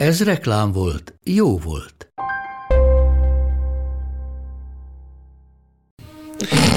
Ez 0.00 0.22
reklám 0.22 0.72
volt, 0.72 1.14
jó 1.24 1.58
volt. 1.58 2.12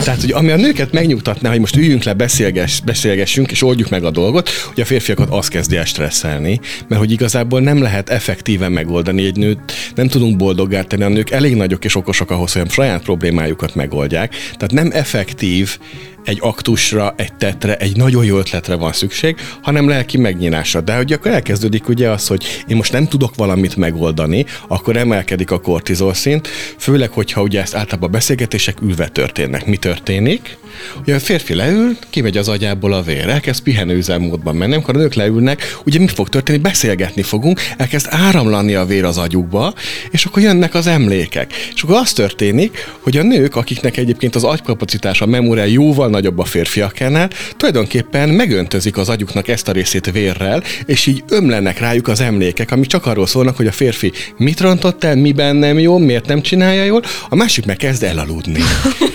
Tehát, 0.04 0.22
hogy 0.22 0.32
ami 0.32 0.52
a 0.52 0.56
nőket 0.56 0.92
megnyugtatná, 0.92 1.50
hogy 1.50 1.60
most 1.60 1.76
üljünk 1.76 2.04
le, 2.04 2.14
beszélgess, 2.14 2.80
beszélgessünk, 2.80 3.52
és 3.52 3.64
oldjuk 3.64 3.90
meg 3.90 4.04
a 4.04 4.12
dolgot, 4.12 4.50
hogy 4.50 4.82
a 4.82 4.86
férfiakat 4.86 5.30
az 5.30 5.48
kezdi 5.48 5.78
el 5.78 5.86
stresszelni, 5.86 6.60
mert 6.88 7.02
hogy 7.02 7.12
igazából 7.12 7.62
nem 7.62 7.82
lehet 7.82 8.10
effektíven 8.10 8.72
megoldani 8.72 9.26
egy 9.26 9.36
nőt, 9.36 9.74
nem 9.96 10.08
tudunk 10.08 10.38
boldoggá 10.38 10.82
tenni, 10.82 11.04
a 11.04 11.10
nők 11.10 11.30
elég 11.30 11.56
nagyok 11.56 11.86
és 11.86 11.96
okosak 11.96 12.32
ahhoz, 12.32 12.54
hogy 12.54 12.62
a 12.62 12.70
saját 12.70 13.04
problémájukat 13.04 13.76
megoldják. 13.76 14.32
Tehát 14.32 14.72
nem 14.72 14.90
effektív 14.92 15.78
egy 16.26 16.38
aktusra, 16.42 17.14
egy 17.18 17.34
tetre, 17.34 17.76
egy 17.76 17.98
nagyon 17.98 18.26
jó 18.26 18.38
ötletre 18.38 18.76
van 18.76 18.94
szükség, 18.94 19.36
hanem 19.62 19.88
lelki 19.88 20.18
megnyinásra. 20.18 20.82
De 20.82 20.96
hogy 20.96 21.14
akkor 21.14 21.32
elkezdődik 21.32 21.88
ugye 21.88 22.10
az, 22.10 22.28
hogy 22.28 22.64
én 22.68 22.76
most 22.76 22.92
nem 22.92 23.08
tudok 23.08 23.36
valamit 23.36 23.76
megoldani, 23.76 24.46
akkor 24.68 24.98
emelkedik 24.98 25.52
a 25.52 25.60
kortizol 25.60 26.14
szint, 26.14 26.48
főleg, 26.78 27.12
hogyha 27.12 27.42
ugye 27.42 27.62
ezt 27.62 27.76
általában 27.76 28.12
beszélgetések 28.12 28.82
ülve 28.82 29.08
történnek. 29.08 29.66
Mi 29.66 29.78
történik? 29.78 30.58
Ugye 31.02 31.16
a 31.16 31.20
férfi 31.20 31.54
leül, 31.54 31.98
kimegy 32.10 32.38
az 32.38 32.48
agyából 32.48 32.94
a 32.94 33.02
vér, 33.02 33.30
elkezd 33.30 33.64
pihenőüzemmódban 33.64 34.56
menni, 34.56 34.74
amikor 34.74 34.96
a 34.96 34.98
nők 34.98 35.14
leülnek, 35.14 35.78
ugye 35.86 36.00
mi 36.00 36.08
fog 36.08 36.30
történni? 36.30 36.58
Beszélgetni 36.58 37.22
fogunk, 37.22 37.60
elkezd 37.78 38.08
áramlani 38.10 38.74
a 38.74 38.86
vér 38.86 39.04
az 39.04 39.18
agyukba, 39.18 39.74
és 40.12 40.26
akkor 40.26 40.42
jönnek 40.42 40.74
az 40.74 40.88
emlékek. 40.88 41.54
És 41.76 41.82
akkor 41.82 41.96
az 41.96 42.14
történik, 42.14 42.90
hogy 43.00 43.18
a 43.18 43.24
nők, 43.24 43.56
akiknek 43.56 43.98
egyébként 43.98 44.36
az 44.36 44.44
agykapacitása, 44.44 45.26
a 45.26 45.28
memória 45.28 45.64
jóval 45.64 46.10
nagyobb 46.14 46.40
a 46.40 46.44
férfiaknál, 46.46 47.30
tulajdonképpen 47.58 48.30
megöntözik 48.30 48.98
az 48.98 49.10
agyuknak 49.10 49.48
ezt 49.48 49.68
a 49.68 49.72
részét 49.72 50.12
vérrel, 50.12 50.64
és 50.86 51.06
így 51.06 51.24
ömlenek 51.30 51.80
rájuk 51.80 52.08
az 52.08 52.22
emlékek, 52.22 52.72
ami 52.72 52.86
csak 52.86 53.06
arról 53.06 53.28
szólnak, 53.28 53.56
hogy 53.58 53.68
a 53.68 53.72
férfi 53.72 54.12
mit 54.38 54.60
rontott 54.60 55.04
el, 55.04 55.16
miben 55.16 55.56
nem 55.56 55.80
jó, 55.80 55.98
miért 55.98 56.28
nem 56.28 56.42
csinálja 56.42 56.84
jól, 56.84 57.02
a 57.30 57.36
másik 57.36 57.66
meg 57.66 57.76
kezd 57.78 58.04
elaludni. 58.04 58.60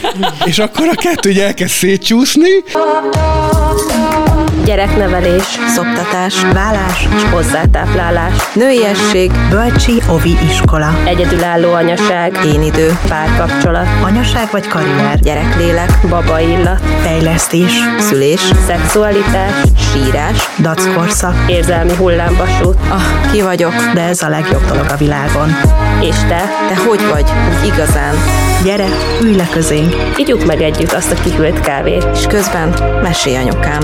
és 0.50 0.58
akkor 0.58 0.88
a 0.88 0.94
kettő 0.94 1.30
ugye 1.30 1.44
elkezd 1.46 1.72
szétcsúszni. 1.72 2.50
Gyereknevelés, 4.64 5.44
szoptatás, 5.74 6.42
vállás 6.52 7.08
és 7.16 7.22
hozzátáplálás, 7.22 8.34
nőiesség, 8.54 9.30
Bölcsi 9.50 9.92
Ovi 10.08 10.36
Iskola. 10.50 10.98
egyedülálló 11.04 11.72
anyaság, 11.72 12.38
Én 12.54 12.62
idő. 12.62 12.98
párkapcsolat, 13.08 13.86
Anyaság 14.02 14.48
vagy 14.50 14.66
karrier. 14.66 15.19
gyereklélek, 15.20 15.91
baba 16.08 16.41
illat, 16.41 16.80
Fejlesztés. 17.03 17.72
szülés, 17.98 18.41
szexualitás, 18.67 19.53
Sírás. 19.92 20.48
Dackorszak. 20.58 21.34
érzelmi 21.47 21.92
hullámvasút. 21.97 22.77
Ah, 22.89 23.33
ki 23.33 23.42
vagyok, 23.42 23.72
de 23.94 24.00
ez 24.00 24.22
a 24.22 24.28
legjobb 24.28 24.67
dolog 24.67 24.86
a 24.91 24.97
világon. 24.97 25.48
És 26.00 26.16
te, 26.28 26.42
te 26.69 26.77
hogy 26.86 27.00
vagy? 27.11 27.25
Úgy 27.48 27.66
igazán. 27.66 28.14
Gyere, 28.64 28.89
ülj 29.22 29.36
le 29.36 29.48
közénk. 29.53 29.94
Igyuk 30.16 30.44
meg 30.47 30.62
együtt 30.62 30.92
azt 30.92 31.12
a 31.12 31.22
kihűlt 31.22 31.61
kávét. 31.61 32.06
És 32.14 32.27
közben 32.27 32.75
mesélj 33.03 33.36
anyukám. 33.36 33.81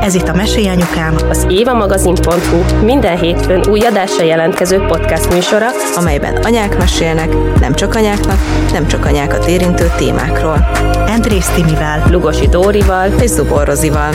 Ez 0.00 0.14
itt 0.14 0.28
a 0.28 0.34
Mesélj 0.34 0.68
Anyukám, 0.68 1.14
Az 1.28 1.46
évamagazin.hu 1.48 2.84
minden 2.84 3.18
hétfőn 3.18 3.66
új 3.68 3.80
adásra 3.80 4.24
jelentkező 4.24 4.78
podcast 4.78 5.32
műsora, 5.32 5.66
amelyben 5.96 6.36
anyák 6.36 6.78
mesélnek, 6.78 7.58
nem 7.60 7.74
csak 7.74 7.94
anyáknak, 7.94 8.38
nem 8.72 8.86
csak 8.86 9.04
anyákat 9.04 9.46
érintő 9.46 9.92
témákról. 9.96 10.70
Andrész 11.06 11.48
Timivel 11.48 12.02
Lugosi 12.20 12.48
Dórival, 12.48 13.20
és 13.20 13.30
Zubor 13.30 13.66
Rozival. 13.66 14.14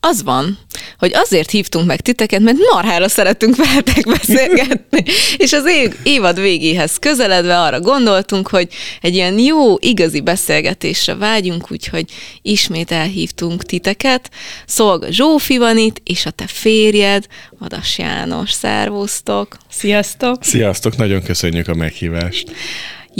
Az 0.00 0.22
van, 0.22 0.58
hogy 0.98 1.10
azért 1.14 1.50
hívtunk 1.50 1.86
meg 1.86 2.00
titeket, 2.00 2.40
mert 2.40 2.56
marhára 2.72 3.08
szeretünk 3.08 3.56
veletek 3.56 4.06
beszélgetni. 4.06 5.02
És 5.44 5.52
az 5.52 5.66
év, 5.66 5.94
évad 6.02 6.40
végéhez 6.40 6.96
közeledve 6.96 7.60
arra 7.60 7.80
gondoltunk, 7.80 8.48
hogy 8.48 8.68
egy 9.00 9.14
ilyen 9.14 9.38
jó, 9.38 9.76
igazi 9.78 10.20
beszélgetésre 10.20 11.14
vágyunk, 11.14 11.70
úgyhogy 11.70 12.04
ismét 12.42 12.92
elhívtunk 12.92 13.64
titeket. 13.64 14.30
Szolga 14.66 15.06
Zsófi 15.10 15.58
van 15.58 15.78
itt, 15.78 16.00
és 16.04 16.26
a 16.26 16.30
te 16.30 16.46
férjed, 16.46 17.26
Vadas 17.58 17.98
János. 17.98 18.52
Szervusztok! 18.52 19.56
Sziasztok! 19.70 20.44
Sziasztok, 20.44 20.96
nagyon 20.96 21.22
köszönjük 21.22 21.68
a 21.68 21.74
meghívást. 21.74 22.52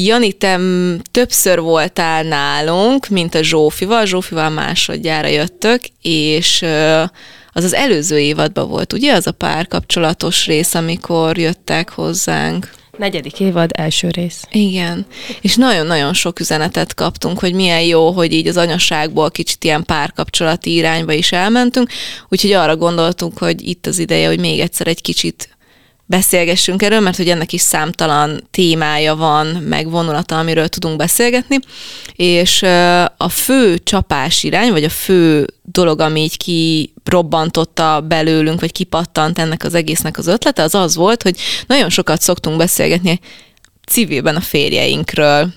Jani, 0.00 0.32
te 0.32 0.60
többször 1.10 1.60
voltál 1.60 2.22
nálunk, 2.22 3.08
mint 3.08 3.34
a 3.34 3.42
Zsófival. 3.42 4.06
Zsófival 4.06 4.50
másodjára 4.50 5.28
jöttök, 5.28 5.80
és 6.02 6.64
az 7.52 7.64
az 7.64 7.74
előző 7.74 8.18
évadban 8.18 8.68
volt, 8.68 8.92
ugye? 8.92 9.12
Az 9.12 9.26
a 9.26 9.32
párkapcsolatos 9.32 10.46
rész, 10.46 10.74
amikor 10.74 11.38
jöttek 11.38 11.90
hozzánk. 11.90 12.70
Negyedik 12.98 13.40
évad, 13.40 13.70
első 13.74 14.08
rész. 14.10 14.42
Igen, 14.50 15.06
és 15.40 15.54
nagyon-nagyon 15.54 16.14
sok 16.14 16.40
üzenetet 16.40 16.94
kaptunk, 16.94 17.38
hogy 17.38 17.54
milyen 17.54 17.82
jó, 17.82 18.10
hogy 18.10 18.32
így 18.32 18.46
az 18.46 18.56
anyaságból 18.56 19.30
kicsit 19.30 19.64
ilyen 19.64 19.84
párkapcsolati 19.84 20.74
irányba 20.74 21.12
is 21.12 21.32
elmentünk, 21.32 21.90
úgyhogy 22.28 22.52
arra 22.52 22.76
gondoltunk, 22.76 23.38
hogy 23.38 23.68
itt 23.68 23.86
az 23.86 23.98
ideje, 23.98 24.26
hogy 24.26 24.40
még 24.40 24.60
egyszer 24.60 24.86
egy 24.86 25.00
kicsit 25.00 25.57
beszélgessünk 26.08 26.82
erről, 26.82 27.00
mert 27.00 27.16
hogy 27.16 27.28
ennek 27.28 27.52
is 27.52 27.60
számtalan 27.60 28.46
témája 28.50 29.16
van, 29.16 29.46
meg 29.46 29.90
vonulata, 29.90 30.38
amiről 30.38 30.68
tudunk 30.68 30.96
beszélgetni, 30.96 31.58
és 32.12 32.62
a 33.16 33.28
fő 33.28 33.78
csapás 33.78 34.42
irány, 34.42 34.70
vagy 34.70 34.84
a 34.84 34.88
fő 34.88 35.46
dolog, 35.62 36.00
ami 36.00 36.20
így 36.20 36.36
kirobbantotta 36.36 38.00
belőlünk, 38.00 38.60
vagy 38.60 38.72
kipattant 38.72 39.38
ennek 39.38 39.64
az 39.64 39.74
egésznek 39.74 40.18
az 40.18 40.26
ötlete, 40.26 40.62
az 40.62 40.74
az 40.74 40.94
volt, 40.94 41.22
hogy 41.22 41.36
nagyon 41.66 41.88
sokat 41.88 42.20
szoktunk 42.20 42.56
beszélgetni 42.56 43.20
civilben 43.86 44.36
a 44.36 44.40
férjeinkről. 44.40 45.52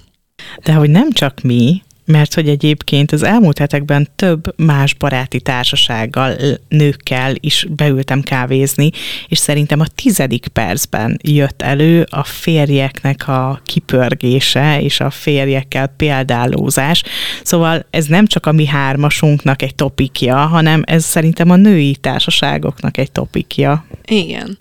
De 0.63 0.73
hogy 0.73 0.89
nem 0.89 1.11
csak 1.11 1.41
mi, 1.41 1.81
mert 2.05 2.33
hogy 2.33 2.49
egyébként 2.49 3.11
az 3.11 3.23
elmúlt 3.23 3.57
hetekben 3.57 4.09
több 4.15 4.53
más 4.57 4.93
baráti 4.93 5.41
társasággal, 5.41 6.35
nőkkel 6.67 7.35
is 7.39 7.67
beültem 7.69 8.21
kávézni, 8.21 8.89
és 9.27 9.37
szerintem 9.37 9.79
a 9.79 9.87
tizedik 9.95 10.47
percben 10.47 11.19
jött 11.23 11.61
elő 11.61 12.07
a 12.09 12.23
férjeknek 12.23 13.27
a 13.27 13.61
kipörgése, 13.65 14.81
és 14.81 14.99
a 14.99 15.09
férjekkel 15.09 15.87
példálózás. 15.87 17.03
Szóval 17.43 17.85
ez 17.89 18.05
nem 18.05 18.27
csak 18.27 18.45
a 18.45 18.51
mi 18.51 18.65
hármasunknak 18.65 19.61
egy 19.61 19.75
topikja, 19.75 20.35
hanem 20.35 20.83
ez 20.85 21.03
szerintem 21.03 21.49
a 21.49 21.55
női 21.55 21.95
társaságoknak 21.95 22.97
egy 22.97 23.11
topikja. 23.11 23.85
Igen. 24.05 24.57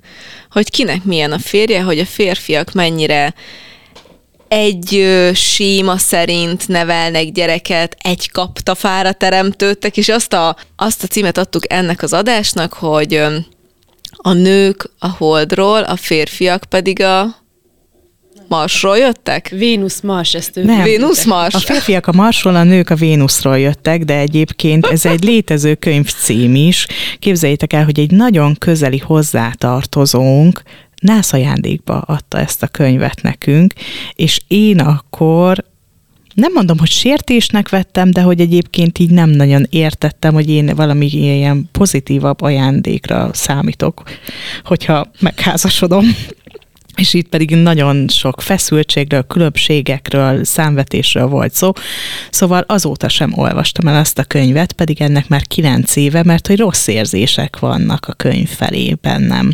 Hogy 0.50 0.70
kinek 0.70 1.04
milyen 1.04 1.32
a 1.32 1.38
férje, 1.38 1.82
hogy 1.82 1.98
a 1.98 2.04
férfiak 2.04 2.72
mennyire 2.72 3.34
egy 4.50 4.94
ö, 4.96 5.30
síma 5.34 5.96
szerint 5.96 6.68
nevelnek 6.68 7.32
gyereket, 7.32 7.96
egy 8.02 8.30
kaptafára 8.30 9.12
teremtődtek, 9.12 9.96
és 9.96 10.08
azt 10.08 10.32
a, 10.32 10.56
azt 10.76 11.02
a 11.02 11.06
címet 11.06 11.38
adtuk 11.38 11.72
ennek 11.72 12.02
az 12.02 12.12
adásnak, 12.12 12.72
hogy 12.72 13.14
ö, 13.14 13.36
a 14.16 14.32
nők 14.32 14.90
a 14.98 15.08
holdról, 15.08 15.82
a 15.82 15.96
férfiak 15.96 16.64
pedig 16.68 17.02
a 17.02 17.40
Marsról 18.48 18.98
jöttek? 18.98 19.48
Vénusz, 19.48 20.00
Mars, 20.00 20.34
ezt 20.34 20.56
ő 20.56 20.64
Nem. 20.64 20.82
Vénusz 20.82 21.24
Mars? 21.24 21.54
A 21.54 21.58
férfiak 21.58 22.06
a 22.06 22.12
Marsról, 22.12 22.54
a 22.54 22.62
nők 22.62 22.90
a 22.90 22.94
Vénuszról 22.94 23.58
jöttek, 23.58 24.04
de 24.04 24.18
egyébként 24.18 24.86
ez 24.86 25.06
egy 25.06 25.24
létező 25.24 25.74
könyvcím 25.74 26.54
is. 26.54 26.86
Képzeljétek 27.18 27.72
el, 27.72 27.84
hogy 27.84 27.98
egy 27.98 28.10
nagyon 28.10 28.56
közeli 28.58 28.98
hozzátartozónk 28.98 30.62
nász 31.00 31.32
ajándékba 31.32 31.98
adta 31.98 32.38
ezt 32.38 32.62
a 32.62 32.66
könyvet 32.66 33.22
nekünk, 33.22 33.72
és 34.14 34.40
én 34.48 34.80
akkor 34.80 35.64
nem 36.34 36.52
mondom, 36.52 36.78
hogy 36.78 36.90
sértésnek 36.90 37.68
vettem, 37.68 38.10
de 38.10 38.20
hogy 38.20 38.40
egyébként 38.40 38.98
így 38.98 39.10
nem 39.10 39.30
nagyon 39.30 39.66
értettem, 39.70 40.32
hogy 40.32 40.50
én 40.50 40.74
valami 40.74 41.06
ilyen 41.06 41.68
pozitívabb 41.72 42.40
ajándékra 42.40 43.30
számítok, 43.32 44.02
hogyha 44.64 45.10
megházasodom. 45.20 46.04
és 46.96 47.14
itt 47.14 47.28
pedig 47.28 47.50
nagyon 47.50 48.08
sok 48.08 48.40
feszültségről, 48.40 49.26
különbségekről, 49.26 50.44
számvetésről 50.44 51.26
volt 51.26 51.54
szó. 51.54 51.72
Szóval 52.30 52.64
azóta 52.66 53.08
sem 53.08 53.32
olvastam 53.38 53.88
el 53.88 53.96
ezt 53.96 54.18
a 54.18 54.24
könyvet, 54.24 54.72
pedig 54.72 55.00
ennek 55.02 55.28
már 55.28 55.46
kilenc 55.46 55.96
éve, 55.96 56.22
mert 56.22 56.46
hogy 56.46 56.58
rossz 56.58 56.86
érzések 56.86 57.58
vannak 57.58 58.06
a 58.08 58.12
könyv 58.12 58.48
felé 58.48 58.96
bennem. 59.00 59.52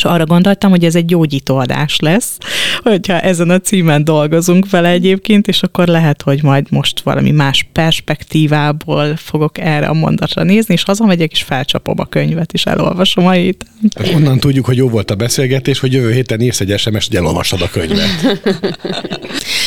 És 0.00 0.06
arra 0.06 0.24
gondoltam, 0.26 0.70
hogy 0.70 0.84
ez 0.84 0.94
egy 0.94 1.04
gyógyító 1.04 1.56
adás 1.56 1.98
lesz, 1.98 2.36
hogyha 2.82 3.20
ezen 3.20 3.50
a 3.50 3.58
címen 3.58 4.04
dolgozunk 4.04 4.70
vele 4.70 4.88
egyébként, 4.88 5.48
és 5.48 5.62
akkor 5.62 5.86
lehet, 5.86 6.22
hogy 6.22 6.42
majd 6.42 6.66
most 6.70 7.00
valami 7.00 7.30
más 7.30 7.66
perspektívából 7.72 9.16
fogok 9.16 9.58
erre 9.58 9.86
a 9.86 9.92
mondatra 9.92 10.42
nézni, 10.42 10.74
és 10.74 10.82
hazamegyek, 10.82 11.32
és 11.32 11.42
felcsapom 11.42 11.94
a 11.98 12.04
könyvet, 12.04 12.52
és 12.52 12.64
elolvasom 12.66 13.26
a 13.26 13.30
héten. 13.30 13.68
Hát 13.98 14.14
onnan 14.14 14.38
tudjuk, 14.38 14.66
hogy 14.66 14.76
jó 14.76 14.88
volt 14.88 15.10
a 15.10 15.14
beszélgetés, 15.14 15.78
hogy 15.78 15.92
jövő 15.92 16.12
héten 16.12 16.40
írsz 16.40 16.60
egy 16.60 16.78
SMS, 16.78 17.06
hogy 17.06 17.16
elolvasod 17.16 17.62
a 17.62 17.70
könyvet. 17.70 18.40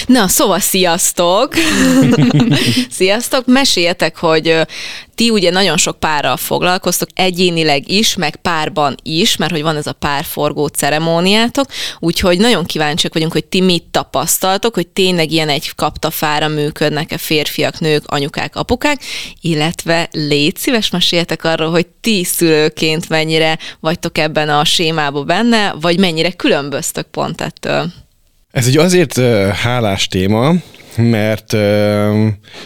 Na, 0.08 0.28
szóval 0.28 0.60
sziasztok! 0.60 1.54
sziasztok! 3.00 3.46
Meséljetek, 3.46 4.18
hogy 4.18 4.66
ti 5.16 5.30
ugye 5.30 5.52
nagyon 5.52 5.78
sok 5.78 6.00
párral 6.00 6.38
foglalkoztok, 6.38 7.10
egyénileg 7.14 7.92
is, 7.92 8.16
meg 8.16 8.36
párban 8.36 8.96
is, 9.04 9.36
mert 9.36 9.52
hogy 9.52 9.62
van 9.62 9.76
ez 9.76 9.88
a 9.88 9.92
párforgó 10.24 10.68
ceremóniátok, 10.68 11.66
úgyhogy 12.00 12.38
nagyon 12.38 12.66
kíváncsiak 12.66 13.14
vagyunk, 13.14 13.32
hogy 13.32 13.46
ti 13.46 13.62
mit 13.62 13.84
tapasztaltok, 13.92 14.74
hogy 14.74 14.88
tényleg 14.88 15.32
ilyen 15.32 15.50
egy 15.50 15.76
kaptafára 15.76 16.48
működnek-e 16.48 17.18
férfiak, 17.18 17.80
nők, 17.80 18.04
anyukák, 18.06 18.56
apukák, 18.56 19.02
illetve 19.42 20.10
légy 20.12 20.58
szíves, 20.58 20.90
meséljetek 20.90 21.44
arról, 21.44 21.70
hogy 21.70 21.86
ti 22.02 22.24
szülőként 22.24 23.10
mennyire 23.10 23.58
vagytok 23.80 24.18
ebben 24.18 24.50
a 24.50 24.66
sémában 24.66 25.26
benne, 25.26 25.74
vagy 25.82 26.00
mennyire 26.00 26.32
különböztök 26.32 27.08
pont 27.08 27.42
ettől. 27.42 27.92
Ez 28.52 28.68
egy 28.68 28.78
azért 28.78 29.20
hálás 29.56 30.08
téma, 30.08 30.54
mert 30.98 31.52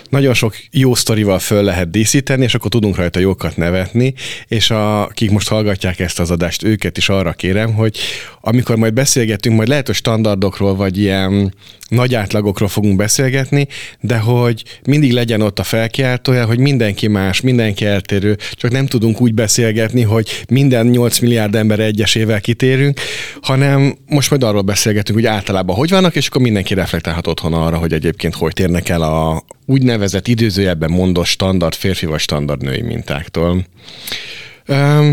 nagyon 0.10 0.34
sok 0.34 0.56
jó 0.72 0.96
sztorival 0.96 1.40
föl 1.40 1.64
lehet 1.64 1.90
díszíteni, 1.90 2.44
és 2.44 2.56
akkor 2.56 2.72
tudunk 2.72 2.96
rajta 2.96 3.20
jókat 3.20 3.58
nevetni, 3.58 4.14
és 4.48 4.70
a, 4.70 5.04
akik 5.04 5.32
most 5.32 5.48
hallgatják 5.48 6.00
ezt 6.00 6.20
az 6.20 6.32
adást, 6.32 6.64
őket 6.64 6.98
is 6.98 7.10
arra 7.10 7.34
kérem, 7.34 7.74
hogy 7.74 7.98
amikor 8.42 8.76
majd 8.76 8.94
beszélgetünk, 8.94 9.56
majd 9.56 9.68
lehet, 9.68 9.86
hogy 9.86 9.96
standardokról, 9.96 10.76
vagy 10.76 10.98
ilyen 10.98 11.54
nagy 11.88 12.16
átlagokról 12.16 12.70
fogunk 12.70 12.96
beszélgetni, 12.96 13.68
de 14.00 14.18
hogy 14.18 14.64
mindig 14.86 15.12
legyen 15.12 15.42
ott 15.42 15.60
a 15.60 15.64
felkiáltója, 15.64 16.46
hogy 16.46 16.60
mindenki 16.60 17.08
más, 17.08 17.42
mindenki 17.42 17.86
eltérő, 17.86 18.38
csak 18.52 18.72
nem 18.72 18.86
tudunk 18.86 19.22
úgy 19.22 19.34
beszélgetni, 19.34 20.02
hogy 20.02 20.44
minden 20.50 20.86
8 20.86 21.20
milliárd 21.20 21.56
ember 21.56 21.80
egyesével 21.80 22.42
kitérünk, 22.42 23.00
hanem 23.42 23.98
most 24.06 24.30
majd 24.30 24.44
arról 24.44 24.62
beszélgetünk, 24.62 25.18
hogy 25.18 25.28
általában 25.28 25.76
hogy 25.76 25.90
vannak, 25.90 26.16
és 26.16 26.28
akkor 26.28 26.42
mindenki 26.42 26.74
reflektálhat 26.74 27.28
otthon 27.28 27.54
arra, 27.54 27.78
hogy 27.78 27.94
egyébként 27.94 28.17
hogy 28.34 28.54
térnek 28.54 28.90
el 28.90 29.02
a 29.02 29.44
úgynevezett 29.66 30.28
időzőjebben 30.28 30.92
mondott 30.92 31.26
standard 31.26 31.74
férfi 31.74 32.06
vagy 32.06 32.20
standard 32.20 32.64
női 32.64 32.82
mintáktól. 32.82 33.66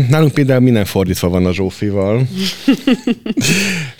Nálunk 0.09 0.33
például 0.33 0.59
minden 0.59 0.85
fordítva 0.85 1.29
van 1.29 1.45
a 1.45 1.53
Zsófival. 1.53 2.27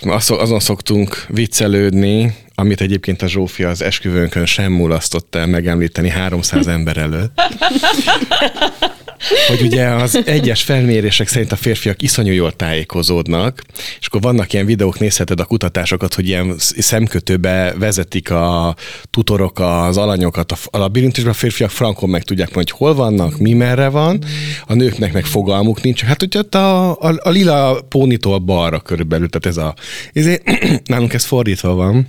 Azon 0.27 0.59
szoktunk 0.59 1.25
viccelődni, 1.29 2.35
amit 2.55 2.81
egyébként 2.81 3.21
a 3.21 3.27
Zsófi 3.27 3.63
az 3.63 3.81
esküvőnkön 3.81 4.45
sem 4.45 4.71
mulasztott 4.71 5.35
el 5.35 5.45
megemlíteni 5.45 6.09
300 6.09 6.67
ember 6.67 6.97
előtt 6.97 7.41
hogy 9.47 9.61
ugye 9.61 9.87
az 9.87 10.21
egyes 10.25 10.63
felmérések 10.63 11.27
szerint 11.27 11.51
a 11.51 11.55
férfiak 11.55 12.01
iszonyú 12.01 12.31
jól 12.31 12.51
tájékozódnak, 12.51 13.61
és 13.99 14.07
akkor 14.07 14.21
vannak 14.21 14.53
ilyen 14.53 14.65
videók, 14.65 14.99
nézheted 14.99 15.39
a 15.39 15.45
kutatásokat, 15.45 16.13
hogy 16.13 16.27
ilyen 16.27 16.53
szemkötőbe 16.57 17.73
vezetik 17.77 18.31
a 18.31 18.75
tutorok 19.09 19.59
az 19.59 19.97
alanyokat 19.97 20.51
a 20.51 20.77
labirintusba, 20.77 21.29
a 21.29 21.33
férfiak 21.33 21.69
frankon 21.69 22.09
meg 22.09 22.23
tudják 22.23 22.53
mondani, 22.53 22.69
hogy 22.69 22.87
hol 22.87 22.95
vannak, 22.95 23.37
mi 23.37 23.53
merre 23.53 23.87
van, 23.87 24.23
a 24.65 24.73
nőknek 24.73 25.13
meg 25.13 25.25
fogalmuk 25.25 25.81
nincs. 25.81 26.03
Hát 26.03 26.21
ugye 26.21 26.39
a, 26.39 26.91
a, 26.91 27.15
a 27.17 27.29
lila 27.29 27.81
pónitól 27.89 28.37
balra 28.37 28.79
körülbelül, 28.79 29.29
tehát 29.29 29.57
ez 29.57 29.63
a, 29.63 29.75
ezért, 30.13 30.43
nálunk 30.89 31.13
ez 31.13 31.25
fordítva 31.25 31.73
van. 31.73 32.07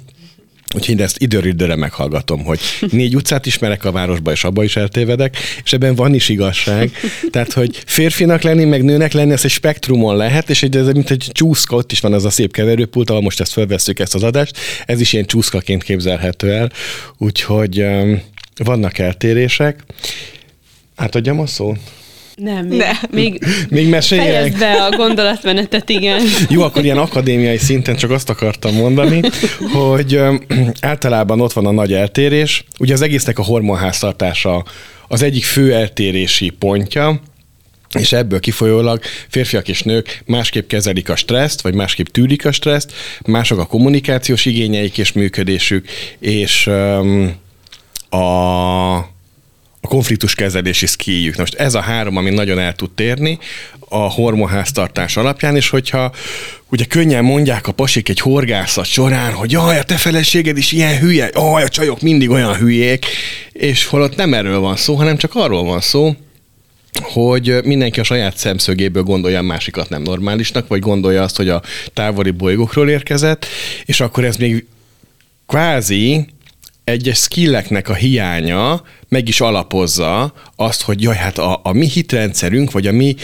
Úgyhogy 0.74 1.00
ezt 1.00 1.18
időről 1.18 1.50
időre 1.50 1.76
meghallgatom, 1.76 2.44
hogy 2.44 2.60
négy 2.90 3.16
utcát 3.16 3.46
ismerek 3.46 3.84
a 3.84 3.92
városba, 3.92 4.32
és 4.32 4.44
abba 4.44 4.64
is 4.64 4.76
eltévedek, 4.76 5.36
és 5.64 5.72
ebben 5.72 5.94
van 5.94 6.14
is 6.14 6.28
igazság. 6.28 6.90
Tehát, 7.30 7.52
hogy 7.52 7.82
férfinak 7.86 8.42
lenni, 8.42 8.64
meg 8.64 8.84
nőnek 8.84 9.12
lenni, 9.12 9.32
ez 9.32 9.44
egy 9.44 9.50
spektrumon 9.50 10.16
lehet, 10.16 10.50
és 10.50 10.62
ez 10.62 10.86
mint 10.86 11.10
egy 11.10 11.28
csúszka, 11.32 11.76
ott 11.76 11.92
is 11.92 12.00
van 12.00 12.12
az 12.12 12.24
a 12.24 12.30
szép 12.30 12.52
keverőpult, 12.52 13.10
ahol 13.10 13.22
most 13.22 13.40
ezt 13.40 13.52
felvesszük 13.52 13.98
ezt 13.98 14.14
az 14.14 14.22
adást, 14.22 14.58
ez 14.86 15.00
is 15.00 15.12
ilyen 15.12 15.24
csúszkaként 15.24 15.82
képzelhető 15.82 16.52
el. 16.52 16.70
Úgyhogy 17.18 17.80
um, 17.80 18.22
vannak 18.64 18.98
eltérések. 18.98 19.84
Átadjam 20.94 21.40
a 21.40 21.46
szót? 21.46 21.78
Nem, 22.36 22.66
még, 22.66 22.78
ne. 22.78 22.90
még, 23.10 23.44
még 23.68 23.88
meséljek. 23.88 24.58
Be 24.58 24.84
a 24.84 24.96
gondolatmenetet, 24.96 25.88
igen. 25.88 26.22
Jó, 26.48 26.62
akkor 26.62 26.84
ilyen 26.84 26.98
akadémiai 26.98 27.56
szinten 27.56 27.96
csak 27.96 28.10
azt 28.10 28.30
akartam 28.30 28.74
mondani, 28.74 29.20
hogy 29.72 30.20
általában 30.80 31.40
ott 31.40 31.52
van 31.52 31.66
a 31.66 31.70
nagy 31.70 31.92
eltérés. 31.92 32.64
Ugye 32.78 32.94
az 32.94 33.02
egésznek 33.02 33.38
a 33.38 33.42
hormonháztartása 33.42 34.64
az 35.08 35.22
egyik 35.22 35.44
fő 35.44 35.74
eltérési 35.74 36.48
pontja, 36.48 37.20
és 37.98 38.12
ebből 38.12 38.40
kifolyólag 38.40 39.00
férfiak 39.28 39.68
és 39.68 39.82
nők 39.82 40.22
másképp 40.26 40.68
kezelik 40.68 41.08
a 41.08 41.16
stresszt, 41.16 41.60
vagy 41.60 41.74
másképp 41.74 42.06
tűrik 42.06 42.46
a 42.46 42.52
stresszt, 42.52 42.92
mások 43.26 43.58
a 43.58 43.66
kommunikációs 43.66 44.44
igényeik 44.44 44.98
és 44.98 45.12
működésük, 45.12 45.88
és 46.18 46.66
um, 46.66 47.34
a 48.10 49.14
a 49.86 49.88
konfliktus 49.88 50.34
kezelési 50.34 50.86
szkíjük. 50.86 51.36
Most 51.36 51.54
ez 51.54 51.74
a 51.74 51.80
három, 51.80 52.16
ami 52.16 52.30
nagyon 52.30 52.58
el 52.58 52.74
tud 52.74 52.90
térni 52.90 53.38
a 53.78 53.96
hormonháztartás 53.96 55.16
alapján, 55.16 55.56
és 55.56 55.68
hogyha 55.68 56.12
ugye 56.70 56.84
könnyen 56.84 57.24
mondják 57.24 57.66
a 57.66 57.72
pasik 57.72 58.08
egy 58.08 58.20
horgászat 58.20 58.84
során, 58.84 59.32
hogy 59.32 59.50
jaj, 59.52 59.78
a 59.78 59.82
te 59.82 59.94
feleséged 59.94 60.56
is 60.56 60.72
ilyen 60.72 60.98
hülye, 60.98 61.30
jaj, 61.34 61.62
a 61.62 61.68
csajok 61.68 62.00
mindig 62.00 62.30
olyan 62.30 62.56
hülyék, 62.56 63.06
és 63.52 63.84
holott 63.84 64.16
nem 64.16 64.34
erről 64.34 64.58
van 64.58 64.76
szó, 64.76 64.94
hanem 64.94 65.16
csak 65.16 65.34
arról 65.34 65.64
van 65.64 65.80
szó, 65.80 66.14
hogy 67.02 67.60
mindenki 67.64 68.00
a 68.00 68.04
saját 68.04 68.36
szemszögéből 68.36 69.02
gondolja 69.02 69.38
a 69.38 69.42
másikat 69.42 69.88
nem 69.88 70.02
normálisnak, 70.02 70.68
vagy 70.68 70.80
gondolja 70.80 71.22
azt, 71.22 71.36
hogy 71.36 71.48
a 71.48 71.62
távoli 71.94 72.30
bolygókról 72.30 72.88
érkezett, 72.88 73.46
és 73.84 74.00
akkor 74.00 74.24
ez 74.24 74.36
még 74.36 74.66
kvázi 75.46 76.26
egyes 76.86 77.18
skilleknek 77.18 77.88
a 77.88 77.94
hiánya 77.94 78.82
meg 79.08 79.28
is 79.28 79.40
alapozza 79.40 80.32
azt, 80.56 80.82
hogy 80.82 81.02
jaj, 81.02 81.16
hát 81.16 81.38
a, 81.38 81.60
a 81.62 81.72
mi 81.72 81.86
hitrendszerünk, 81.86 82.70
vagy 82.70 82.86
a 82.86 82.92
mi 82.92 83.14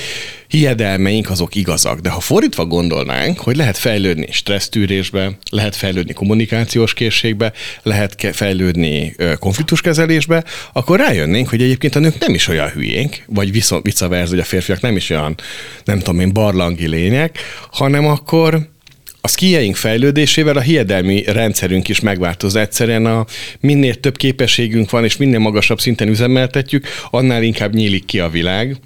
hiedelmeink 0.48 1.30
azok 1.30 1.54
igazak. 1.54 1.98
De 1.98 2.08
ha 2.08 2.20
fordítva 2.20 2.66
gondolnánk, 2.66 3.38
hogy 3.38 3.56
lehet 3.56 3.78
fejlődni 3.78 4.26
stressztűrésbe, 4.30 5.38
lehet 5.50 5.76
fejlődni 5.76 6.12
kommunikációs 6.12 6.94
készségbe, 6.94 7.52
lehet 7.82 8.14
ke- 8.14 8.36
fejlődni 8.36 9.14
ö, 9.16 9.34
konfliktuskezelésbe, 9.34 10.44
akkor 10.72 10.98
rájönnénk, 10.98 11.48
hogy 11.48 11.62
egyébként 11.62 11.96
a 11.96 11.98
nők 11.98 12.18
nem 12.18 12.34
is 12.34 12.48
olyan 12.48 12.68
hülyénk, 12.68 13.22
vagy 13.26 13.52
viszont 13.52 13.84
visszaverz, 13.84 14.30
hogy 14.30 14.38
a 14.38 14.44
férfiak 14.44 14.80
nem 14.80 14.96
is 14.96 15.10
olyan, 15.10 15.34
nem 15.84 15.98
tudom 15.98 16.20
én, 16.20 16.32
barlangi 16.32 16.86
lények, 16.86 17.38
hanem 17.70 18.06
akkor 18.06 18.70
a 19.24 19.28
szkieink 19.28 19.76
fejlődésével 19.76 20.56
a 20.56 20.60
hiedelmi 20.60 21.22
rendszerünk 21.22 21.88
is 21.88 22.00
megváltoz. 22.00 22.56
Egyszerűen 22.56 23.06
a 23.06 23.26
minél 23.60 23.94
több 23.94 24.16
képességünk 24.16 24.90
van, 24.90 25.04
és 25.04 25.16
minél 25.16 25.38
magasabb 25.38 25.80
szinten 25.80 26.08
üzemeltetjük, 26.08 26.86
annál 27.10 27.42
inkább 27.42 27.74
nyílik 27.74 28.04
ki 28.04 28.20
a 28.20 28.28
világ. 28.28 28.76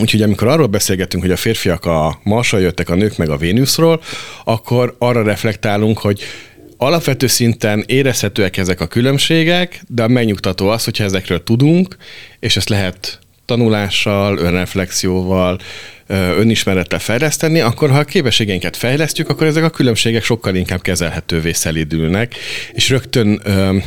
Úgyhogy 0.00 0.22
amikor 0.22 0.48
arról 0.48 0.66
beszélgetünk, 0.66 1.22
hogy 1.22 1.32
a 1.32 1.36
férfiak 1.36 1.84
a 1.84 2.20
Marsra 2.22 2.58
jöttek, 2.58 2.88
a 2.88 2.94
nők 2.94 3.16
meg 3.16 3.30
a 3.30 3.36
Vénuszról, 3.36 4.02
akkor 4.44 4.96
arra 4.98 5.22
reflektálunk, 5.22 5.98
hogy 5.98 6.20
alapvető 6.76 7.26
szinten 7.26 7.84
érezhetőek 7.86 8.56
ezek 8.56 8.80
a 8.80 8.86
különbségek, 8.86 9.82
de 9.88 10.02
a 10.02 10.08
megnyugtató 10.08 10.68
az, 10.68 10.84
hogyha 10.84 11.04
ezekről 11.04 11.42
tudunk, 11.42 11.96
és 12.40 12.56
ezt 12.56 12.68
lehet 12.68 13.18
tanulással, 13.46 14.38
önreflexióval, 14.38 15.58
önismerettel 16.38 16.98
fejleszteni, 16.98 17.60
akkor 17.60 17.90
ha 17.90 17.98
a 17.98 18.04
képességeinket 18.04 18.76
fejlesztjük, 18.76 19.28
akkor 19.28 19.46
ezek 19.46 19.64
a 19.64 19.70
különbségek 19.70 20.24
sokkal 20.24 20.54
inkább 20.54 20.80
kezelhetővé 20.80 21.52
szelidülnek, 21.52 22.34
és 22.72 22.88
rögtön 22.88 23.42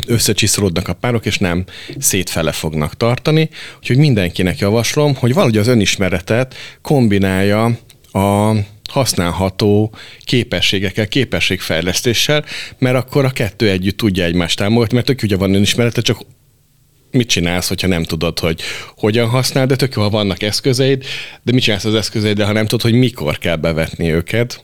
összecsiszolódnak 0.08 0.88
a 0.88 0.94
párok, 0.94 1.26
és 1.26 1.38
nem 1.38 1.64
szétfele 2.00 2.52
fognak 2.52 2.98
tartani. 2.98 3.50
Úgyhogy 3.78 3.98
mindenkinek 3.98 4.60
javaslom, 4.60 5.16
hogy 5.16 5.34
valahogy 5.34 5.58
az 5.58 5.68
önismeretet 5.68 6.56
kombinálja 6.82 7.64
a 8.12 8.54
használható 8.90 9.94
képességekkel, 10.24 11.08
képességfejlesztéssel, 11.08 12.46
mert 12.78 12.96
akkor 12.96 13.26
a 13.26 13.30
kettő 13.30 13.70
együtt 13.70 13.98
tudja 13.98 14.24
egymást 14.24 14.58
támogatni, 14.58 14.96
mert 14.96 15.06
tök 15.08 15.24
ugye 15.24 15.36
van 15.36 15.54
önismerete, 15.54 16.02
csak 16.02 16.18
mit 17.12 17.28
csinálsz, 17.28 17.68
hogyha 17.68 17.88
nem 17.88 18.04
tudod, 18.04 18.40
hogy 18.40 18.62
hogyan 18.98 19.28
használ, 19.28 19.66
de 19.66 19.76
tök 19.76 19.96
jó, 19.96 20.02
ha 20.02 20.10
vannak 20.10 20.42
eszközeid, 20.44 21.04
de 21.44 21.52
mit 21.52 21.64
csinálsz 21.64 21.86
az 21.86 21.96
eszközeiddel, 21.96 22.46
ha 22.46 22.52
nem 22.52 22.66
tudod, 22.66 22.92
hogy 22.92 23.00
mikor 23.00 23.38
kell 23.38 23.56
bevetni 23.56 24.12
őket. 24.12 24.62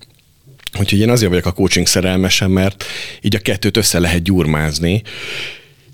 Úgyhogy 0.80 1.00
én 1.00 1.10
azért 1.10 1.30
vagyok 1.30 1.46
a 1.46 1.52
coaching 1.52 1.88
szerelmesen, 1.88 2.52
mert 2.52 2.86
így 3.22 3.36
a 3.36 3.40
kettőt 3.40 3.78
össze 3.78 4.00
lehet 4.00 4.24
gyurmázni, 4.24 5.02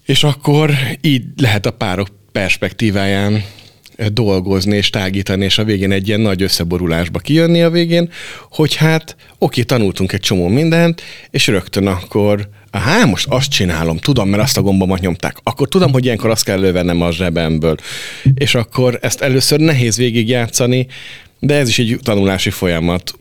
és 0.05 0.24
akkor 0.24 0.74
így 1.01 1.24
lehet 1.38 1.65
a 1.65 1.72
párok 1.72 2.08
perspektíváján 2.31 3.43
dolgozni 4.10 4.75
és 4.75 4.89
tágítani, 4.89 5.43
és 5.43 5.58
a 5.58 5.63
végén 5.63 5.91
egy 5.91 6.08
ilyen 6.08 6.20
nagy 6.20 6.41
összeborulásba 6.41 7.20
kijönni 7.20 7.62
a 7.62 7.70
végén, 7.70 8.10
hogy 8.50 8.75
hát 8.75 9.15
oké, 9.38 9.62
tanultunk 9.62 10.12
egy 10.12 10.20
csomó 10.20 10.48
mindent, 10.48 11.01
és 11.29 11.48
rögtön 11.48 11.88
akkor 11.88 12.50
Aha, 12.72 13.06
most 13.06 13.28
azt 13.30 13.51
csinálom, 13.51 13.98
tudom, 13.98 14.30
mert 14.30 14.44
azt 14.44 14.58
a 14.58 14.62
gombomat 14.62 15.00
nyomták. 15.00 15.38
Akkor 15.44 15.68
tudom, 15.68 15.92
hogy 15.92 16.06
ilyenkor 16.06 16.30
azt 16.30 16.44
kell 16.44 16.60
lővennem 16.60 17.01
a 17.01 17.12
zsebemből. 17.12 17.75
És 18.36 18.56
akkor 18.56 19.00
ezt 19.01 19.22
először 19.22 19.60
nehéz 19.60 19.98
végigjátszani, 19.98 20.88
de 21.40 21.56
ez 21.56 21.68
is 21.68 21.80
egy 21.80 22.00
tanulási 22.04 22.50
folyamat. 22.50 23.13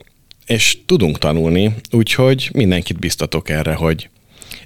És 0.47 0.79
tudunk 0.87 1.19
tanulni, 1.19 1.75
úgyhogy 1.91 2.51
mindenkit 2.53 2.99
biztatok 2.99 3.49
erre, 3.49 3.75
hogy 3.75 4.09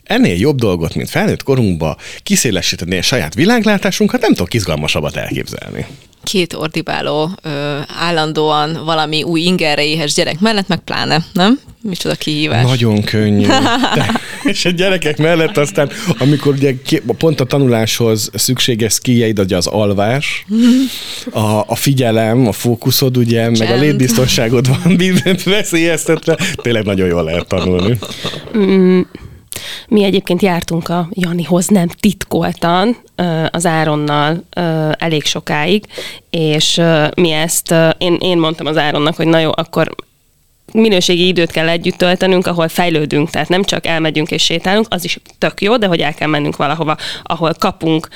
ennél 0.04 0.36
jobb 0.36 0.58
dolgot, 0.58 0.94
mint 0.94 1.10
felnőtt 1.10 1.42
korunkba 1.42 1.96
kiszélesíteni 2.22 2.98
a 2.98 3.02
saját 3.02 3.34
világlátásunkat, 3.34 4.20
nem 4.20 4.34
tudok 4.34 4.54
izgalmasabbat 4.54 5.16
elképzelni 5.16 5.86
két 6.24 6.52
ordibáló, 6.52 7.30
ö, 7.42 7.78
állandóan 7.98 8.84
valami 8.84 9.22
új 9.22 9.40
ingerre 9.40 9.84
éhes 9.84 10.14
gyerek 10.14 10.40
mellett, 10.40 10.68
meg 10.68 10.78
pláne, 10.78 11.24
nem? 11.32 11.60
Micsoda 11.82 12.14
kihívás. 12.14 12.64
Nagyon 12.64 13.02
könnyű. 13.02 13.46
De, 13.94 14.20
és 14.44 14.64
a 14.64 14.70
gyerekek 14.70 15.18
mellett 15.18 15.56
aztán, 15.56 15.90
amikor 16.18 16.54
ugye 16.54 16.74
pont 17.18 17.40
a 17.40 17.44
tanuláshoz 17.44 18.30
szükséges 18.34 18.92
skilljeid, 18.92 19.38
ugye 19.38 19.56
az 19.56 19.66
alvás, 19.66 20.44
a, 21.30 21.40
a 21.66 21.74
figyelem, 21.74 22.46
a 22.46 22.52
fókuszod, 22.52 23.16
ugye, 23.16 23.42
Csend. 23.42 23.58
meg 23.58 23.70
a 23.70 23.76
létbiztonságod 23.76 24.66
van 24.68 24.98
veszélyeztetve, 25.44 26.38
tényleg 26.54 26.84
nagyon 26.84 27.08
jól 27.08 27.24
lehet 27.24 27.46
tanulni. 27.46 27.98
Mi 29.88 30.04
egyébként 30.04 30.42
jártunk 30.42 30.88
a 30.88 31.08
Janihoz 31.12 31.66
nem 31.66 31.88
titkoltan 31.88 32.96
az 33.50 33.66
Áronnal 33.66 34.44
elég 34.98 35.24
sokáig, 35.24 35.84
és 36.30 36.80
mi 37.14 37.30
ezt, 37.30 37.74
én, 37.98 38.16
én 38.20 38.38
mondtam 38.38 38.66
az 38.66 38.76
Áronnak, 38.76 39.16
hogy 39.16 39.26
na 39.26 39.38
jó, 39.38 39.50
akkor 39.54 39.94
minőségi 40.72 41.26
időt 41.26 41.50
kell 41.50 41.68
együtt 41.68 41.96
töltenünk, 41.96 42.46
ahol 42.46 42.68
fejlődünk, 42.68 43.30
tehát 43.30 43.48
nem 43.48 43.64
csak 43.64 43.86
elmegyünk 43.86 44.30
és 44.30 44.42
sétálunk, 44.42 44.86
az 44.90 45.04
is 45.04 45.18
tök 45.38 45.60
jó, 45.60 45.76
de 45.76 45.86
hogy 45.86 46.00
el 46.00 46.14
kell 46.14 46.28
mennünk 46.28 46.56
valahova, 46.56 46.96
ahol 47.22 47.52
kapunk 47.58 48.08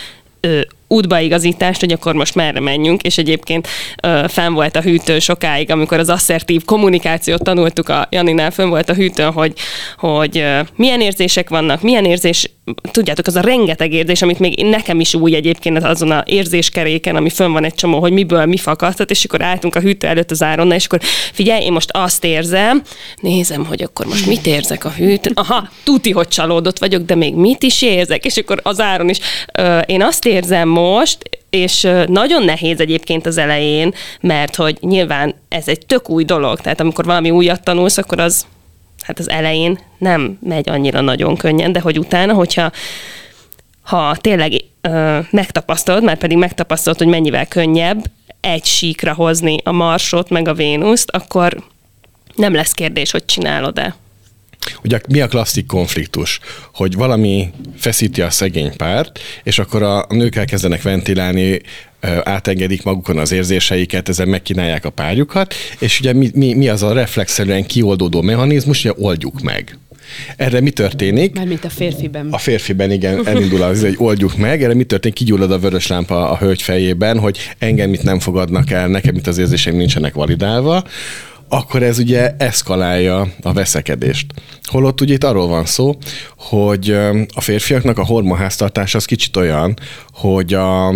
útbaigazítást, 0.88 1.80
hogy 1.80 1.92
akkor 1.92 2.14
most 2.14 2.35
merre 2.35 2.61
menjünk, 2.61 3.02
és 3.02 3.18
egyébként 3.18 3.68
ö, 4.02 4.25
fenn 4.28 4.52
volt 4.52 4.76
a 4.76 4.80
hűtő 4.80 5.18
sokáig, 5.18 5.71
amikor 5.71 5.99
az 5.99 6.09
asszertív 6.09 6.64
kommunikációt 6.64 7.42
tanultuk 7.42 7.88
a 7.88 8.07
Janinál, 8.11 8.50
fönn 8.50 8.68
volt 8.68 8.88
a 8.88 8.95
hűtőn, 8.95 9.33
hogy, 9.33 9.52
hogy 9.97 10.38
ö, 10.38 10.61
milyen 10.76 11.00
érzések 11.00 11.49
vannak, 11.49 11.83
milyen 11.83 12.04
érzés, 12.04 12.50
tudjátok, 12.90 13.26
az 13.26 13.37
a 13.37 13.40
rengeteg 13.40 13.92
érzés, 13.92 14.23
amit 14.23 14.38
még 14.38 14.64
nekem 14.64 15.00
is 15.00 15.14
új 15.14 15.35
egyébként 15.35 15.85
azon 15.85 16.11
a 16.11 16.23
érzéskeréken, 16.26 17.16
ami 17.16 17.30
fönn 17.30 17.52
van 17.52 17.64
egy 17.64 17.75
csomó, 17.75 18.00
hogy 18.00 18.12
miből 18.12 18.47
mi 18.47 18.57
fakadhat, 18.57 19.11
és 19.11 19.25
akkor 19.25 19.42
álltunk 19.42 19.75
a 19.75 19.80
hűtő 19.80 20.07
előtt 20.07 20.30
az 20.30 20.42
áronnal, 20.42 20.76
és 20.76 20.85
akkor 20.85 21.00
figyelj, 21.33 21.64
én 21.64 21.73
most 21.73 21.90
azt 21.92 22.25
érzem, 22.25 22.83
nézem, 23.21 23.64
hogy 23.64 23.83
akkor 23.83 24.07
most 24.07 24.26
mit 24.26 24.47
érzek 24.47 24.85
a 24.85 24.90
hűtőn, 24.90 25.33
aha, 25.35 25.68
tuti, 25.85 26.11
hogy 26.11 26.28
csalódott 26.28 26.78
vagyok, 26.78 27.02
de 27.02 27.14
még 27.14 27.35
mit 27.35 27.62
is 27.62 27.83
érzek, 27.83 28.25
és 28.25 28.37
akkor 28.37 28.61
az 28.62 28.80
áron 28.80 29.09
is, 29.09 29.18
ö, 29.52 29.78
én 29.78 30.02
azt 30.02 30.26
érzem 30.26 30.68
most, 30.81 31.19
és 31.51 31.89
nagyon 32.07 32.43
nehéz 32.43 32.81
egyébként 32.81 33.27
az 33.27 33.39
elején, 33.39 33.95
mert 34.21 34.57
hogy 34.57 34.79
nyilván 34.81 35.35
ez 35.49 35.69
egy 35.69 35.87
tök 35.87 36.11
új 36.11 36.25
dolog, 36.25 36.61
tehát 36.61 36.81
amikor 36.81 37.05
valami 37.05 37.31
újat 37.31 37.63
tanulsz, 37.63 37.99
akkor 37.99 38.21
az 38.21 38.47
hát 39.03 39.19
az 39.19 39.31
elején 39.31 39.79
nem 39.99 40.39
megy 40.43 40.69
annyira 40.69 41.01
nagyon 41.01 41.37
könnyen, 41.37 41.73
de 41.73 41.81
hogy 41.81 41.99
utána, 41.99 42.33
hogyha 42.33 42.71
ha 43.83 44.17
tényleg 44.17 44.53
ö, 44.81 45.19
megtapasztalod, 45.31 46.03
már 46.03 46.19
pedig 46.19 46.37
megtapasztalod, 46.37 46.99
hogy 46.99 47.07
mennyivel 47.07 47.47
könnyebb 47.47 48.11
egy 48.41 48.65
síkra 48.65 49.15
hozni 49.15 49.57
a 49.65 49.73
Marsot, 49.73 50.31
meg 50.31 50.49
a 50.49 50.55
Vénuszt, 50.55 51.11
akkor 51.11 51.57
nem 52.35 52.55
lesz 52.55 52.73
kérdés, 52.73 53.11
hogy 53.11 53.25
csinálod-e. 53.25 53.97
Ugye 54.85 55.01
mi 55.09 55.21
a 55.21 55.27
klasszik 55.27 55.67
konfliktus? 55.67 56.41
Hogy 56.73 56.95
valami 56.95 57.51
feszíti 57.77 58.21
a 58.21 58.31
szegény 58.31 58.77
párt, 58.77 59.21
és 59.43 59.59
akkor 59.59 59.83
a 59.83 60.07
nők 60.09 60.37
elkezdenek 60.37 60.83
ventilálni, 60.83 61.61
átengedik 62.23 62.83
magukon 62.83 63.19
az 63.19 63.33
érzéseiket, 63.33 64.09
ezen 64.09 64.29
megkínálják 64.29 64.85
a 64.85 64.91
párjukat, 64.91 65.55
és 65.79 66.01
ugye 66.01 66.13
mi, 66.13 66.31
mi, 66.35 66.55
mi 66.55 66.69
az 66.69 66.83
a 66.83 66.93
reflexzerűen 66.93 67.67
kioldódó 67.67 68.23
mechanizmus, 68.23 68.83
hogy 68.83 68.95
oldjuk 68.97 69.41
meg. 69.41 69.79
Erre 70.37 70.61
mi 70.61 70.71
történik? 70.71 71.35
Mármint 71.35 71.65
a 71.65 71.69
férfiben. 71.69 72.29
A 72.31 72.39
férfiben, 72.39 72.91
igen, 72.91 73.27
elindul 73.27 73.63
az, 73.63 73.81
hogy 73.81 73.95
oldjuk 73.99 74.37
meg. 74.37 74.63
Erre 74.63 74.75
mi 74.75 74.85
történik? 74.85 75.17
Kigyullad 75.17 75.51
a 75.51 75.59
vörös 75.59 75.87
lámpa 75.87 76.31
a 76.31 76.37
hölgy 76.37 76.63
fejében, 76.63 77.19
hogy 77.19 77.39
engem 77.59 77.91
mit 77.91 78.03
nem 78.03 78.19
fogadnak 78.19 78.71
el, 78.71 78.89
nekem 78.89 79.15
itt 79.15 79.27
az 79.27 79.39
érzéseim 79.39 79.77
nincsenek 79.77 80.15
validálva 80.15 80.85
akkor 81.49 81.83
ez 81.83 81.99
ugye 81.99 82.35
eszkalálja 82.38 83.26
a 83.43 83.52
veszekedést. 83.52 84.26
Holott 84.62 85.00
ugye 85.00 85.14
itt 85.14 85.25
arról 85.25 85.47
van 85.47 85.64
szó, 85.64 85.97
hogy 86.37 86.90
a 87.35 87.40
férfiaknak 87.40 87.99
a 87.99 88.05
hormonháztartás 88.05 88.95
az 88.95 89.05
kicsit 89.05 89.37
olyan, 89.37 89.78
hogy 90.12 90.55
a, 90.55 90.87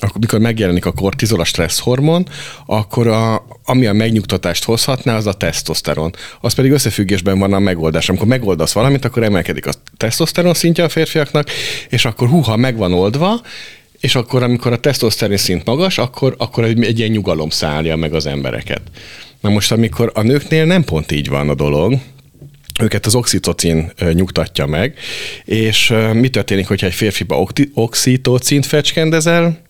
akkor 0.00 0.20
mikor 0.20 0.38
megjelenik 0.38 0.86
a 0.86 0.92
kortizol, 0.92 1.40
a 1.40 1.44
stressz 1.44 1.78
hormon, 1.78 2.28
akkor 2.66 3.06
a, 3.06 3.46
ami 3.64 3.86
a 3.86 3.92
megnyugtatást 3.92 4.64
hozhatná, 4.64 5.16
az 5.16 5.26
a 5.26 5.32
tesztoszteron. 5.32 6.14
Az 6.40 6.54
pedig 6.54 6.70
összefüggésben 6.70 7.38
van 7.38 7.52
a 7.52 7.58
megoldás. 7.58 8.08
Amikor 8.08 8.26
megoldasz 8.26 8.72
valamit, 8.72 9.04
akkor 9.04 9.22
emelkedik 9.22 9.66
a 9.66 9.72
tesztoszteron 9.96 10.54
szintje 10.54 10.84
a 10.84 10.88
férfiaknak, 10.88 11.50
és 11.88 12.04
akkor 12.04 12.28
húha 12.28 12.56
meg 12.56 12.76
van 12.76 12.92
oldva, 12.92 13.40
és 14.00 14.14
akkor, 14.14 14.42
amikor 14.42 14.72
a 14.72 14.80
tesztoszteron 14.80 15.36
szint 15.36 15.64
magas, 15.64 15.98
akkor, 15.98 16.34
akkor 16.38 16.64
egy, 16.64 16.84
egy 16.84 16.98
ilyen 16.98 17.10
nyugalom 17.10 17.50
szállja 17.50 17.96
meg 17.96 18.14
az 18.14 18.26
embereket. 18.26 18.82
Na 19.40 19.50
most, 19.50 19.72
amikor 19.72 20.10
a 20.14 20.22
nőknél 20.22 20.64
nem 20.64 20.84
pont 20.84 21.12
így 21.12 21.28
van 21.28 21.48
a 21.48 21.54
dolog, 21.54 21.94
őket 22.80 23.06
az 23.06 23.14
oxitocin 23.14 23.92
nyugtatja 24.12 24.66
meg, 24.66 24.98
és 25.44 25.94
mi 26.12 26.28
történik, 26.28 26.66
hogyha 26.66 26.86
egy 26.86 26.94
férfiba 26.94 27.46
oxitocint 27.74 28.66
fecskendezel? 28.66 29.60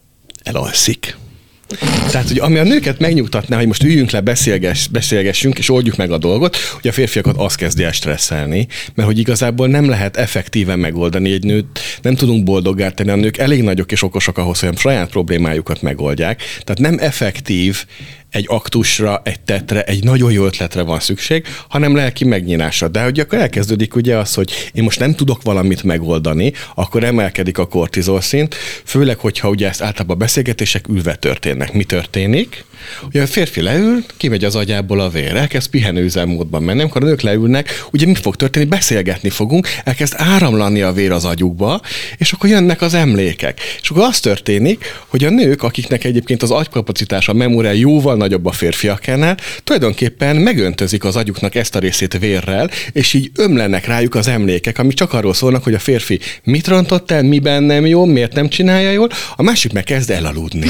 Elalszik. 0.43 1.17
Tehát, 2.11 2.29
hogy 2.29 2.39
ami 2.39 2.59
a 2.59 2.63
nőket 2.63 2.99
megnyugtatná, 2.99 3.57
hogy 3.57 3.67
most 3.67 3.83
üljünk 3.83 4.11
le, 4.11 4.21
beszélgess, 4.21 4.87
beszélgessünk, 4.87 5.59
és 5.59 5.71
oldjuk 5.71 5.97
meg 5.97 6.11
a 6.11 6.19
dolgot, 6.19 6.57
hogy 6.57 6.91
a 6.91 6.93
férfiakat 6.93 7.37
az 7.37 7.55
kezdi 7.55 7.83
el 7.83 7.93
stresszelni, 7.93 8.67
mert 8.95 9.09
hogy 9.09 9.19
igazából 9.19 9.69
nem 9.69 9.89
lehet 9.89 10.17
effektíven 10.17 10.79
megoldani 10.79 11.33
egy 11.33 11.45
nőt, 11.45 11.81
nem 12.03 12.15
tudunk 12.15 12.45
boldoggá 12.45 12.89
tenni, 12.89 13.11
a 13.11 13.17
nők 13.17 13.39
elég 13.39 13.63
nagyok 13.63 13.93
és 13.93 14.03
okosak 14.03 14.39
ahhoz, 14.39 14.61
hogy 14.61 14.69
a 14.69 14.79
saját 14.79 15.11
problémájukat 15.11 15.83
megoldják. 15.83 16.43
Tehát 16.65 16.79
nem 16.79 16.97
effektív 17.01 17.85
egy 18.31 18.45
aktusra, 18.49 19.21
egy 19.25 19.41
tetre, 19.41 19.83
egy 19.83 20.05
nagyon 20.05 20.33
jó 20.33 20.45
ötletre 20.45 20.83
van 20.83 21.01
szükség, 21.01 21.47
hanem 21.69 21.95
lelki 21.97 22.25
megnyilásra. 22.25 22.89
De 22.89 23.03
hogy 23.03 23.21
akkor 23.21 23.39
elkezdődik 23.39 23.95
ugye 23.95 24.17
az, 24.17 24.35
hogy 24.35 24.71
én 24.73 24.83
most 24.83 24.99
nem 24.99 25.15
tudok 25.15 25.43
valamit 25.43 25.83
megoldani, 25.83 26.53
akkor 26.75 27.05
emelkedik 27.05 27.59
a 27.59 27.67
kortizol 27.67 28.21
szint, 28.21 28.55
főleg, 28.85 29.19
hogyha 29.19 29.49
ugye 29.49 29.69
ezt 29.69 29.83
általában 29.83 30.19
beszélgetések 30.19 30.89
ülve 30.89 31.15
történnek. 31.15 31.73
Mi 31.73 31.85
történik? 31.85 32.65
Ugye 33.03 33.23
a 33.23 33.27
férfi 33.27 33.61
leül, 33.61 34.05
kimegy 34.17 34.45
az 34.45 34.55
agyából 34.55 35.01
a 35.01 35.09
vér, 35.09 35.37
elkezd 35.37 35.71
pihenőüzemmódban 35.71 36.63
menni, 36.63 36.81
amikor 36.81 37.03
a 37.03 37.07
nők 37.07 37.21
leülnek, 37.21 37.85
ugye 37.93 38.07
mi 38.07 38.15
fog 38.15 38.37
történni? 38.37 38.65
Beszélgetni 38.65 39.29
fogunk, 39.29 39.69
elkezd 39.85 40.15
áramlani 40.17 40.83
a 40.83 40.93
vér 40.93 41.11
az 41.11 41.25
agyukba, 41.25 41.81
és 42.17 42.33
akkor 42.33 42.51
jönnek 42.51 42.83
az 42.83 42.95
emlékek. 42.95 43.61
És 43.83 43.91
akkor 43.91 44.03
az 44.03 44.21
történik, 44.21 44.85
hogy 45.07 45.25
a 45.25 45.31
nők, 45.31 45.63
akiknek 45.63 46.05
egyébként 46.05 46.43
az 46.43 46.51
agykapacitása, 46.51 47.33
a 47.33 47.35
memória 47.35 47.71
jóval 47.71 48.17
nagyobb 48.17 48.47
a 48.47 48.53
férfiaknál, 48.53 49.37
tulajdonképpen 49.65 50.37
megöntözik 50.37 51.05
az 51.05 51.17
agyuknak 51.17 51.55
ezt 51.55 51.75
a 51.75 51.79
részét 51.79 52.19
vérrel, 52.19 52.71
és 52.93 53.15
így 53.15 53.31
ömlenek 53.37 53.87
rájuk 53.87 54.15
az 54.15 54.29
emlékek, 54.29 54.79
ami 54.79 54.93
csak 54.93 55.13
arról 55.13 55.35
szólnak, 55.35 55.65
hogy 55.65 55.75
a 55.75 55.79
férfi 55.79 56.21
mit 56.45 56.67
rontott 56.67 57.11
el, 57.11 57.23
miben 57.23 57.63
nem 57.63 57.87
jó, 57.87 58.05
miért 58.05 58.35
nem 58.35 58.49
csinálja 58.49 58.91
jól, 58.91 59.09
a 59.37 59.43
másik 59.43 59.73
meg 59.73 59.85
kezd 59.85 60.11
elaludni. 60.11 60.69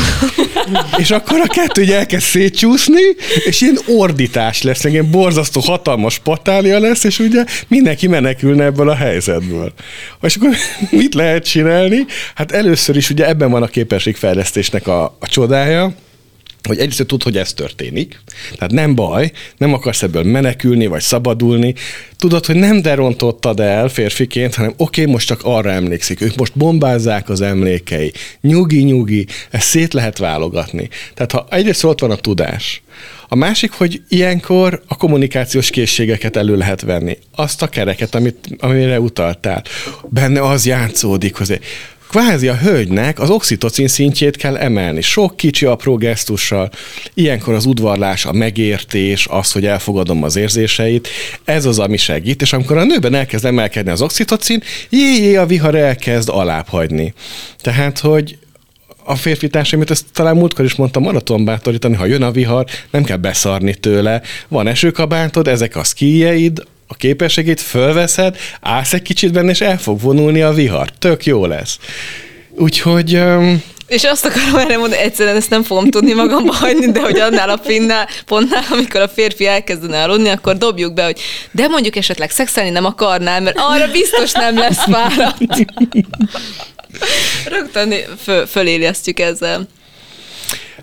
és 1.02 1.10
akkor 1.10 1.40
a 1.40 1.46
kettő 1.46 1.82
ugye 1.82 1.97
elkezd 1.98 2.24
szétcsúszni, 2.24 3.02
és 3.44 3.60
ilyen 3.60 3.78
ordítás 3.86 4.62
lesz, 4.62 4.84
egy 4.84 4.92
ilyen 4.92 5.10
borzasztó 5.10 5.60
hatalmas 5.60 6.18
patália 6.18 6.78
lesz, 6.78 7.04
és 7.04 7.18
ugye 7.18 7.44
mindenki 7.68 8.06
menekülne 8.06 8.64
ebből 8.64 8.88
a 8.88 8.94
helyzetből. 8.94 9.72
És 10.22 10.36
akkor 10.36 10.50
mit 10.90 11.14
lehet 11.14 11.44
csinálni? 11.44 12.06
Hát 12.34 12.52
először 12.52 12.96
is 12.96 13.10
ugye 13.10 13.28
ebben 13.28 13.50
van 13.50 13.62
a 13.62 13.66
képességfejlesztésnek 13.66 14.86
a, 14.86 15.04
a 15.18 15.26
csodája, 15.26 15.94
hogy 16.62 16.78
egyrészt 16.78 17.06
tud, 17.06 17.22
hogy 17.22 17.36
ez 17.36 17.52
történik, 17.52 18.20
tehát 18.54 18.72
nem 18.72 18.94
baj, 18.94 19.32
nem 19.56 19.72
akarsz 19.72 20.02
ebből 20.02 20.22
menekülni, 20.22 20.86
vagy 20.86 21.00
szabadulni, 21.00 21.74
tudod, 22.16 22.46
hogy 22.46 22.56
nem 22.56 22.82
derontottad 22.82 23.60
el 23.60 23.88
férfiként, 23.88 24.54
hanem 24.54 24.72
oké, 24.76 25.00
okay, 25.00 25.12
most 25.12 25.26
csak 25.26 25.40
arra 25.42 25.70
emlékszik, 25.70 26.20
ők 26.20 26.36
most 26.36 26.56
bombázzák 26.56 27.28
az 27.28 27.40
emlékei, 27.40 28.12
nyugi, 28.40 28.82
nyugi, 28.82 29.26
ezt 29.50 29.66
szét 29.66 29.92
lehet 29.92 30.18
válogatni. 30.18 30.88
Tehát 31.14 31.32
ha 31.32 31.46
egyrészt 31.50 31.84
ott 31.84 32.00
van 32.00 32.10
a 32.10 32.16
tudás, 32.16 32.82
A 33.30 33.34
másik, 33.34 33.72
hogy 33.72 34.02
ilyenkor 34.08 34.82
a 34.86 34.96
kommunikációs 34.96 35.70
készségeket 35.70 36.36
elő 36.36 36.56
lehet 36.56 36.80
venni. 36.80 37.18
Azt 37.34 37.62
a 37.62 37.68
kereket, 37.68 38.14
amit, 38.14 38.48
amire 38.58 39.00
utaltál. 39.00 39.62
Benne 40.08 40.42
az 40.42 40.66
játszódik, 40.66 41.34
hogy 41.34 41.60
kvázi 42.08 42.48
a 42.48 42.56
hölgynek 42.56 43.20
az 43.20 43.30
oxitocin 43.30 43.88
szintjét 43.88 44.36
kell 44.36 44.56
emelni. 44.56 45.00
Sok 45.00 45.36
kicsi 45.36 45.66
apró 45.66 45.96
gesztussal. 45.96 46.70
Ilyenkor 47.14 47.54
az 47.54 47.66
udvarlás, 47.66 48.24
a 48.24 48.32
megértés, 48.32 49.26
az, 49.30 49.52
hogy 49.52 49.66
elfogadom 49.66 50.22
az 50.22 50.36
érzéseit, 50.36 51.08
ez 51.44 51.64
az, 51.64 51.78
ami 51.78 51.96
segít, 51.96 52.42
és 52.42 52.52
amikor 52.52 52.76
a 52.76 52.84
nőben 52.84 53.14
elkezd 53.14 53.44
emelkedni 53.44 53.90
az 53.90 54.02
oxitocin, 54.02 54.62
jé, 54.88 55.36
a 55.36 55.46
vihar 55.46 55.74
elkezd 55.74 56.28
alábbhagyni. 56.28 57.14
Tehát, 57.60 57.98
hogy 57.98 58.38
a 59.04 59.14
férfi 59.14 59.48
társaimot, 59.48 59.90
ezt 59.90 60.04
talán 60.12 60.36
múltkor 60.36 60.64
is 60.64 60.74
mondtam, 60.74 61.02
maraton 61.02 61.44
bátorítani, 61.44 61.94
ha 61.94 62.06
jön 62.06 62.22
a 62.22 62.30
vihar, 62.30 62.66
nem 62.90 63.04
kell 63.04 63.16
beszarni 63.16 63.74
tőle. 63.74 64.22
Van 64.48 64.66
esőkabátod, 64.66 65.48
ezek 65.48 65.76
a 65.76 65.84
szkíjeid, 65.84 66.62
a 66.88 66.94
képességét 66.94 67.60
fölveszed, 67.60 68.36
állsz 68.60 68.92
egy 68.92 69.02
kicsit 69.02 69.32
benne, 69.32 69.50
és 69.50 69.60
el 69.60 69.78
fog 69.78 70.00
vonulni 70.00 70.40
a 70.40 70.52
vihar. 70.52 70.90
Tök 70.98 71.26
jó 71.26 71.46
lesz. 71.46 71.78
Úgyhogy... 72.50 73.14
Um, 73.14 73.62
és 73.86 74.04
azt 74.04 74.24
akarom 74.24 74.56
erre 74.56 74.76
mondani, 74.76 75.02
egyszerűen 75.02 75.36
ezt 75.36 75.50
nem 75.50 75.62
fogom 75.62 75.90
tudni 75.90 76.12
magamba 76.12 76.54
hagyni, 76.54 76.92
de 76.92 77.00
hogy 77.00 77.18
annál 77.18 77.50
a 77.50 77.56
pinnál, 77.56 78.08
pontnál, 78.26 78.64
amikor 78.70 79.00
a 79.00 79.08
férfi 79.08 79.46
elkezdene 79.46 80.02
aludni, 80.02 80.28
akkor 80.28 80.56
dobjuk 80.56 80.94
be, 80.94 81.04
hogy 81.04 81.20
de 81.50 81.68
mondjuk 81.68 81.96
esetleg 81.96 82.30
szexelni 82.30 82.70
nem 82.70 82.84
akarnál, 82.84 83.40
mert 83.40 83.56
arra 83.58 83.90
biztos 83.90 84.32
nem 84.32 84.58
lesz 84.58 84.84
fáradt. 84.84 85.64
Rögtön 87.44 87.94
föl, 88.22 88.46
fölérjesztjük 88.46 89.20
ezzel. 89.20 89.68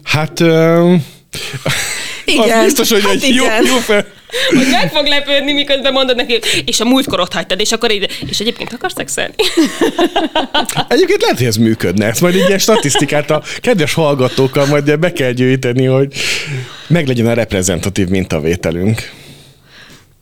Hát... 0.04 0.40
Um, 0.40 1.06
igen. 2.26 2.58
Az 2.58 2.64
biztos, 2.64 2.92
hogy 2.92 3.02
hát 3.02 3.12
egy 3.12 3.24
igen. 3.24 3.66
jó, 3.66 3.74
jó 3.74 3.78
fel, 3.78 4.08
hogy 4.58 4.68
meg 4.72 4.92
fog 4.92 5.06
lepődni, 5.06 5.54
miközben 5.54 5.94
mondod 5.94 6.16
neki, 6.16 6.40
és 6.66 6.80
a 6.80 6.86
múltkor 6.86 7.20
ott 7.20 7.34
hagytad, 7.34 7.60
és 7.60 7.72
akkor 7.72 7.92
így, 7.92 8.08
és 8.30 8.40
egyébként 8.40 8.74
akarsz 8.74 8.94
szexelni? 8.98 9.34
Egyébként 10.88 11.22
lehet, 11.22 11.38
hogy 11.38 11.48
ez 11.48 11.58
működne. 11.58 12.06
Ezt 12.06 12.22
majd 12.22 12.36
egy 12.36 12.48
ilyen 12.48 12.60
statisztikát 12.60 13.32
a 13.32 13.44
kedves 13.62 13.94
hallgatókkal 13.94 14.66
majd 14.66 15.00
be 15.00 15.12
kell 15.12 15.32
gyűjteni, 15.32 15.86
hogy 15.86 16.14
meglegyen 16.88 17.28
a 17.28 17.34
reprezentatív 17.34 18.08
mintavételünk. 18.08 19.12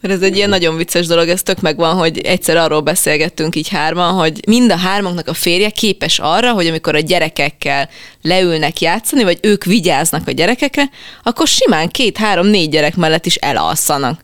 Mert 0.04 0.16
ez 0.16 0.22
egy 0.22 0.36
ilyen 0.36 0.50
nagyon 0.50 0.78
vicces 0.78 1.08
dolog, 1.08 1.28
ez 1.28 1.44
tök 1.44 1.62
megvan, 1.62 1.96
hogy 1.96 2.20
egyszer 2.20 2.58
arról 2.58 2.82
beszélgettünk 2.82 3.56
így 3.56 3.68
hárman, 3.68 4.14
hogy 4.14 4.40
mind 4.48 4.72
a 4.72 4.76
hármunknak 4.76 5.28
a 5.28 5.34
férje 5.34 5.70
képes 5.70 6.20
arra, 6.20 6.52
hogy 6.52 6.68
amikor 6.68 6.96
a 6.96 7.00
gyerekekkel 7.00 7.90
leülnek 8.22 8.82
játszani, 8.82 9.24
vagy 9.24 9.40
ők 9.42 9.64
vigyáznak 9.64 10.28
a 10.28 10.32
gyerekekre, 10.32 10.90
akkor 11.24 11.48
simán 11.48 11.90
két, 11.90 12.18
három, 12.18 12.48
négy 12.48 12.70
gyerek 12.70 12.96
mellett 12.96 13.26
is 13.26 13.36
elalszanak. 13.36 14.22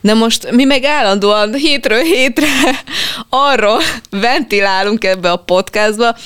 De 0.00 0.14
most 0.14 0.50
mi 0.50 0.64
meg 0.64 0.84
állandóan 0.84 1.54
hétről 1.54 2.02
hétre 2.02 2.48
arról 3.28 3.80
ventilálunk 4.10 5.04
ebbe 5.04 5.30
a 5.30 5.36
podcastba, 5.36 6.16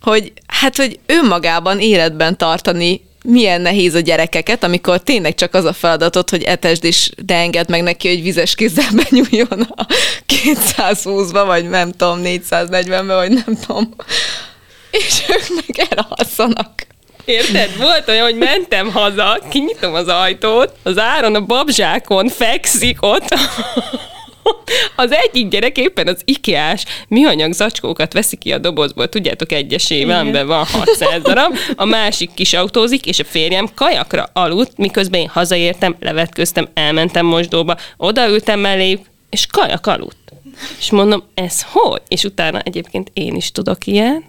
hogy 0.00 0.32
hát, 0.46 0.76
hogy 0.76 0.98
önmagában 1.06 1.80
életben 1.80 2.36
tartani 2.36 3.05
milyen 3.26 3.60
nehéz 3.60 3.94
a 3.94 4.00
gyerekeket, 4.00 4.64
amikor 4.64 5.00
tényleg 5.00 5.34
csak 5.34 5.54
az 5.54 5.64
a 5.64 5.72
feladatot, 5.72 6.30
hogy 6.30 6.42
etesd 6.42 6.84
és 6.84 7.10
de 7.24 7.34
engedd 7.34 7.64
meg 7.68 7.82
neki, 7.82 8.08
hogy 8.08 8.22
vizes 8.22 8.54
kézzel 8.54 8.90
benyúljon 9.02 9.66
a 9.74 9.86
220-ba, 10.44 11.42
vagy 11.46 11.68
nem 11.68 11.92
tudom, 11.92 12.20
440-be, 12.24 13.14
vagy 13.14 13.30
nem 13.30 13.58
tudom. 13.66 13.94
És 14.90 15.22
ők 15.28 15.48
meg 15.54 15.88
elalszanak. 15.90 16.86
Érted? 17.24 17.76
Volt 17.78 18.08
olyan, 18.08 18.24
hogy 18.24 18.36
mentem 18.36 18.90
haza, 18.92 19.38
kinyitom 19.50 19.94
az 19.94 20.08
ajtót, 20.08 20.72
az 20.82 20.98
áron 20.98 21.34
a 21.34 21.40
babzsákon 21.40 22.28
fekszik 22.28 22.96
ott 23.00 23.34
az 24.96 25.12
egyik 25.12 25.48
gyerek 25.48 25.78
éppen 25.78 26.06
az 26.06 26.20
IKEA-s 26.24 26.84
műanyag 27.08 27.52
zacskókat 27.52 28.12
veszi 28.12 28.36
ki 28.36 28.52
a 28.52 28.58
dobozból, 28.58 29.08
tudjátok, 29.08 29.52
egyesével, 29.52 30.18
amiben 30.20 30.46
van 30.46 30.64
600 30.64 31.22
darab, 31.22 31.56
a 31.76 31.84
másik 31.84 32.30
kis 32.34 32.52
autózik, 32.52 33.06
és 33.06 33.18
a 33.18 33.24
férjem 33.24 33.68
kajakra 33.74 34.28
aludt, 34.32 34.76
miközben 34.76 35.20
én 35.20 35.28
hazaértem, 35.28 35.96
levetköztem, 36.00 36.68
elmentem 36.74 37.26
mosdóba, 37.26 37.76
odaültem 37.96 38.60
melléjük, 38.60 39.00
és 39.30 39.46
kajak 39.46 39.86
aludt. 39.86 40.25
És 40.78 40.90
mondom, 40.90 41.22
ez 41.34 41.62
hogy? 41.62 42.02
És 42.08 42.24
utána 42.24 42.60
egyébként 42.60 43.10
én 43.12 43.34
is 43.34 43.52
tudok 43.52 43.86
ilyen. 43.86 44.24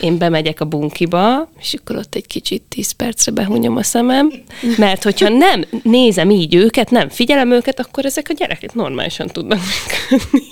Én 0.00 0.18
bemegyek 0.18 0.60
a 0.60 0.64
bunkiba, 0.64 1.48
és 1.60 1.74
akkor 1.74 1.96
ott 1.96 2.14
egy 2.14 2.26
kicsit 2.26 2.62
tíz 2.68 2.92
percre 2.92 3.32
behúnyom 3.32 3.76
a 3.76 3.82
szemem, 3.82 4.32
mert 4.76 5.02
hogyha 5.02 5.28
nem 5.28 5.64
nézem 5.82 6.30
így 6.30 6.54
őket, 6.54 6.90
nem 6.90 7.08
figyelem 7.08 7.52
őket, 7.52 7.80
akkor 7.80 8.04
ezek 8.04 8.26
a 8.30 8.34
gyerekek 8.34 8.74
normálisan 8.74 9.26
tudnak 9.26 9.58
működni. 9.58 10.42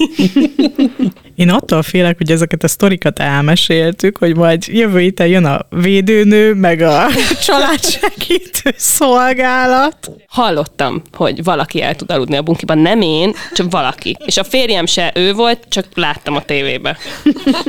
Én 1.34 1.50
attól 1.50 1.82
félek, 1.82 2.16
hogy 2.16 2.30
ezeket 2.30 2.62
a 2.62 2.68
sztorikat 2.68 3.18
elmeséltük, 3.18 4.18
hogy 4.18 4.36
majd 4.36 4.64
jövő 4.66 4.98
héten 4.98 5.26
jön 5.26 5.44
a 5.44 5.66
védőnő, 5.70 6.54
meg 6.54 6.80
a 6.80 7.06
családsegítő 7.46 8.74
szolgálat. 8.76 10.10
Hallottam, 10.26 11.02
hogy 11.12 11.44
valaki 11.44 11.82
el 11.82 11.94
tud 11.94 12.10
aludni 12.10 12.36
a 12.36 12.42
bunkiban, 12.42 12.78
nem 12.78 13.00
én, 13.00 13.34
csak 13.52 13.70
valaki. 13.70 14.16
És 14.24 14.36
a 14.36 14.44
férjem 14.44 14.86
se 14.86 15.01
ő 15.14 15.32
volt, 15.32 15.58
csak 15.68 15.86
láttam 15.94 16.36
a 16.36 16.42
tévébe. 16.42 16.98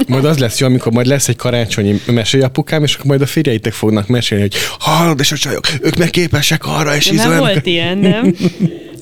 Majd 0.08 0.26
az 0.26 0.38
lesz 0.38 0.60
jó, 0.60 0.68
amikor 0.68 0.92
majd 0.92 1.08
lesz 1.08 1.28
egy 1.28 1.36
karácsonyi 1.36 2.00
apukám, 2.42 2.84
és 2.84 2.94
akkor 2.94 3.06
majd 3.06 3.22
a 3.22 3.26
férjeitek 3.26 3.74
fognak 3.74 4.08
mesélni, 4.08 4.44
hogy 4.44 4.56
hallod, 4.80 5.20
és 5.20 5.32
a 5.32 5.38
csajok, 5.38 5.68
ők 5.82 5.96
meg 5.96 6.10
képesek 6.10 6.66
arra, 6.66 6.96
és 6.96 7.10
Nem 7.10 7.38
volt 7.38 7.66
ilyen, 7.66 7.98
nem? 7.98 8.36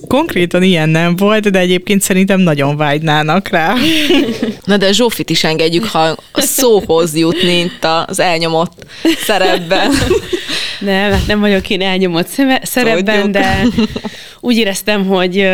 Konkrétan 0.08 0.64
ilyen 0.64 0.90
nem 0.90 1.16
volt, 1.16 1.52
de 1.52 1.60
egyébként 1.60 2.02
szerintem 2.02 2.40
nagyon 2.40 2.78
vágynának 2.78 3.48
rá. 3.48 3.74
Na 4.66 4.78
de 4.78 4.92
Zsófit 4.92 5.30
is 5.30 5.44
engedjük, 5.44 5.86
ha 5.86 6.18
a 6.32 6.42
szóhoz 6.42 7.16
jutni 7.16 7.60
itt 7.60 7.88
az 8.06 8.20
elnyomott 8.20 8.86
szerepben. 9.24 9.92
Nem, 10.80 11.12
hát 11.12 11.28
nem 11.28 11.40
vagyok 11.40 11.70
én 11.70 11.82
elnyomott 11.82 12.28
szerepben, 12.62 13.22
Tudjuk. 13.22 13.32
de 13.32 13.66
úgy 14.40 14.58
éreztem, 14.58 15.06
hogy 15.06 15.48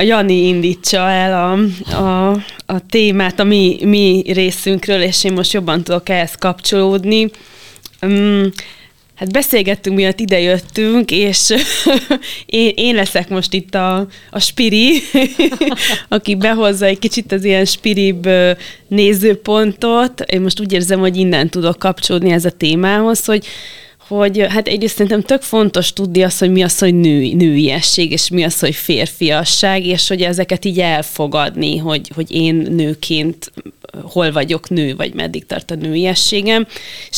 a 0.00 0.02
Jani 0.02 0.46
indítsa 0.46 1.10
el 1.10 1.32
a, 1.32 1.58
a, 1.96 2.30
a 2.66 2.86
témát 2.88 3.40
a 3.40 3.44
mi, 3.44 3.78
mi 3.84 4.22
részünkről, 4.26 5.02
és 5.02 5.24
én 5.24 5.32
most 5.32 5.52
jobban 5.52 5.82
tudok 5.82 6.08
ehhez 6.08 6.34
kapcsolódni. 6.34 7.30
Um, 8.02 8.52
Hát 9.14 9.32
beszélgettünk, 9.32 9.96
miatt 9.96 10.20
idejöttünk, 10.20 11.10
és 11.10 11.54
én, 12.46 12.72
én 12.74 12.94
leszek 12.94 13.28
most 13.28 13.52
itt 13.52 13.74
a, 13.74 14.06
a 14.30 14.38
spiri, 14.38 15.02
aki 16.08 16.34
behozza 16.34 16.86
egy 16.86 16.98
kicsit 16.98 17.32
az 17.32 17.44
ilyen 17.44 17.64
spiribb 17.64 18.28
nézőpontot. 18.88 20.20
Én 20.20 20.40
most 20.40 20.60
úgy 20.60 20.72
érzem, 20.72 21.00
hogy 21.00 21.16
innen 21.16 21.48
tudok 21.48 21.78
kapcsolódni 21.78 22.30
ez 22.30 22.44
a 22.44 22.50
témához, 22.50 23.24
hogy 23.24 23.46
hogy 24.16 24.46
hát 24.48 24.68
egyrészt 24.68 24.92
szerintem 24.94 25.22
tök 25.22 25.42
fontos 25.42 25.92
tudni 25.92 26.22
azt, 26.22 26.38
hogy 26.38 26.50
mi 26.50 26.62
az, 26.62 26.78
hogy 26.78 26.94
nő, 26.94 27.32
nőiesség, 27.32 28.12
és 28.12 28.28
mi 28.28 28.42
az, 28.42 28.58
hogy 28.58 28.74
férfiasság, 28.74 29.86
és 29.86 30.08
hogy 30.08 30.22
ezeket 30.22 30.64
így 30.64 30.80
elfogadni, 30.80 31.76
hogy, 31.76 32.10
hogy 32.14 32.30
én 32.30 32.54
nőként 32.54 33.52
hol 34.02 34.32
vagyok 34.32 34.70
nő, 34.70 34.96
vagy 34.96 35.14
meddig 35.14 35.46
tart 35.46 35.70
a 35.70 35.74
nőiességem, 35.74 36.66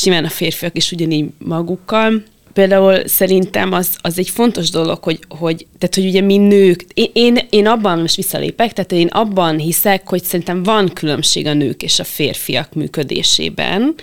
nyilván 0.03 0.25
a 0.25 0.29
férfiak 0.29 0.77
is 0.77 0.93
ugyanígy 0.93 1.27
magukkal 1.39 2.23
például 2.53 3.07
szerintem 3.07 3.73
az, 3.73 3.97
az 4.01 4.19
egy 4.19 4.29
fontos 4.29 4.71
dolog, 4.71 4.99
hogy, 5.03 5.19
hogy, 5.29 5.67
tehát, 5.79 5.95
hogy 5.95 6.07
ugye 6.07 6.21
mi 6.21 6.37
nők, 6.37 6.85
én, 6.95 7.11
én, 7.13 7.39
én 7.51 7.67
abban 7.67 7.99
most 7.99 8.17
visszalépek, 8.17 8.73
tehát 8.73 8.93
én 8.93 9.07
abban 9.07 9.59
hiszek, 9.59 10.09
hogy 10.09 10.23
szerintem 10.25 10.63
van 10.63 10.89
különbség 10.89 11.47
a 11.47 11.53
nők 11.53 11.83
és 11.83 11.99
a 11.99 12.05
férfiak 12.05 12.75
működésében, 12.75 13.95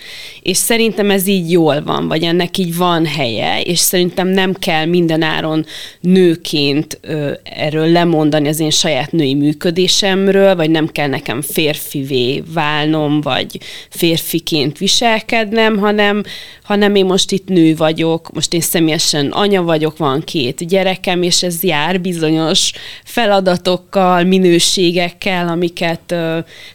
és 0.42 0.58
szerintem 0.58 1.12
ez 1.12 1.28
így 1.28 1.52
jól 1.52 1.84
van, 1.84 2.08
vagy 2.08 2.24
ennek 2.24 2.58
így 2.58 2.76
van 2.76 3.06
helye, 3.06 3.62
és 3.62 3.80
szerintem 3.80 4.28
nem 4.28 4.54
kell 4.54 4.86
mindenáron 4.86 5.66
nőként 6.00 7.00
ö, 7.02 7.32
erről 7.44 7.88
lemondani 7.88 8.48
az 8.48 8.60
én 8.60 8.70
saját 8.70 9.12
női 9.12 9.34
működésemről, 9.34 10.56
vagy 10.56 10.70
nem 10.70 10.88
kell 10.88 11.08
nekem 11.08 11.42
férfivé 11.42 12.44
válnom, 12.54 13.22
vagy 13.22 13.58
férfiként 13.90 14.78
viselkednem, 14.78 15.78
hanem, 15.78 16.24
hanem 16.64 16.96
én 16.96 17.06
most 17.06 17.32
itt 17.32 17.48
nő 17.48 17.76
vagyok, 17.76 18.30
most 18.40 18.54
én 18.54 18.62
személyesen 18.62 19.32
anya 19.32 19.62
vagyok, 19.62 19.98
van 19.98 20.22
két 20.22 20.68
gyerekem, 20.68 21.22
és 21.22 21.44
ez 21.44 21.64
jár 21.64 22.02
bizonyos 22.02 22.72
feladatokkal, 23.04 24.24
minőségekkel, 24.24 25.48
amiket 25.48 26.16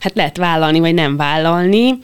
hát 0.01 0.13
lehet 0.15 0.37
vállalni, 0.37 0.79
vagy 0.79 0.95
nem 0.95 1.17
vállalni. 1.17 1.99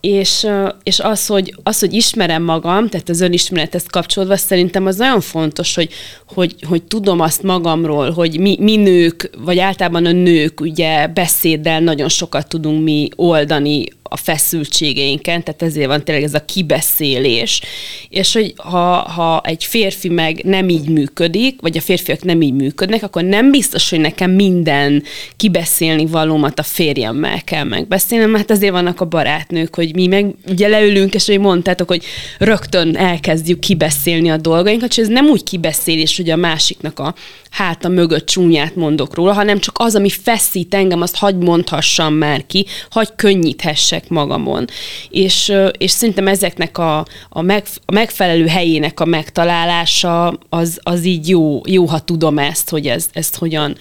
És, 0.00 0.46
és 0.82 1.00
az, 1.00 1.26
hogy, 1.26 1.54
az, 1.62 1.78
hogy 1.78 1.92
ismerem 1.92 2.42
magam, 2.42 2.88
tehát 2.88 3.08
az 3.08 3.20
önismerethez 3.20 3.84
kapcsolódva 3.86 4.36
szerintem 4.36 4.86
az 4.86 4.96
nagyon 4.96 5.20
fontos, 5.20 5.74
hogy, 5.74 5.88
hogy, 6.34 6.54
hogy 6.68 6.82
tudom 6.82 7.20
azt 7.20 7.42
magamról, 7.42 8.10
hogy 8.10 8.40
mi, 8.40 8.56
mi 8.60 8.76
nők, 8.76 9.30
vagy 9.38 9.58
általában 9.58 10.06
a 10.06 10.12
nők 10.12 10.60
ugye 10.60 11.06
beszéddel 11.06 11.80
nagyon 11.80 12.08
sokat 12.08 12.48
tudunk 12.48 12.84
mi 12.84 13.08
oldani 13.16 13.84
a 14.14 14.16
feszültségeinken, 14.16 15.44
tehát 15.44 15.62
ezért 15.62 15.86
van 15.86 16.04
tényleg 16.04 16.24
ez 16.24 16.34
a 16.34 16.44
kibeszélés, 16.44 17.60
és 18.08 18.32
hogy 18.32 18.54
ha, 18.56 18.96
ha 18.96 19.40
egy 19.44 19.64
férfi 19.64 20.08
meg 20.08 20.44
nem 20.44 20.68
így 20.68 20.88
működik, 20.88 21.60
vagy 21.60 21.76
a 21.76 21.80
férfiak 21.80 22.22
nem 22.22 22.42
így 22.42 22.52
működnek, 22.52 23.02
akkor 23.02 23.22
nem 23.22 23.50
biztos, 23.50 23.90
hogy 23.90 24.00
nekem 24.00 24.30
minden 24.30 25.02
kibeszélni 25.36 26.06
valómat 26.06 26.58
a 26.58 26.62
férjemmel 26.62 27.42
kell 27.44 27.64
megbeszélnem, 27.64 28.30
mert 28.30 28.50
ezért 28.50 28.72
vannak 28.72 29.00
a 29.00 29.04
barátnők, 29.04 29.74
hogy 29.74 29.94
mi 29.94 30.06
meg 30.06 30.34
ugye 30.48 30.68
leülünk, 30.68 31.14
és 31.14 31.26
hogy 31.26 31.38
mondtátok, 31.38 31.88
hogy 31.88 32.04
rögtön 32.38 32.96
elkezdjük 32.96 33.58
kibeszélni 33.58 34.30
a 34.30 34.36
dolgainkat, 34.36 34.90
és 34.90 34.98
ez 34.98 35.08
nem 35.08 35.26
úgy 35.26 35.42
kibeszélés, 35.42 36.16
hogy 36.16 36.30
a 36.30 36.36
másiknak 36.36 36.98
a 36.98 37.14
háta 37.54 37.88
mögött 37.88 38.26
csúnyát 38.26 38.76
mondok 38.76 39.14
róla, 39.14 39.32
hanem 39.32 39.58
csak 39.58 39.78
az, 39.78 39.94
ami 39.94 40.08
feszít 40.08 40.74
engem, 40.74 41.00
azt 41.00 41.16
hagy 41.16 41.36
mondhassam 41.36 42.14
már 42.14 42.46
ki, 42.46 42.66
hagy 42.90 43.08
könnyíthessek 43.16 44.03
magamon. 44.08 44.64
És, 45.10 45.52
és 45.78 45.90
szerintem 45.90 46.28
ezeknek 46.28 46.78
a, 46.78 47.06
a, 47.28 47.42
meg, 47.42 47.64
a 47.84 47.92
megfelelő 47.92 48.46
helyének 48.46 49.00
a 49.00 49.04
megtalálása 49.04 50.38
az, 50.48 50.78
az 50.82 51.04
így 51.04 51.28
jó, 51.28 51.60
jó, 51.66 51.84
ha 51.84 51.98
tudom 51.98 52.38
ezt, 52.38 52.70
hogy 52.70 52.86
ez, 52.86 53.06
ezt 53.12 53.36
hogyan, 53.36 53.76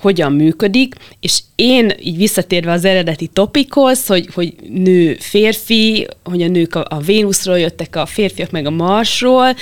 hogyan 0.00 0.32
működik, 0.32 0.94
és 1.20 1.40
én 1.54 1.92
így 2.00 2.16
visszatérve 2.16 2.72
az 2.72 2.84
eredeti 2.84 3.26
topikhoz, 3.26 4.06
hogy, 4.06 4.28
hogy 4.34 4.54
nő 4.68 5.16
férfi, 5.20 6.06
hogy 6.24 6.42
a 6.42 6.48
nők 6.48 6.74
a, 6.74 6.84
a 6.88 6.98
Vénuszról 6.98 7.58
jöttek, 7.58 7.96
a 7.96 8.06
férfiak 8.06 8.50
meg 8.50 8.66
a 8.66 8.70
Marsról, 8.70 9.54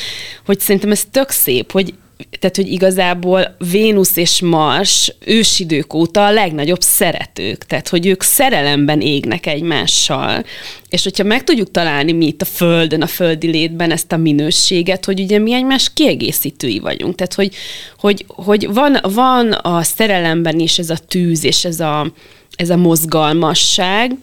hogy 0.44 0.60
szerintem 0.60 0.90
ez 0.90 1.04
tök 1.10 1.30
szép, 1.30 1.72
hogy 1.72 1.94
tehát, 2.38 2.56
hogy 2.56 2.72
igazából 2.72 3.56
Vénusz 3.70 4.16
és 4.16 4.40
Mars 4.40 5.14
ősidők 5.24 5.94
óta 5.94 6.26
a 6.26 6.32
legnagyobb 6.32 6.80
szeretők, 6.80 7.64
tehát, 7.64 7.88
hogy 7.88 8.06
ők 8.06 8.22
szerelemben 8.22 9.00
égnek 9.00 9.46
egymással. 9.46 10.44
És 10.88 11.02
hogyha 11.02 11.24
meg 11.24 11.44
tudjuk 11.44 11.70
találni 11.70 12.12
mi 12.12 12.26
itt 12.26 12.42
a 12.42 12.44
Földön, 12.44 13.02
a 13.02 13.06
földi 13.06 13.46
létben 13.46 13.90
ezt 13.90 14.12
a 14.12 14.16
minőséget, 14.16 15.04
hogy 15.04 15.20
ugye 15.20 15.38
mi 15.38 15.52
egymás 15.52 15.92
kiegészítői 15.94 16.78
vagyunk. 16.78 17.14
Tehát, 17.14 17.34
hogy, 17.34 17.54
hogy, 17.98 18.24
hogy 18.28 18.72
van, 18.72 18.98
van 19.02 19.52
a 19.52 19.82
szerelemben 19.82 20.58
is 20.58 20.78
ez 20.78 20.90
a 20.90 20.96
tűz 21.08 21.44
és 21.44 21.64
ez 21.64 21.80
a, 21.80 22.12
ez 22.56 22.70
a 22.70 22.76
mozgalmasság, 22.76 24.16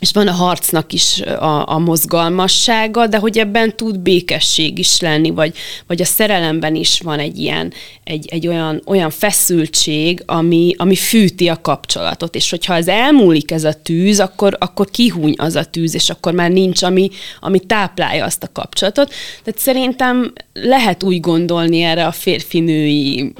és 0.00 0.10
van 0.12 0.28
a 0.28 0.32
harcnak 0.32 0.92
is 0.92 1.20
a, 1.20 1.68
a 1.68 1.78
mozgalmassága, 1.78 3.06
de 3.06 3.18
hogy 3.18 3.38
ebben 3.38 3.76
tud 3.76 3.98
békesség 3.98 4.78
is 4.78 5.00
lenni, 5.00 5.30
vagy, 5.30 5.56
vagy 5.86 6.00
a 6.00 6.04
szerelemben 6.04 6.74
is 6.74 7.00
van 7.00 7.18
egy 7.18 7.38
ilyen, 7.38 7.72
egy, 8.04 8.26
egy 8.28 8.46
olyan, 8.46 8.82
olyan 8.86 9.10
feszültség, 9.10 10.22
ami, 10.26 10.74
ami 10.76 10.96
fűti 10.96 11.48
a 11.48 11.60
kapcsolatot, 11.60 12.34
és 12.34 12.50
hogyha 12.50 12.74
ez 12.74 12.88
elmúlik 12.88 13.50
ez 13.50 13.64
a 13.64 13.72
tűz, 13.72 14.20
akkor, 14.20 14.56
akkor 14.60 14.90
kihúny 14.90 15.34
az 15.36 15.54
a 15.54 15.64
tűz, 15.64 15.94
és 15.94 16.10
akkor 16.10 16.32
már 16.32 16.50
nincs, 16.50 16.82
ami, 16.82 17.10
ami 17.40 17.58
táplálja 17.60 18.24
azt 18.24 18.42
a 18.42 18.52
kapcsolatot. 18.52 19.12
Tehát 19.44 19.60
szerintem 19.60 20.32
lehet 20.52 21.02
úgy 21.02 21.20
gondolni 21.20 21.82
erre 21.82 22.06
a 22.06 22.12
férfinői 22.12 23.32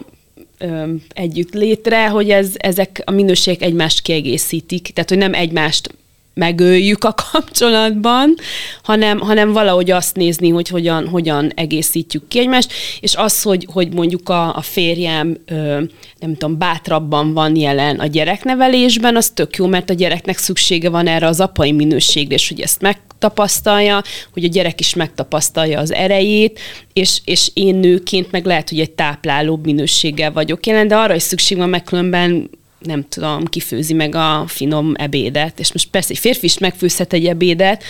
együtt 1.15 1.55
létre, 1.55 2.09
hogy 2.09 2.31
ez, 2.31 2.51
ezek 2.57 3.03
a 3.05 3.11
minőségek 3.11 3.63
egymást 3.63 4.01
kiegészítik, 4.01 4.91
tehát 4.93 5.09
hogy 5.09 5.19
nem 5.19 5.35
egymást 5.35 5.91
megöljük 6.37 7.05
a 7.05 7.15
kapcsolatban, 7.33 8.35
hanem, 8.83 9.19
hanem 9.19 9.53
valahogy 9.53 9.91
azt 9.91 10.17
nézni, 10.17 10.49
hogy 10.49 10.69
hogyan, 10.69 11.09
hogyan 11.09 11.53
egészítjük 11.55 12.29
ki 12.29 12.39
egymást, 12.39 12.73
és 13.01 13.15
az, 13.15 13.43
hogy, 13.43 13.67
hogy 13.73 13.95
mondjuk 13.95 14.29
a, 14.29 14.57
a 14.57 14.61
férjem 14.61 15.37
ö, 15.47 15.81
nem 16.19 16.33
tudom, 16.33 16.59
bátrabban 16.59 17.33
van 17.33 17.57
jelen 17.57 17.99
a 17.99 18.07
gyereknevelésben, 18.07 19.17
az 19.17 19.31
tök 19.31 19.57
jó, 19.57 19.67
mert 19.67 19.91
a 19.91 19.95
gyereknek 19.95 20.39
szüksége 20.39 20.91
van 20.91 21.07
erre 21.07 21.27
az 21.27 21.41
apai 21.41 21.73
minőségre, 21.73 22.35
és 22.35 22.49
hogy 22.49 22.61
ezt 22.61 22.81
megtapasztalja, 22.81 24.03
hogy 24.33 24.45
a 24.45 24.49
gyerek 24.49 24.81
is 24.81 24.95
megtapasztalja 24.95 25.79
az 25.79 25.93
erejét, 25.93 26.61
és, 26.93 27.21
és 27.25 27.51
én 27.55 27.75
nőként 27.75 28.31
meg 28.31 28.45
lehet, 28.45 28.69
hogy 28.69 28.81
egy 28.81 28.93
táplálóbb 28.93 29.65
minőséggel 29.65 30.33
vagyok 30.33 30.67
jelen, 30.67 30.89
de 30.89 30.97
arra 30.97 31.15
is 31.15 31.23
szükség 31.23 31.57
van, 31.57 31.69
meg 31.69 31.83
különben 31.83 32.51
nem 32.79 33.05
tudom, 33.09 33.45
kifőzi 33.45 33.95
meg 33.95 34.15
a 34.15 34.45
finom 34.47 34.93
ebédet, 34.97 35.61
és 35.61 35.73
most 35.73 35.91
persze 35.91 36.11
egy 36.11 36.19
férfi 36.19 36.45
is 36.45 36.59
megfőzhet 36.59 37.13
egy 37.13 37.27
ebédet, 37.27 37.83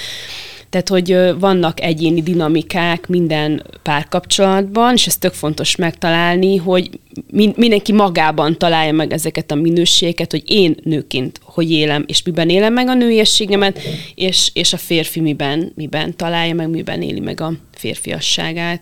tehát, 0.70 0.88
hogy 0.88 1.38
vannak 1.40 1.80
egyéni 1.80 2.22
dinamikák 2.22 3.08
minden 3.08 3.64
párkapcsolatban, 3.82 4.94
és 4.94 5.06
ez 5.06 5.16
tök 5.16 5.32
fontos 5.32 5.76
megtalálni, 5.76 6.56
hogy 6.56 6.90
mindenki 7.32 7.92
magában 7.92 8.58
találja 8.58 8.92
meg 8.92 9.12
ezeket 9.12 9.50
a 9.50 9.54
minőségeket, 9.54 10.30
hogy 10.30 10.42
én 10.46 10.76
nőként 10.82 11.40
hogy 11.42 11.70
élem, 11.70 12.04
és 12.06 12.22
miben 12.22 12.48
élem 12.48 12.72
meg 12.72 12.88
a 12.88 12.94
nőiességemet, 12.94 13.80
és, 14.14 14.50
és 14.52 14.72
a 14.72 14.76
férfi 14.76 15.20
miben, 15.20 15.72
miben 15.74 16.16
találja 16.16 16.54
meg, 16.54 16.68
miben 16.68 17.02
éli 17.02 17.20
meg 17.20 17.40
a 17.40 17.52
férfiasságát. 17.72 18.80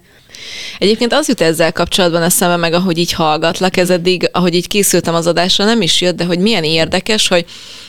Egyébként 0.78 1.12
az 1.12 1.28
jut 1.28 1.40
ezzel 1.40 1.72
kapcsolatban 1.72 2.22
eszembe 2.22 2.56
meg, 2.56 2.72
ahogy 2.72 2.98
így 2.98 3.12
hallgatlak, 3.12 3.76
ez 3.76 3.90
eddig, 3.90 4.28
ahogy 4.32 4.54
így 4.54 4.68
készültem 4.68 5.14
az 5.14 5.26
adásra, 5.26 5.64
nem 5.64 5.82
is 5.82 6.00
jött, 6.00 6.16
de 6.16 6.24
hogy 6.24 6.38
milyen 6.38 6.64
érdekes, 6.64 7.28
hogy 7.28 7.44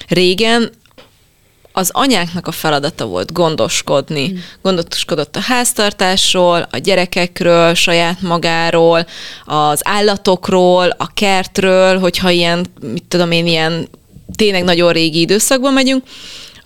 régen 0.08 0.72
az 1.78 1.90
anyáknak 1.94 2.48
a 2.48 2.52
feladata 2.52 3.06
volt 3.06 3.34
gondoskodni. 3.34 4.32
Mm. 4.32 4.38
Gondoskodott 4.62 5.36
a 5.36 5.40
háztartásról, 5.40 6.68
a 6.72 6.78
gyerekekről, 6.78 7.74
saját 7.74 8.22
magáról, 8.22 9.06
az 9.46 9.80
állatokról, 9.84 10.90
a 10.98 11.14
kertről, 11.14 12.00
hogyha 12.00 12.30
ilyen, 12.30 12.66
mit 12.82 13.04
tudom 13.04 13.32
én, 13.32 13.48
ilyen 13.48 13.88
tényleg 14.36 14.64
nagyon 14.64 14.92
régi 14.92 15.20
időszakban 15.20 15.74
megyünk, 15.74 16.04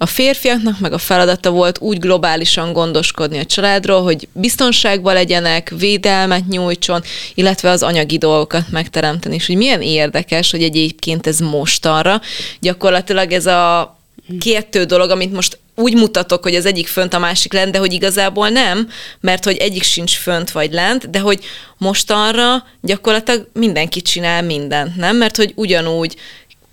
a 0.01 0.05
férfiaknak 0.05 0.79
meg 0.79 0.93
a 0.93 0.97
feladata 0.97 1.49
volt 1.49 1.79
úgy 1.79 1.99
globálisan 1.99 2.73
gondoskodni 2.73 3.37
a 3.37 3.45
családról, 3.45 4.03
hogy 4.03 4.27
biztonságban 4.31 5.13
legyenek, 5.13 5.73
védelmet 5.77 6.47
nyújtson, 6.47 7.03
illetve 7.33 7.69
az 7.69 7.83
anyagi 7.83 8.17
dolgokat 8.17 8.69
megteremteni. 8.71 9.35
És 9.35 9.47
hogy 9.47 9.55
milyen 9.55 9.81
érdekes, 9.81 10.51
hogy 10.51 10.63
egyébként 10.63 11.27
ez 11.27 11.39
mostanra 11.39 12.21
gyakorlatilag 12.59 13.31
ez 13.31 13.45
a 13.45 13.97
kettő 14.39 14.83
dolog, 14.83 15.09
amit 15.09 15.33
most 15.33 15.59
úgy 15.75 15.95
mutatok, 15.95 16.43
hogy 16.43 16.55
az 16.55 16.65
egyik 16.65 16.87
fönt, 16.87 17.13
a 17.13 17.19
másik 17.19 17.53
lent, 17.53 17.71
de 17.71 17.77
hogy 17.77 17.93
igazából 17.93 18.49
nem, 18.49 18.89
mert 19.19 19.43
hogy 19.43 19.57
egyik 19.57 19.83
sincs 19.83 20.17
fönt 20.17 20.51
vagy 20.51 20.71
lent, 20.73 21.09
de 21.09 21.19
hogy 21.19 21.43
mostanra 21.77 22.63
gyakorlatilag 22.81 23.47
mindenki 23.53 24.01
csinál 24.01 24.41
mindent, 24.41 24.95
nem? 24.95 25.17
Mert 25.17 25.35
hogy 25.35 25.51
ugyanúgy 25.55 26.15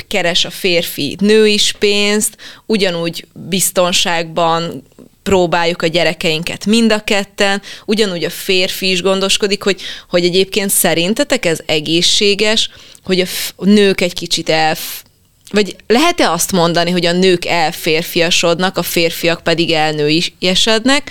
keres 0.08 0.44
a 0.44 0.50
férfi 0.50 1.16
nő 1.20 1.46
is 1.46 1.72
pénzt, 1.78 2.36
ugyanúgy 2.66 3.26
biztonságban 3.32 4.82
próbáljuk 5.22 5.82
a 5.82 5.86
gyerekeinket 5.86 6.66
mind 6.66 6.92
a 6.92 7.04
ketten, 7.04 7.62
ugyanúgy 7.86 8.24
a 8.24 8.30
férfi 8.30 8.90
is 8.90 9.02
gondoskodik, 9.02 9.62
hogy, 9.62 9.80
hogy 10.08 10.24
egyébként 10.24 10.70
szerintetek 10.70 11.44
ez 11.44 11.60
egészséges, 11.66 12.70
hogy 13.04 13.20
a, 13.20 13.26
nők 13.64 14.00
egy 14.00 14.14
kicsit 14.14 14.48
elf, 14.48 15.02
vagy 15.50 15.76
lehet-e 15.86 16.30
azt 16.30 16.52
mondani, 16.52 16.90
hogy 16.90 17.06
a 17.06 17.12
nők 17.12 17.44
elférfiasodnak, 17.44 18.78
a 18.78 18.82
férfiak 18.82 19.42
pedig 19.42 19.70
elnőiesednek, 19.70 21.10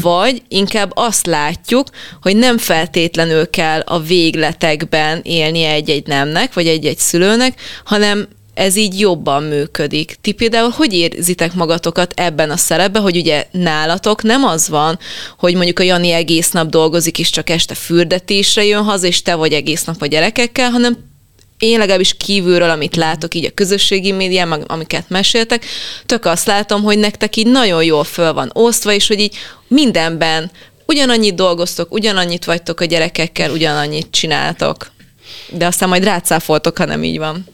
vagy 0.00 0.42
inkább 0.48 0.90
azt 0.94 1.26
látjuk, 1.26 1.86
hogy 2.22 2.36
nem 2.36 2.58
feltétlenül 2.58 3.50
kell 3.50 3.80
a 3.80 4.00
végletekben 4.00 5.20
élnie 5.22 5.70
egy-egy 5.70 6.06
nemnek, 6.06 6.54
vagy 6.54 6.66
egy-egy 6.66 6.98
szülőnek, 6.98 7.60
hanem 7.84 8.28
ez 8.54 8.76
így 8.76 9.00
jobban 9.00 9.42
működik. 9.42 10.16
Ti 10.20 10.32
például 10.32 10.70
hogy 10.70 10.92
érzitek 10.92 11.54
magatokat 11.54 12.12
ebben 12.16 12.50
a 12.50 12.56
szerepben, 12.56 13.02
hogy 13.02 13.16
ugye 13.16 13.46
nálatok 13.50 14.22
nem 14.22 14.44
az 14.44 14.68
van, 14.68 14.98
hogy 15.38 15.54
mondjuk 15.54 15.78
a 15.78 15.82
Jani 15.82 16.10
egész 16.10 16.50
nap 16.50 16.68
dolgozik, 16.68 17.18
és 17.18 17.30
csak 17.30 17.50
este 17.50 17.74
fürdetésre 17.74 18.64
jön 18.64 18.82
haza, 18.82 19.06
és 19.06 19.22
te 19.22 19.34
vagy 19.34 19.52
egész 19.52 19.84
nap 19.84 20.02
a 20.02 20.06
gyerekekkel, 20.06 20.70
hanem 20.70 20.96
én 21.58 21.78
legalábbis 21.78 22.16
kívülről, 22.16 22.70
amit 22.70 22.96
látok 22.96 23.34
így 23.34 23.44
a 23.44 23.54
közösségi 23.54 24.12
médián, 24.12 24.52
amiket 24.52 25.08
meséltek, 25.08 25.64
tök 26.06 26.24
azt 26.24 26.46
látom, 26.46 26.82
hogy 26.82 26.98
nektek 26.98 27.36
így 27.36 27.46
nagyon 27.46 27.84
jól 27.84 28.04
föl 28.04 28.32
van 28.32 28.50
osztva, 28.52 28.92
és 28.92 29.06
hogy 29.06 29.20
így 29.20 29.36
mindenben 29.68 30.50
ugyanannyit 30.86 31.34
dolgoztok, 31.34 31.92
ugyanannyit 31.92 32.44
vagytok 32.44 32.80
a 32.80 32.84
gyerekekkel, 32.84 33.50
ugyanannyit 33.50 34.10
csináltok. 34.10 34.90
De 35.48 35.66
aztán 35.66 35.88
majd 35.88 36.04
rácáfoltok, 36.04 36.78
ha 36.78 36.84
nem 36.84 37.04
így 37.04 37.18
van. 37.18 37.46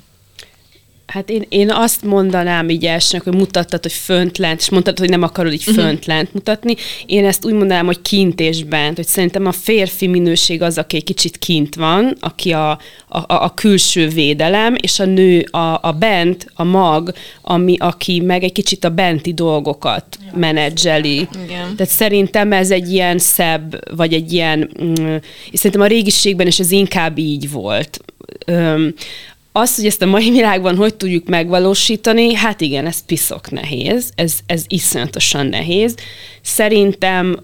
Hát 1.12 1.31
én, 1.31 1.44
én 1.48 1.70
azt 1.70 2.05
mondanám 2.05 2.68
így 2.68 2.87
elsőnek, 2.87 3.27
hogy 3.27 3.37
mutattad, 3.37 3.83
hogy 3.83 3.92
fönt 3.92 4.38
lent, 4.38 4.61
és 4.61 4.70
mondtad, 4.70 4.98
hogy 4.98 5.09
nem 5.09 5.22
akarod 5.22 5.53
így 5.53 5.64
uh-huh. 5.66 5.85
fönt 5.85 6.07
lent 6.07 6.35
mutatni. 6.35 6.75
Én 7.07 7.25
ezt 7.25 7.44
úgy 7.44 7.53
mondanám, 7.53 7.87
hogy 7.87 8.03
kint 8.03 8.40
és 8.40 8.64
bent, 8.64 8.96
hogy 8.96 9.07
szerintem 9.07 9.46
a 9.46 9.53
férfi 9.53 10.07
minőség 10.07 10.62
az, 10.62 10.79
aki 10.79 10.96
egy 10.96 11.05
kicsit 11.05 11.38
kint 11.38 11.75
van, 11.75 12.16
aki 12.20 12.53
a, 12.53 12.70
a, 12.70 12.79
a 13.27 13.53
külső 13.55 14.09
védelem, 14.09 14.75
és 14.81 14.98
a 14.98 15.05
nő 15.05 15.40
a, 15.51 15.79
a 15.83 15.96
bent, 15.98 16.46
a 16.55 16.64
mag, 16.64 17.12
ami, 17.42 17.77
aki 17.79 18.20
meg 18.20 18.42
egy 18.42 18.53
kicsit 18.53 18.85
a 18.85 18.90
benti 18.90 19.35
dolgokat 19.35 20.05
ja. 20.27 20.38
menedzseli. 20.38 21.16
Igen. 21.16 21.77
Tehát 21.77 21.92
szerintem 21.92 22.53
ez 22.53 22.70
egy 22.70 22.92
ilyen 22.92 23.18
szebb, 23.18 23.96
vagy 23.96 24.12
egy 24.12 24.33
ilyen, 24.33 24.70
mm, 24.83 25.14
és 25.51 25.59
szerintem 25.59 25.81
a 25.81 25.87
régiségben 25.87 26.46
is 26.46 26.59
ez 26.59 26.70
inkább 26.70 27.18
így 27.18 27.51
volt. 27.51 28.01
Az, 29.52 29.76
hogy 29.76 29.86
ezt 29.86 30.02
a 30.02 30.06
mai 30.06 30.30
világban 30.30 30.76
hogy 30.76 30.94
tudjuk 30.94 31.28
megvalósítani, 31.28 32.34
hát 32.34 32.60
igen, 32.60 32.86
ez 32.86 33.04
piszok 33.04 33.50
nehéz, 33.50 34.10
ez, 34.14 34.38
ez 34.46 34.64
iszonyatosan 34.66 35.46
nehéz. 35.46 35.94
Szerintem 36.42 37.36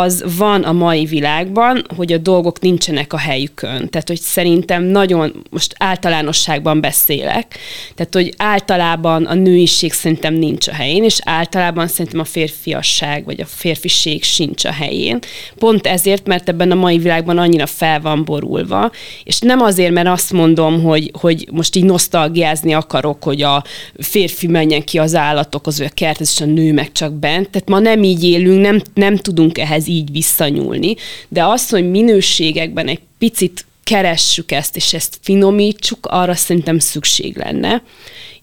az 0.00 0.24
van 0.36 0.62
a 0.62 0.72
mai 0.72 1.04
világban, 1.04 1.84
hogy 1.96 2.12
a 2.12 2.18
dolgok 2.18 2.60
nincsenek 2.60 3.12
a 3.12 3.18
helyükön. 3.18 3.88
Tehát, 3.88 4.08
hogy 4.08 4.20
szerintem 4.20 4.82
nagyon, 4.82 5.44
most 5.50 5.74
általánosságban 5.78 6.80
beszélek, 6.80 7.58
tehát, 7.94 8.14
hogy 8.14 8.34
általában 8.36 9.24
a 9.24 9.34
nőiség 9.34 9.92
szerintem 9.92 10.34
nincs 10.34 10.68
a 10.68 10.72
helyén, 10.72 11.04
és 11.04 11.18
általában 11.24 11.88
szerintem 11.88 12.20
a 12.20 12.24
férfiasság, 12.24 13.24
vagy 13.24 13.40
a 13.40 13.46
férfiség 13.46 14.22
sincs 14.22 14.64
a 14.64 14.72
helyén. 14.72 15.18
Pont 15.58 15.86
ezért, 15.86 16.26
mert 16.26 16.48
ebben 16.48 16.70
a 16.70 16.74
mai 16.74 16.98
világban 16.98 17.38
annyira 17.38 17.66
fel 17.66 18.00
van 18.00 18.24
borulva, 18.24 18.90
és 19.24 19.38
nem 19.38 19.60
azért, 19.60 19.92
mert 19.92 20.08
azt 20.08 20.32
mondom, 20.32 20.82
hogy, 20.82 21.10
hogy 21.20 21.48
most 21.52 21.76
így 21.76 21.84
nosztalgiázni 21.84 22.72
akarok, 22.72 23.22
hogy 23.22 23.42
a 23.42 23.64
férfi 23.98 24.46
menjen 24.46 24.82
ki 24.84 24.98
az 24.98 25.14
állatokhoz, 25.14 25.78
vagy 25.78 25.86
a 25.90 25.94
kerthez, 25.94 26.30
és 26.34 26.40
a 26.40 26.44
nő 26.44 26.72
meg 26.72 26.92
csak 26.92 27.12
bent. 27.12 27.50
Tehát 27.50 27.68
ma 27.68 27.78
nem 27.78 28.02
így 28.02 28.24
élünk, 28.24 28.60
nem, 28.60 28.80
nem 28.94 29.16
tudunk 29.16 29.58
ehhez 29.58 29.83
ehhez 29.84 29.88
így 29.88 30.10
visszanyúlni, 30.12 30.96
de 31.28 31.44
az, 31.44 31.68
hogy 31.68 31.90
minőségekben 31.90 32.88
egy 32.88 33.00
picit 33.18 33.66
keressük 33.84 34.52
ezt, 34.52 34.76
és 34.76 34.94
ezt 34.94 35.18
finomítsuk, 35.22 36.06
arra 36.06 36.34
szerintem 36.34 36.78
szükség 36.78 37.36
lenne. 37.36 37.82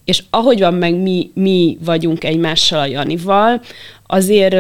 És 0.06 0.24
ahogy 0.30 0.60
van 0.60 0.74
meg 0.74 0.96
mi, 0.96 1.32
mi 1.34 1.78
vagyunk 1.84 2.24
egymással 2.24 2.80
a 2.80 2.86
Janival, 2.86 3.62
azért, 4.08 4.56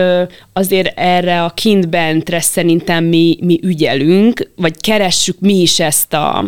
azért 0.54 0.98
erre 1.00 1.44
a 1.44 1.50
kint-bentre 1.50 2.40
szerintem 2.40 3.04
mi, 3.04 3.38
mi 3.42 3.60
ügyelünk, 3.64 4.52
vagy 4.56 4.82
keressük 4.82 5.40
mi 5.40 5.62
is 5.62 5.80
ezt 5.80 6.14
a, 6.14 6.46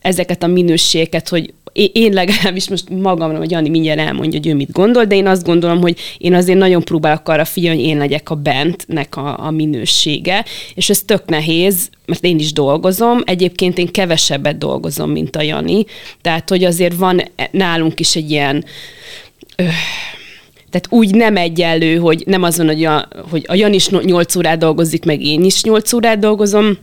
ezeket 0.00 0.42
a 0.42 0.46
minőségeket, 0.46 1.28
hogy 1.28 1.52
én 1.74 2.12
legalábbis 2.12 2.68
most 2.68 2.88
magamra, 2.88 3.38
vagy 3.38 3.50
Jani 3.50 3.68
mindjárt 3.68 4.00
elmondja, 4.00 4.38
hogy 4.38 4.50
ő 4.50 4.54
mit 4.54 4.72
gondol, 4.72 5.04
de 5.04 5.14
én 5.14 5.26
azt 5.26 5.44
gondolom, 5.44 5.80
hogy 5.80 5.98
én 6.18 6.34
azért 6.34 6.58
nagyon 6.58 6.82
próbálok 6.82 7.28
arra 7.28 7.44
figyelni, 7.44 7.80
hogy 7.80 7.88
én 7.88 7.98
legyek 7.98 8.30
a 8.30 8.34
bentnek 8.34 9.16
a, 9.16 9.46
a 9.46 9.50
minősége, 9.50 10.44
és 10.74 10.90
ez 10.90 11.02
tök 11.02 11.24
nehéz, 11.24 11.88
mert 12.06 12.24
én 12.24 12.38
is 12.38 12.52
dolgozom, 12.52 13.20
egyébként 13.24 13.78
én 13.78 13.90
kevesebbet 13.90 14.58
dolgozom, 14.58 15.10
mint 15.10 15.36
a 15.36 15.42
Jani, 15.42 15.84
tehát 16.20 16.48
hogy 16.48 16.64
azért 16.64 16.94
van 16.94 17.22
nálunk 17.50 18.00
is 18.00 18.16
egy 18.16 18.30
ilyen 18.30 18.64
öh, 19.56 19.66
tehát 20.70 20.88
úgy 20.90 21.14
nem 21.14 21.36
egyenlő, 21.36 21.96
hogy 21.96 22.22
nem 22.26 22.42
az 22.42 22.56
van, 22.56 22.66
hogy 22.66 22.84
a, 22.84 23.08
hogy 23.30 23.44
a 23.48 23.54
Jan 23.54 23.72
is 23.72 23.88
8 23.88 24.36
órát 24.36 24.58
dolgozik, 24.58 25.04
meg 25.04 25.22
én 25.22 25.44
is 25.44 25.62
8 25.62 25.92
órát 25.92 26.18
dolgozom, 26.18 26.78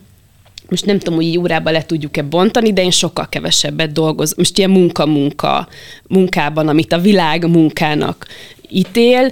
most 0.71 0.85
nem 0.85 0.99
tudom, 0.99 1.15
hogy 1.15 1.25
így 1.25 1.37
órába 1.37 1.71
le 1.71 1.85
tudjuk-e 1.85 2.21
bontani, 2.21 2.73
de 2.73 2.83
én 2.83 2.91
sokkal 2.91 3.29
kevesebbet 3.29 3.91
dolgozom. 3.91 4.35
Most 4.37 4.57
ilyen 4.57 4.69
munka-munka 4.69 5.67
munkában, 6.07 6.67
amit 6.67 6.93
a 6.93 6.99
világ 6.99 7.49
munkának 7.49 8.27
ítél, 8.69 9.31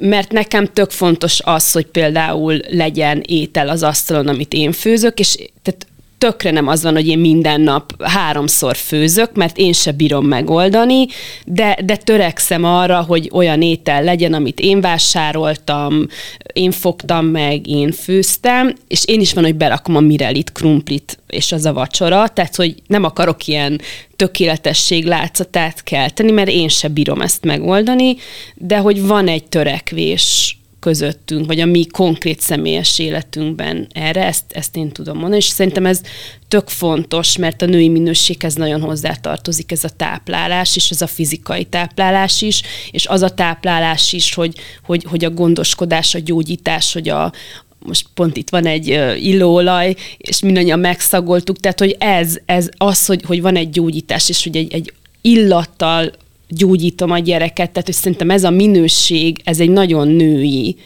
mert 0.00 0.32
nekem 0.32 0.66
tök 0.66 0.90
fontos 0.90 1.40
az, 1.44 1.72
hogy 1.72 1.86
például 1.86 2.60
legyen 2.68 3.22
étel 3.26 3.68
az 3.68 3.82
asztalon, 3.82 4.28
amit 4.28 4.52
én 4.52 4.72
főzök, 4.72 5.18
és 5.18 5.34
tehát 5.62 5.86
tökre 6.18 6.50
nem 6.50 6.68
az 6.68 6.82
van, 6.82 6.94
hogy 6.94 7.06
én 7.06 7.18
minden 7.18 7.60
nap 7.60 8.02
háromszor 8.02 8.76
főzök, 8.76 9.34
mert 9.34 9.56
én 9.56 9.72
se 9.72 9.92
bírom 9.92 10.26
megoldani, 10.26 11.06
de, 11.46 11.78
de 11.84 11.96
törekszem 11.96 12.64
arra, 12.64 13.00
hogy 13.02 13.30
olyan 13.32 13.62
étel 13.62 14.02
legyen, 14.02 14.32
amit 14.32 14.60
én 14.60 14.80
vásároltam, 14.80 16.06
én 16.52 16.70
fogtam 16.70 17.26
meg, 17.26 17.66
én 17.66 17.92
főztem, 17.92 18.74
és 18.88 19.04
én 19.06 19.20
is 19.20 19.32
van, 19.32 19.44
hogy 19.44 19.54
berakom 19.54 19.96
a 19.96 20.00
mirelit, 20.00 20.52
krumplit, 20.52 21.18
és 21.26 21.52
az 21.52 21.64
a 21.64 21.72
vacsora, 21.72 22.28
tehát, 22.28 22.56
hogy 22.56 22.74
nem 22.86 23.04
akarok 23.04 23.46
ilyen 23.46 23.80
tökéletesség 24.16 25.04
látszatát 25.04 25.82
kelteni, 25.82 26.30
mert 26.30 26.48
én 26.48 26.68
se 26.68 26.88
bírom 26.88 27.20
ezt 27.20 27.44
megoldani, 27.44 28.16
de 28.54 28.76
hogy 28.76 29.06
van 29.06 29.28
egy 29.28 29.44
törekvés 29.44 30.57
közöttünk, 30.88 31.46
vagy 31.46 31.60
a 31.60 31.66
mi 31.66 31.86
konkrét 31.86 32.40
személyes 32.40 32.98
életünkben 32.98 33.86
erre, 33.92 34.24
ezt, 34.26 34.44
ezt 34.48 34.76
én 34.76 34.90
tudom 34.90 35.16
mondani, 35.16 35.36
és 35.36 35.44
szerintem 35.44 35.86
ez 35.86 36.00
tök 36.48 36.68
fontos, 36.68 37.36
mert 37.36 37.62
a 37.62 37.66
női 37.66 37.88
minőséghez 37.88 38.54
nagyon 38.54 38.80
hozzátartozik 38.80 39.72
ez 39.72 39.84
a 39.84 39.88
táplálás, 39.88 40.76
és 40.76 40.90
ez 40.90 41.02
a 41.02 41.06
fizikai 41.06 41.64
táplálás 41.64 42.42
is, 42.42 42.62
és 42.90 43.06
az 43.06 43.22
a 43.22 43.28
táplálás 43.28 44.12
is, 44.12 44.34
hogy, 44.34 44.54
hogy, 44.82 45.04
hogy 45.04 45.24
a 45.24 45.30
gondoskodás, 45.30 46.14
a 46.14 46.18
gyógyítás, 46.18 46.92
hogy 46.92 47.08
a, 47.08 47.32
most 47.78 48.06
pont 48.14 48.36
itt 48.36 48.50
van 48.50 48.66
egy 48.66 48.86
illóolaj, 49.20 49.94
és 50.18 50.40
mindannyian 50.40 50.78
megszagoltuk, 50.80 51.60
tehát 51.60 51.78
hogy 51.78 51.96
ez, 51.98 52.36
ez 52.46 52.68
az, 52.76 53.06
hogy, 53.06 53.22
hogy 53.24 53.42
van 53.42 53.56
egy 53.56 53.70
gyógyítás, 53.70 54.28
és 54.28 54.42
hogy 54.42 54.56
egy, 54.56 54.72
egy 54.72 54.92
illattal 55.20 56.12
gyógyítom 56.48 57.10
a 57.10 57.18
gyereket, 57.18 57.70
tehát 57.70 57.86
hogy 57.86 57.94
szerintem 57.94 58.30
ez 58.30 58.44
a 58.44 58.50
minőség, 58.50 59.40
ez 59.44 59.60
egy 59.60 59.70
nagyon 59.70 60.08
női 60.08 60.76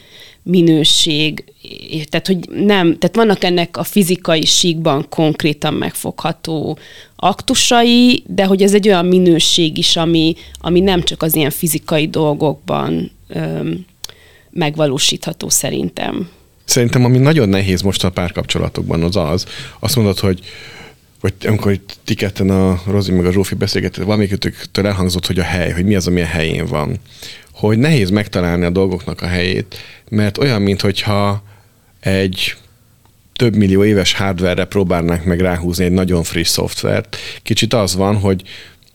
minőség, 0.42 1.44
tehát 2.08 2.26
hogy 2.26 2.38
nem, 2.50 2.98
tehát 2.98 3.16
vannak 3.16 3.44
ennek 3.44 3.76
a 3.76 3.82
fizikai 3.82 4.44
síkban 4.44 5.06
konkrétan 5.08 5.74
megfogható 5.74 6.78
aktusai, 7.16 8.22
de 8.26 8.44
hogy 8.44 8.62
ez 8.62 8.74
egy 8.74 8.88
olyan 8.88 9.06
minőség 9.06 9.78
is, 9.78 9.96
ami, 9.96 10.34
ami 10.60 10.80
nem 10.80 11.02
csak 11.02 11.22
az 11.22 11.34
ilyen 11.34 11.50
fizikai 11.50 12.08
dolgokban 12.08 13.10
öm, 13.28 13.86
megvalósítható 14.50 15.48
szerintem. 15.48 16.28
Szerintem, 16.64 17.04
ami 17.04 17.18
nagyon 17.18 17.48
nehéz 17.48 17.80
most 17.80 18.04
a 18.04 18.10
párkapcsolatokban, 18.10 19.02
az 19.02 19.16
az, 19.16 19.46
azt 19.78 19.96
mondod, 19.96 20.18
hogy 20.18 20.40
vagy 21.22 21.34
amikor 21.46 21.78
ti 22.04 22.14
ketten 22.14 22.50
a 22.50 22.82
Rozi 22.86 23.12
meg 23.12 23.26
a 23.26 23.32
Zsófi 23.32 23.54
beszélgetett, 23.54 24.04
valamelyikőtöktől 24.04 24.86
elhangzott, 24.86 25.26
hogy 25.26 25.38
a 25.38 25.42
hely, 25.42 25.70
hogy 25.70 25.84
mi 25.84 25.94
az, 25.94 26.06
ami 26.06 26.20
a 26.20 26.26
helyén 26.26 26.66
van. 26.66 26.96
Hogy 27.52 27.78
nehéz 27.78 28.10
megtalálni 28.10 28.64
a 28.64 28.70
dolgoknak 28.70 29.22
a 29.22 29.26
helyét, 29.26 29.76
mert 30.08 30.38
olyan, 30.38 30.62
mintha 30.62 31.42
egy 32.00 32.56
több 33.32 33.56
millió 33.56 33.84
éves 33.84 34.14
hardware 34.14 34.64
próbálnánk 34.64 35.24
meg 35.24 35.40
ráhúzni 35.40 35.84
egy 35.84 35.92
nagyon 35.92 36.22
friss 36.22 36.48
szoftvert. 36.48 37.16
Kicsit 37.42 37.74
az 37.74 37.94
van, 37.94 38.16
hogy 38.16 38.42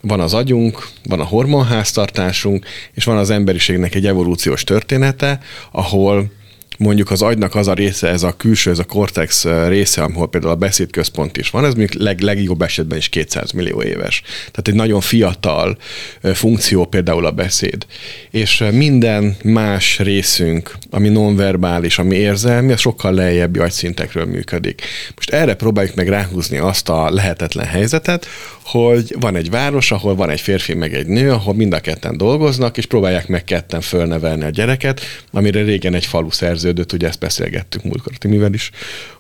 van 0.02 0.20
az 0.20 0.34
agyunk, 0.34 0.88
van 1.04 1.20
a 1.20 1.24
hormonháztartásunk, 1.24 2.66
és 2.94 3.04
van 3.04 3.18
az 3.18 3.30
emberiségnek 3.30 3.96
egy 3.96 4.06
evolúciós 4.06 4.64
története, 4.64 5.40
ahol 5.72 6.32
mondjuk 6.78 7.12
az 7.12 7.22
agynak 7.22 7.56
az 7.56 7.68
a 7.68 7.74
része, 7.74 8.08
ez 8.08 8.24
a 8.24 8.36
külső, 8.38 8.72
ez 8.72 8.80
a 8.80 8.84
cortex 8.84 9.46
része, 9.68 10.02
ahol 10.02 10.28
például 10.30 10.54
a 10.54 10.56
beszédközpont 10.56 11.38
is 11.38 11.50
van, 11.50 11.66
ez 11.66 11.74
mondjuk 11.74 12.02
leg, 12.02 12.20
legjobb 12.20 12.62
esetben 12.62 12.98
is 12.98 13.10
200 13.10 13.52
millió 13.52 13.82
éves. 13.82 14.22
Tehát 14.38 14.68
egy 14.68 14.74
nagyon 14.74 15.02
fiatal 15.02 15.78
funkció 16.22 16.86
például 16.86 17.26
a 17.26 17.32
beszéd. 17.32 17.86
És 18.32 18.64
minden 18.72 19.36
más 19.44 20.00
részünk, 20.00 20.78
ami 20.90 21.10
nonverbális, 21.10 22.00
ami 22.00 22.16
érzelmi, 22.16 22.72
az 22.72 22.80
sokkal 22.80 23.14
lejjebbi 23.14 23.60
agyszintekről 23.60 24.26
működik. 24.26 24.82
Most 25.16 25.30
erre 25.30 25.54
próbáljuk 25.54 25.96
meg 25.96 26.08
ráhúzni 26.08 26.58
azt 26.58 26.90
a 26.90 27.10
lehetetlen 27.10 27.66
helyzetet, 27.66 28.26
hogy 28.64 29.16
van 29.20 29.36
egy 29.36 29.50
város, 29.50 29.92
ahol 29.92 30.16
van 30.16 30.30
egy 30.30 30.42
férfi 30.42 30.74
meg 30.74 30.94
egy 30.94 31.08
nő, 31.08 31.32
ahol 31.32 31.54
mind 31.54 31.74
a 31.74 31.80
ketten 31.80 32.18
dolgoznak, 32.18 32.78
és 32.78 32.86
próbálják 32.86 33.28
meg 33.28 33.44
ketten 33.44 33.82
fölnevelni 33.82 34.44
a 34.44 34.50
gyereket, 34.50 35.02
amire 35.32 35.64
régen 35.64 35.94
egy 35.94 36.06
falu 36.06 36.30
szerződött, 36.68 36.94
ugye 36.94 37.08
ezt 37.08 37.20
beszélgettük 37.20 37.84
múltkor 37.84 38.18
Timivel 38.18 38.54
is, 38.54 38.72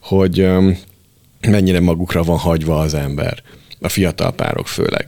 hogy 0.01 0.47
mennyire 1.47 1.79
magukra 1.79 2.23
van 2.23 2.37
hagyva 2.37 2.79
az 2.79 2.93
ember, 2.93 3.41
a 3.79 3.89
fiatal 3.89 4.33
párok 4.33 4.67
főleg. 4.67 5.07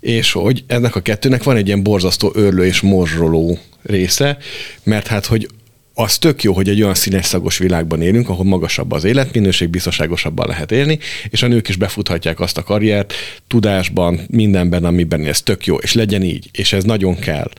És 0.00 0.32
hogy 0.32 0.64
ennek 0.66 0.96
a 0.96 1.00
kettőnek 1.00 1.42
van 1.42 1.56
egy 1.56 1.66
ilyen 1.66 1.82
borzasztó 1.82 2.32
örlő 2.34 2.64
és 2.64 2.80
morzsoló 2.80 3.58
része, 3.82 4.38
mert 4.82 5.06
hát, 5.06 5.26
hogy 5.26 5.48
az 5.94 6.18
tök 6.18 6.42
jó, 6.42 6.52
hogy 6.52 6.68
egy 6.68 6.82
olyan 6.82 6.94
színes 6.94 7.26
szagos 7.26 7.58
világban 7.58 8.02
élünk, 8.02 8.28
ahol 8.28 8.44
magasabb 8.44 8.92
az 8.92 9.04
életminőség, 9.04 9.68
biztonságosabban 9.68 10.46
lehet 10.48 10.72
élni, 10.72 10.98
és 11.30 11.42
a 11.42 11.46
nők 11.46 11.68
is 11.68 11.76
befuthatják 11.76 12.40
azt 12.40 12.58
a 12.58 12.62
karriert 12.62 13.12
tudásban, 13.46 14.20
mindenben, 14.30 14.84
amiben 14.84 15.24
ez 15.24 15.42
tök 15.42 15.66
jó, 15.66 15.76
és 15.76 15.94
legyen 15.94 16.22
így, 16.22 16.48
és 16.52 16.72
ez 16.72 16.84
nagyon 16.84 17.18
kell. 17.18 17.50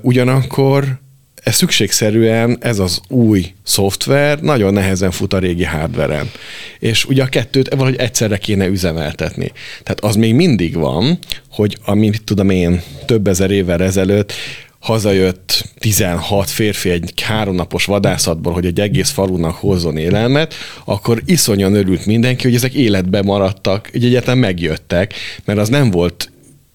Ugyanakkor 0.00 1.00
ez 1.42 1.54
szükségszerűen 1.54 2.56
ez 2.60 2.78
az 2.78 3.00
új 3.08 3.52
szoftver 3.62 4.40
nagyon 4.40 4.72
nehezen 4.72 5.10
fut 5.10 5.32
a 5.32 5.38
régi 5.38 5.64
hardveren. 5.64 6.30
És 6.78 7.04
ugye 7.04 7.22
a 7.22 7.26
kettőt 7.26 7.74
valahogy 7.74 7.96
egyszerre 7.96 8.36
kéne 8.36 8.66
üzemeltetni. 8.66 9.52
Tehát 9.82 10.00
az 10.00 10.16
még 10.16 10.34
mindig 10.34 10.74
van, 10.74 11.18
hogy 11.50 11.78
amit 11.84 12.24
tudom 12.24 12.50
én 12.50 12.82
több 13.06 13.26
ezer 13.26 13.50
évvel 13.50 13.82
ezelőtt 13.82 14.32
hazajött 14.80 15.64
16 15.78 16.50
férfi 16.50 16.90
egy 16.90 17.20
háromnapos 17.20 17.84
vadászatból, 17.84 18.52
hogy 18.52 18.66
egy 18.66 18.80
egész 18.80 19.10
falunak 19.10 19.54
hozzon 19.54 19.96
élelmet, 19.96 20.54
akkor 20.84 21.22
iszonyan 21.24 21.74
örült 21.74 22.06
mindenki, 22.06 22.42
hogy 22.46 22.54
ezek 22.54 22.72
életbe 22.74 23.22
maradtak, 23.22 23.88
hogy 23.92 24.04
egyáltalán 24.04 24.38
megjöttek, 24.38 25.14
mert 25.44 25.58
az 25.58 25.68
nem 25.68 25.90
volt 25.90 26.30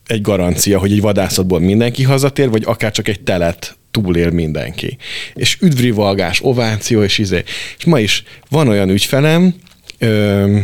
egy 0.08 0.22
garancia, 0.22 0.80
hogy 0.80 0.91
egy 0.91 1.02
vadászatból 1.02 1.60
mindenki 1.60 2.04
hazatér, 2.04 2.50
vagy 2.50 2.63
akár 2.65 2.91
csak 2.91 3.08
egy 3.08 3.22
telet 3.22 3.78
túlél 3.91 4.30
mindenki. 4.30 4.98
És 5.34 5.58
üdvrivalgás, 5.62 6.39
ováció, 6.41 7.04
és 7.04 7.18
izé. 7.18 7.44
És 7.78 7.86
ma 7.86 8.00
is 8.00 8.24
van 8.50 8.68
olyan 8.68 8.89
ügyfelem, 8.89 9.56
ö, 9.98 10.58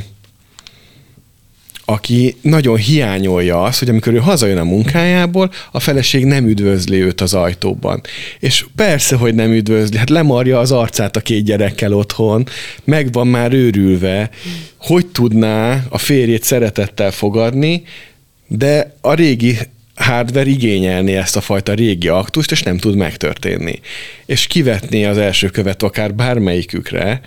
aki 1.86 2.36
nagyon 2.42 2.78
hiányolja 2.78 3.64
azt, 3.64 3.80
hogy 3.80 3.90
amikor 3.90 4.14
ő 4.14 4.18
hazajön 4.18 4.58
a 4.58 4.64
munkájából, 4.64 5.52
a 5.72 5.80
feleség 5.80 6.26
nem 6.26 6.48
üdvözli 6.48 7.02
őt 7.02 7.22
az 7.22 7.34
ajtóban. 7.34 8.02
És 8.40 8.66
persze, 8.76 9.16
hogy 9.16 9.36
nem 9.36 9.52
üdvözli, 9.52 9.98
hát 9.98 10.10
lemarja 10.10 10.60
az 10.60 10.72
arcát 10.72 11.16
a 11.16 11.20
két 11.22 11.44
gyerekkel 11.44 11.94
otthon, 11.94 12.48
meg 12.84 13.12
van 13.12 13.28
már 13.28 13.54
őrülve, 13.54 14.30
hogy 14.78 15.06
tudná 15.06 15.84
a 15.90 15.98
férjét 15.98 16.44
szeretettel 16.44 17.12
fogadni, 17.12 17.84
de 18.54 18.96
a 19.02 19.14
régi 19.14 19.58
hardware 19.96 20.50
igényelni 20.50 21.16
ezt 21.16 21.36
a 21.36 21.42
fajta 21.42 21.74
régi 21.74 22.08
aktust, 22.08 22.52
és 22.52 22.64
nem 22.64 22.78
tud 22.78 22.96
megtörténni. 22.96 23.80
És 24.26 24.48
kivetni 24.48 25.06
az 25.06 25.18
első 25.18 25.50
követ 25.50 25.84
akár 25.84 26.14
bármelyikükre, 26.14 27.22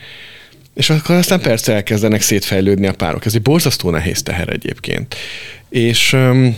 és 0.75 0.91
akkor 0.91 1.17
aztán 1.17 1.41
persze 1.41 1.73
elkezdenek 1.73 2.21
szétfejlődni 2.21 2.87
a 2.87 2.93
párok. 2.93 3.25
Ez 3.25 3.35
egy 3.35 3.43
borzasztó 3.43 3.91
nehéz 3.91 4.23
teher 4.23 4.49
egyébként. 4.49 5.15
És 5.69 6.13
um, 6.13 6.57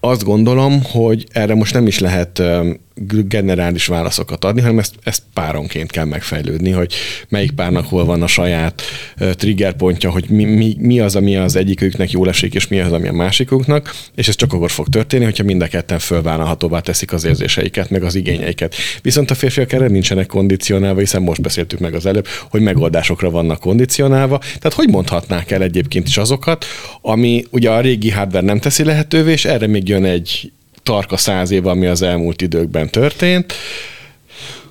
azt 0.00 0.24
gondolom, 0.24 0.82
hogy 0.82 1.26
erre 1.32 1.54
most 1.54 1.74
nem 1.74 1.86
is 1.86 1.98
lehet 1.98 2.38
um, 2.38 2.80
generális 3.04 3.86
válaszokat 3.86 4.44
adni, 4.44 4.60
hanem 4.60 4.78
ezt, 4.78 4.94
ezt 5.02 5.22
páronként 5.32 5.90
kell 5.90 6.04
megfejlődni, 6.04 6.70
hogy 6.70 6.94
melyik 7.28 7.50
párnak 7.50 7.86
hol 7.86 8.04
van 8.04 8.22
a 8.22 8.26
saját 8.26 8.82
triggerpontja, 9.16 10.10
hogy 10.10 10.24
mi, 10.28 10.44
mi, 10.44 10.76
mi 10.78 11.00
az, 11.00 11.16
ami 11.16 11.36
az 11.36 11.56
egyiküknek 11.56 12.10
jól 12.10 12.28
esik, 12.28 12.54
és 12.54 12.68
mi 12.68 12.80
az, 12.80 12.92
ami 12.92 13.08
a 13.08 13.12
másikuknak, 13.12 13.94
és 14.14 14.28
ez 14.28 14.34
csak 14.34 14.52
akkor 14.52 14.70
fog 14.70 14.88
történni, 14.88 15.24
hogyha 15.24 15.44
mind 15.44 15.62
a 15.62 15.66
ketten 15.66 15.98
fölvállalhatóvá 15.98 16.80
teszik 16.80 17.12
az 17.12 17.24
érzéseiket, 17.24 17.90
meg 17.90 18.02
az 18.02 18.14
igényeiket. 18.14 18.74
Viszont 19.02 19.30
a 19.30 19.34
férfiak 19.34 19.72
erre 19.72 19.86
nincsenek 19.86 20.26
kondicionálva, 20.26 21.00
hiszen 21.00 21.22
most 21.22 21.40
beszéltük 21.40 21.78
meg 21.78 21.94
az 21.94 22.06
előbb, 22.06 22.26
hogy 22.50 22.60
megoldásokra 22.60 23.30
vannak 23.30 23.60
kondicionálva. 23.60 24.38
Tehát 24.38 24.72
hogy 24.72 24.88
mondhatnák 24.88 25.50
el 25.50 25.62
egyébként 25.62 26.08
is 26.08 26.16
azokat, 26.16 26.64
ami 27.00 27.44
ugye 27.50 27.70
a 27.70 27.80
régi 27.80 28.10
hardware 28.10 28.46
nem 28.46 28.58
teszi 28.58 28.84
lehetővé, 28.84 29.32
és 29.32 29.44
erre 29.44 29.66
még 29.66 29.88
jön 29.88 30.04
egy 30.04 30.52
tarka 30.86 31.16
száz 31.16 31.50
év, 31.50 31.66
ami 31.66 31.86
az 31.86 32.02
elmúlt 32.02 32.42
időkben 32.42 32.90
történt, 32.90 33.54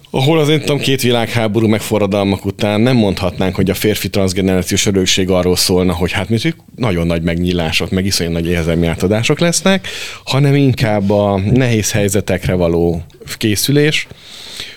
ahol 0.10 0.40
az 0.40 0.50
én 0.50 0.60
tudom, 0.60 0.80
két 0.80 1.02
világháború 1.02 1.68
megforradalmak 1.68 2.46
után 2.46 2.82
nem 2.82 2.96
mondhatnánk, 2.96 3.56
hogy 3.56 3.70
a 3.70 3.74
férfi 3.74 4.10
transgenerációs 4.10 4.86
örökség 4.86 5.30
arról 5.30 5.56
szólna, 5.56 5.94
hogy 5.94 6.12
hát 6.12 6.30
mi 6.30 6.38
nagyon 6.76 7.08
nagy 7.08 7.22
megnyílások, 7.22 7.92
meg 7.92 8.06
iszonyú 8.06 8.32
nagy 8.32 8.48
érzelmi 8.48 8.88
átadások 8.88 9.40
lesznek, 9.40 9.88
hanem 10.26 10.56
inkább 10.56 11.10
a 11.10 11.40
nehéz 11.40 11.92
helyzetekre 11.92 12.54
való 12.54 13.04
készülés. 13.38 14.08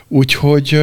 Úgyhogy 0.09 0.81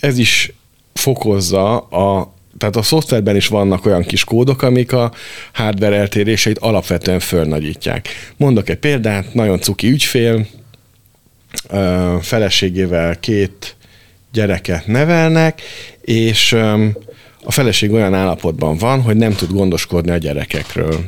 ez 0.00 0.18
is 0.18 0.52
fokozza 0.92 1.78
a 1.78 2.34
tehát 2.62 2.76
a 2.76 2.82
szoftverben 2.82 3.36
is 3.36 3.46
vannak 3.46 3.86
olyan 3.86 4.02
kis 4.02 4.24
kódok, 4.24 4.62
amik 4.62 4.92
a 4.92 5.12
hardware 5.52 5.96
eltéréseit 5.96 6.58
alapvetően 6.58 7.20
fölnagyítják. 7.20 8.08
Mondok 8.36 8.68
egy 8.68 8.76
példát, 8.76 9.34
nagyon 9.34 9.60
cuki 9.60 9.88
ügyfél, 9.88 10.46
feleségével 12.20 13.20
két 13.20 13.76
gyereket 14.32 14.86
nevelnek, 14.86 15.62
és 16.02 16.52
a 17.42 17.52
feleség 17.52 17.92
olyan 17.92 18.14
állapotban 18.14 18.76
van, 18.76 19.02
hogy 19.02 19.16
nem 19.16 19.32
tud 19.32 19.52
gondoskodni 19.52 20.10
a 20.10 20.16
gyerekekről. 20.16 21.04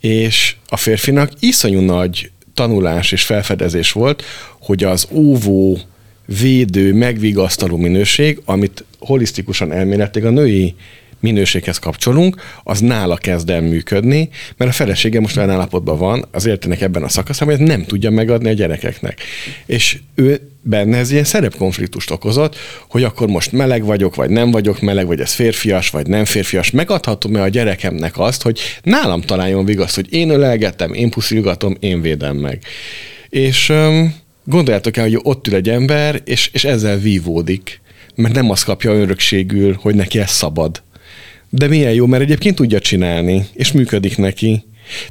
És 0.00 0.56
a 0.68 0.76
férfinak 0.76 1.30
iszonyú 1.40 1.80
nagy 1.80 2.30
tanulás 2.54 3.12
és 3.12 3.22
felfedezés 3.22 3.92
volt, 3.92 4.22
hogy 4.60 4.84
az 4.84 5.08
óvó, 5.10 5.78
védő, 6.40 6.94
megvigasztaló 6.94 7.76
minőség, 7.76 8.40
amit 8.44 8.84
holisztikusan 8.98 9.72
elméletileg 9.72 10.28
a 10.28 10.32
női 10.32 10.74
minőséghez 11.20 11.78
kapcsolunk, 11.78 12.36
az 12.62 12.80
nála 12.80 13.16
kezd 13.16 13.50
el 13.50 13.60
működni, 13.60 14.28
mert 14.56 14.70
a 14.70 14.74
felesége 14.74 15.20
most 15.20 15.36
olyan 15.36 15.50
állapotban 15.50 15.98
van 15.98 16.24
az 16.30 16.46
életének 16.46 16.80
ebben 16.80 17.02
a 17.02 17.08
szakaszában, 17.08 17.56
hogy 17.56 17.66
nem 17.66 17.84
tudja 17.84 18.10
megadni 18.10 18.48
a 18.48 18.52
gyerekeknek. 18.52 19.20
És 19.66 19.98
ő 20.14 20.40
benne 20.62 20.96
ez 20.96 21.10
ilyen 21.10 21.24
szerepkonfliktust 21.24 22.10
okozott, 22.10 22.56
hogy 22.88 23.04
akkor 23.04 23.28
most 23.28 23.52
meleg 23.52 23.84
vagyok, 23.84 24.14
vagy 24.14 24.30
nem 24.30 24.50
vagyok 24.50 24.80
meleg, 24.80 25.06
vagy 25.06 25.20
ez 25.20 25.32
férfias, 25.32 25.90
vagy 25.90 26.06
nem 26.06 26.24
férfias. 26.24 26.70
Megadhatom-e 26.70 27.42
a 27.42 27.48
gyerekemnek 27.48 28.18
azt, 28.18 28.42
hogy 28.42 28.60
nálam 28.82 29.20
találjon 29.20 29.64
vigaszt, 29.64 29.94
hogy 29.94 30.12
én 30.12 30.30
ölelgetem, 30.30 30.92
én 30.92 31.10
puszilgatom, 31.10 31.76
én 31.80 32.00
védem 32.00 32.36
meg. 32.36 32.62
És 33.28 33.68
um, 33.68 34.14
gondoljátok 34.48 34.96
el, 34.96 35.04
hogy 35.04 35.18
ott 35.22 35.46
ül 35.46 35.54
egy 35.54 35.68
ember, 35.68 36.20
és, 36.24 36.50
és 36.52 36.64
ezzel 36.64 36.98
vívódik, 36.98 37.80
mert 38.14 38.34
nem 38.34 38.50
azt 38.50 38.64
kapja 38.64 38.92
örökségül, 38.92 39.78
hogy 39.80 39.94
neki 39.94 40.18
ez 40.18 40.30
szabad. 40.30 40.82
De 41.48 41.66
milyen 41.66 41.92
jó, 41.92 42.06
mert 42.06 42.22
egyébként 42.22 42.54
tudja 42.54 42.78
csinálni, 42.78 43.46
és 43.52 43.72
működik 43.72 44.16
neki. 44.16 44.64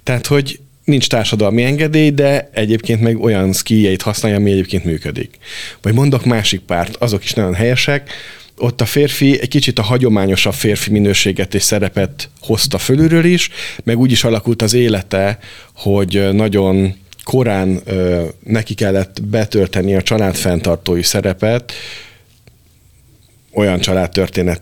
Tehát, 0.04 0.26
hogy 0.26 0.60
nincs 0.84 1.08
társadalmi 1.08 1.64
engedély, 1.64 2.10
de 2.10 2.50
egyébként 2.54 3.02
meg 3.02 3.20
olyan 3.20 3.54
skijeit 3.54 4.02
használja, 4.02 4.38
ami 4.38 4.52
egyébként 4.52 4.84
működik. 4.84 5.38
Vagy 5.82 5.94
mondok 5.94 6.26
másik 6.26 6.60
párt, 6.60 6.96
azok 6.96 7.24
is 7.24 7.34
nagyon 7.34 7.54
helyesek, 7.54 8.10
ott 8.58 8.82
a 8.82 8.86
férfi 8.86 9.42
egy 9.42 9.48
kicsit 9.48 9.80
a 9.80 9.82
hagyományosabb 9.82 10.54
férfi 10.54 10.92
minőséget 10.92 11.54
és 11.54 11.64
szerepet 11.64 12.30
hozta 12.42 12.78
fölülről 12.78 13.26
is, 13.26 13.50
meg 13.84 14.00
úgy 14.00 14.12
is 14.12 14.24
alakult 14.24 14.62
az 14.62 14.74
élete, 14.74 15.40
hogy 15.74 16.28
nagyon 16.32 16.96
korán 17.28 17.82
ö, 17.86 18.26
neki 18.44 18.74
kellett 18.74 19.24
betölteni 19.24 19.96
a 19.96 20.02
családfenntartói 20.02 21.04
szerepet, 21.04 21.74
olyan 23.54 23.80
családtörténet 23.80 24.62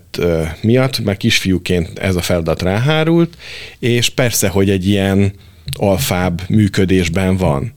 miatt, 0.61 0.99
mert 0.99 1.17
kisfiúként 1.17 1.99
ez 1.99 2.15
a 2.15 2.21
feladat 2.21 2.61
ráhárult, 2.61 3.37
és 3.79 4.09
persze, 4.09 4.47
hogy 4.47 4.69
egy 4.69 4.87
ilyen 4.87 5.33
alfább 5.79 6.41
működésben 6.49 7.37
van. 7.37 7.73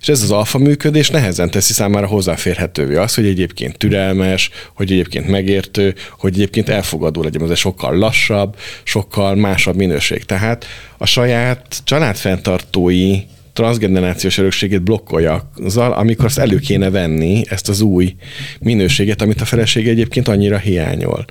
És 0.00 0.08
ez 0.08 0.22
az 0.22 0.30
alfa 0.30 0.58
működés 0.58 1.10
nehezen 1.10 1.50
teszi 1.50 1.72
számára 1.72 2.06
hozzáférhetővé 2.06 2.96
az, 2.96 3.14
hogy 3.14 3.26
egyébként 3.26 3.78
türelmes, 3.78 4.50
hogy 4.74 4.92
egyébként 4.92 5.28
megértő, 5.28 5.94
hogy 6.18 6.34
egyébként 6.34 6.68
elfogadó 6.68 7.22
legyen, 7.22 7.50
ez 7.50 7.58
sokkal 7.58 7.96
lassabb, 7.96 8.56
sokkal 8.82 9.34
másabb 9.34 9.76
minőség. 9.76 10.24
Tehát 10.24 10.66
a 10.98 11.06
saját 11.06 11.80
családfenntartói 11.84 13.18
transgenerációs 13.52 14.38
örökségét 14.38 14.82
blokkolja 14.82 15.50
azzal, 15.64 15.92
amikor 15.92 16.24
azt 16.24 16.38
elő 16.38 16.58
kéne 16.58 16.90
venni, 16.90 17.42
ezt 17.48 17.68
az 17.68 17.80
új 17.80 18.14
minőséget, 18.60 19.22
amit 19.22 19.40
a 19.40 19.44
feleség 19.44 19.88
egyébként 19.88 20.28
annyira 20.28 20.58
hiányol. 20.58 21.24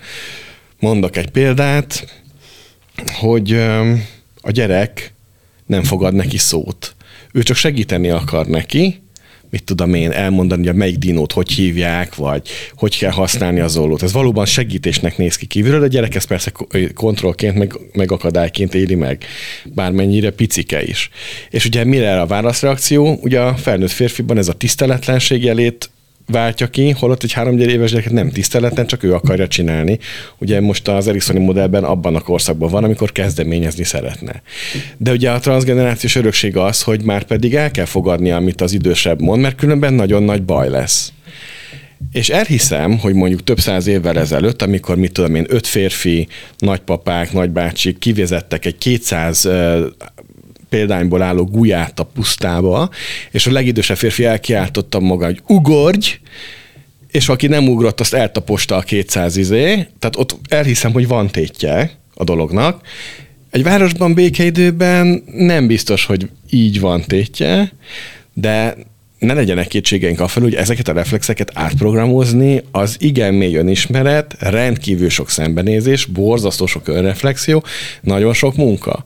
Mondok 0.79 1.17
egy 1.17 1.29
példát, 1.29 2.21
hogy 3.05 3.53
a 4.41 4.51
gyerek 4.51 5.13
nem 5.65 5.83
fogad 5.83 6.13
neki 6.13 6.37
szót. 6.37 6.95
Ő 7.31 7.43
csak 7.43 7.55
segíteni 7.57 8.09
akar 8.09 8.47
neki, 8.47 9.01
mit 9.51 9.63
tudom 9.63 9.93
én, 9.93 10.11
elmondani, 10.11 10.61
hogy 10.61 10.75
a 10.75 10.77
melyik 10.77 10.97
dinót 10.97 11.31
hogy 11.31 11.51
hívják, 11.51 12.15
vagy 12.15 12.49
hogy 12.75 12.97
kell 12.97 13.11
használni 13.11 13.59
az 13.59 13.77
ollót. 13.77 14.03
Ez 14.03 14.11
valóban 14.11 14.45
segítésnek 14.45 15.17
néz 15.17 15.35
ki 15.35 15.45
kívülről, 15.45 15.79
de 15.79 15.85
a 15.85 15.89
gyerek 15.89 16.15
ezt 16.15 16.27
persze 16.27 16.51
kontrollként, 16.93 17.57
meg, 17.57 17.73
meg 17.93 18.11
akadályként 18.11 18.73
éli 18.73 18.95
meg, 18.95 19.25
bármennyire 19.65 20.29
picike 20.29 20.83
is. 20.83 21.09
És 21.49 21.65
ugye 21.65 21.83
mire 21.83 22.21
a 22.21 22.25
válaszreakció? 22.25 23.19
Ugye 23.21 23.39
a 23.39 23.55
felnőtt 23.55 23.91
férfiban 23.91 24.37
ez 24.37 24.47
a 24.47 24.53
tiszteletlenség 24.53 25.43
jelét 25.43 25.89
váltja 26.31 26.67
ki, 26.67 26.89
holott 26.89 27.23
egy 27.23 27.31
három 27.31 27.59
éves 27.59 27.89
gyereket 27.89 28.11
nem 28.11 28.29
tiszteletlen, 28.29 28.87
csak 28.87 29.03
ő 29.03 29.13
akarja 29.13 29.47
csinálni. 29.47 29.99
Ugye 30.37 30.61
most 30.61 30.87
az 30.87 31.07
Ericssoni 31.07 31.39
modellben 31.39 31.83
abban 31.83 32.15
a 32.15 32.19
korszakban 32.19 32.69
van, 32.69 32.83
amikor 32.83 33.11
kezdeményezni 33.11 33.83
szeretne. 33.83 34.41
De 34.97 35.11
ugye 35.11 35.31
a 35.31 35.39
transgenerációs 35.39 36.15
örökség 36.15 36.57
az, 36.57 36.81
hogy 36.83 37.03
már 37.03 37.23
pedig 37.23 37.55
el 37.55 37.71
kell 37.71 37.85
fogadni, 37.85 38.31
amit 38.31 38.61
az 38.61 38.73
idősebb 38.73 39.21
mond, 39.21 39.41
mert 39.41 39.55
különben 39.55 39.93
nagyon 39.93 40.23
nagy 40.23 40.43
baj 40.43 40.69
lesz. 40.69 41.11
És 42.11 42.29
elhiszem, 42.29 42.97
hogy 42.99 43.13
mondjuk 43.13 43.43
több 43.43 43.59
száz 43.59 43.87
évvel 43.87 44.19
ezelőtt, 44.19 44.61
amikor 44.61 44.95
mit 44.95 45.11
tudom 45.11 45.35
én, 45.35 45.45
öt 45.47 45.67
férfi, 45.67 46.27
nagypapák, 46.57 47.31
nagybácsik 47.31 47.97
kivezettek 47.97 48.65
egy 48.65 48.77
200 48.77 49.49
példányból 50.71 51.21
álló 51.21 51.45
gulyát 51.45 51.99
a 51.99 52.03
pusztába, 52.03 52.89
és 53.31 53.47
a 53.47 53.51
legidősebb 53.51 53.97
férfi 53.97 54.25
elkiáltotta 54.25 54.99
maga, 54.99 55.25
hogy 55.25 55.41
ugorj, 55.47 56.19
és 57.11 57.29
aki 57.29 57.47
nem 57.47 57.67
ugrott, 57.67 57.99
azt 57.99 58.13
eltaposta 58.13 58.75
a 58.75 58.81
200 58.81 59.37
izé, 59.37 59.73
tehát 59.99 60.17
ott 60.17 60.37
elhiszem, 60.47 60.91
hogy 60.91 61.07
van 61.07 61.27
tétje 61.27 61.91
a 62.13 62.23
dolognak. 62.23 62.87
Egy 63.49 63.63
városban 63.63 64.13
békeidőben 64.13 65.23
nem 65.25 65.67
biztos, 65.67 66.05
hogy 66.05 66.29
így 66.49 66.79
van 66.79 67.01
tétje, 67.01 67.71
de 68.33 68.75
ne 69.19 69.33
legyenek 69.33 69.67
kétségeink 69.67 70.19
a 70.19 70.27
fel, 70.27 70.43
hogy 70.43 70.55
ezeket 70.55 70.87
a 70.87 70.93
reflexeket 70.93 71.51
átprogramozni, 71.53 72.63
az 72.71 72.95
igen 72.99 73.33
mély 73.33 73.55
önismeret, 73.55 74.35
rendkívül 74.39 75.09
sok 75.09 75.29
szembenézés, 75.29 76.05
borzasztó 76.05 76.65
sok 76.65 76.87
önreflexió, 76.87 77.63
nagyon 78.01 78.33
sok 78.33 78.55
munka. 78.55 79.03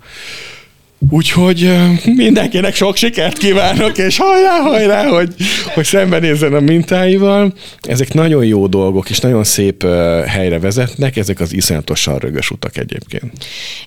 Úgyhogy 1.10 1.76
mindenkinek 2.06 2.76
sok 2.76 2.96
sikert 2.96 3.38
kívánok, 3.38 3.98
és 3.98 4.18
hajrá, 4.18 4.60
hajrá, 4.60 5.08
hogy, 5.08 5.34
hogy 5.74 5.86
szembenézzen 5.86 6.54
a 6.54 6.60
mintáival. 6.60 7.54
Ezek 7.82 8.14
nagyon 8.14 8.46
jó 8.46 8.68
dolgok, 8.68 9.10
és 9.10 9.20
nagyon 9.20 9.43
szép 9.43 9.84
helyre 10.28 10.60
vezetnek, 10.60 11.18
ezek 11.18 11.39
az 11.39 11.54
iszonyatosan 11.54 12.18
rögös 12.18 12.52
utak 12.52 12.78
egyébként. 12.78 13.32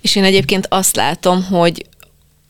És 0.00 0.16
én 0.16 0.24
egyébként 0.24 0.66
azt 0.70 0.96
látom, 0.96 1.44
hogy 1.44 1.84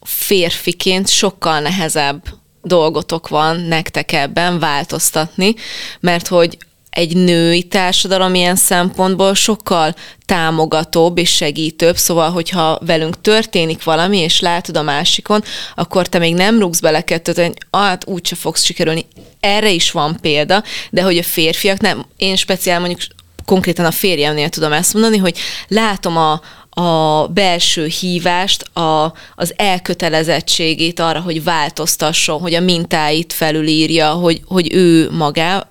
férfiként 0.01 1.09
sokkal 1.09 1.61
nehezebb 1.61 2.23
dolgotok 2.63 3.29
van 3.29 3.61
nektek 3.61 4.13
ebben 4.13 4.59
változtatni, 4.59 5.55
mert 6.01 6.27
hogy 6.27 6.59
egy 6.91 7.17
női 7.17 7.63
társadalom 7.63 8.35
ilyen 8.35 8.57
szempontból 8.57 9.35
sokkal 9.35 9.95
támogatóbb 10.27 11.19
és 11.19 11.35
segítőbb, 11.35 11.97
szóval, 11.97 12.31
hogyha 12.31 12.79
velünk 12.87 13.21
történik 13.21 13.85
valami, 13.85 14.19
és 14.19 14.41
látod 14.41 14.77
a 14.77 14.83
másikon, 14.83 15.43
akkor 15.75 16.07
te 16.07 16.19
még 16.19 16.35
nem 16.35 16.59
rúgsz 16.59 16.81
bele 16.81 17.01
kettőt, 17.01 17.37
hogy 17.37 17.53
hát 17.71 18.07
úgyse 18.07 18.37
fogsz 18.37 18.65
sikerülni. 18.65 19.07
Erre 19.41 19.71
is 19.71 19.91
van 19.91 20.19
példa, 20.21 20.63
de 20.91 21.03
hogy 21.03 21.19
a 21.19 21.23
férfiak 21.23 21.81
nem, 21.81 22.07
én 22.17 22.37
speciál 22.37 22.81
mondjuk 22.81 23.01
konkrétan 23.45 23.85
a 23.85 23.91
férjemnél 23.91 24.49
tudom 24.49 24.73
ezt 24.73 24.93
mondani, 24.93 25.17
hogy 25.17 25.39
látom 25.69 26.17
a, 26.17 26.41
a 26.81 27.27
belső 27.27 27.87
hívást, 27.87 28.63
a, 28.63 29.13
az 29.35 29.55
elkötelezettségét 29.57 31.01
arra, 31.01 31.21
hogy 31.21 31.45
változtasson, 31.45 32.41
hogy 32.41 32.55
a 32.55 32.61
mintáit 32.61 33.33
felülírja, 33.33 34.11
hogy, 34.11 34.41
hogy 34.45 34.75
ő 34.75 35.11
magá 35.11 35.67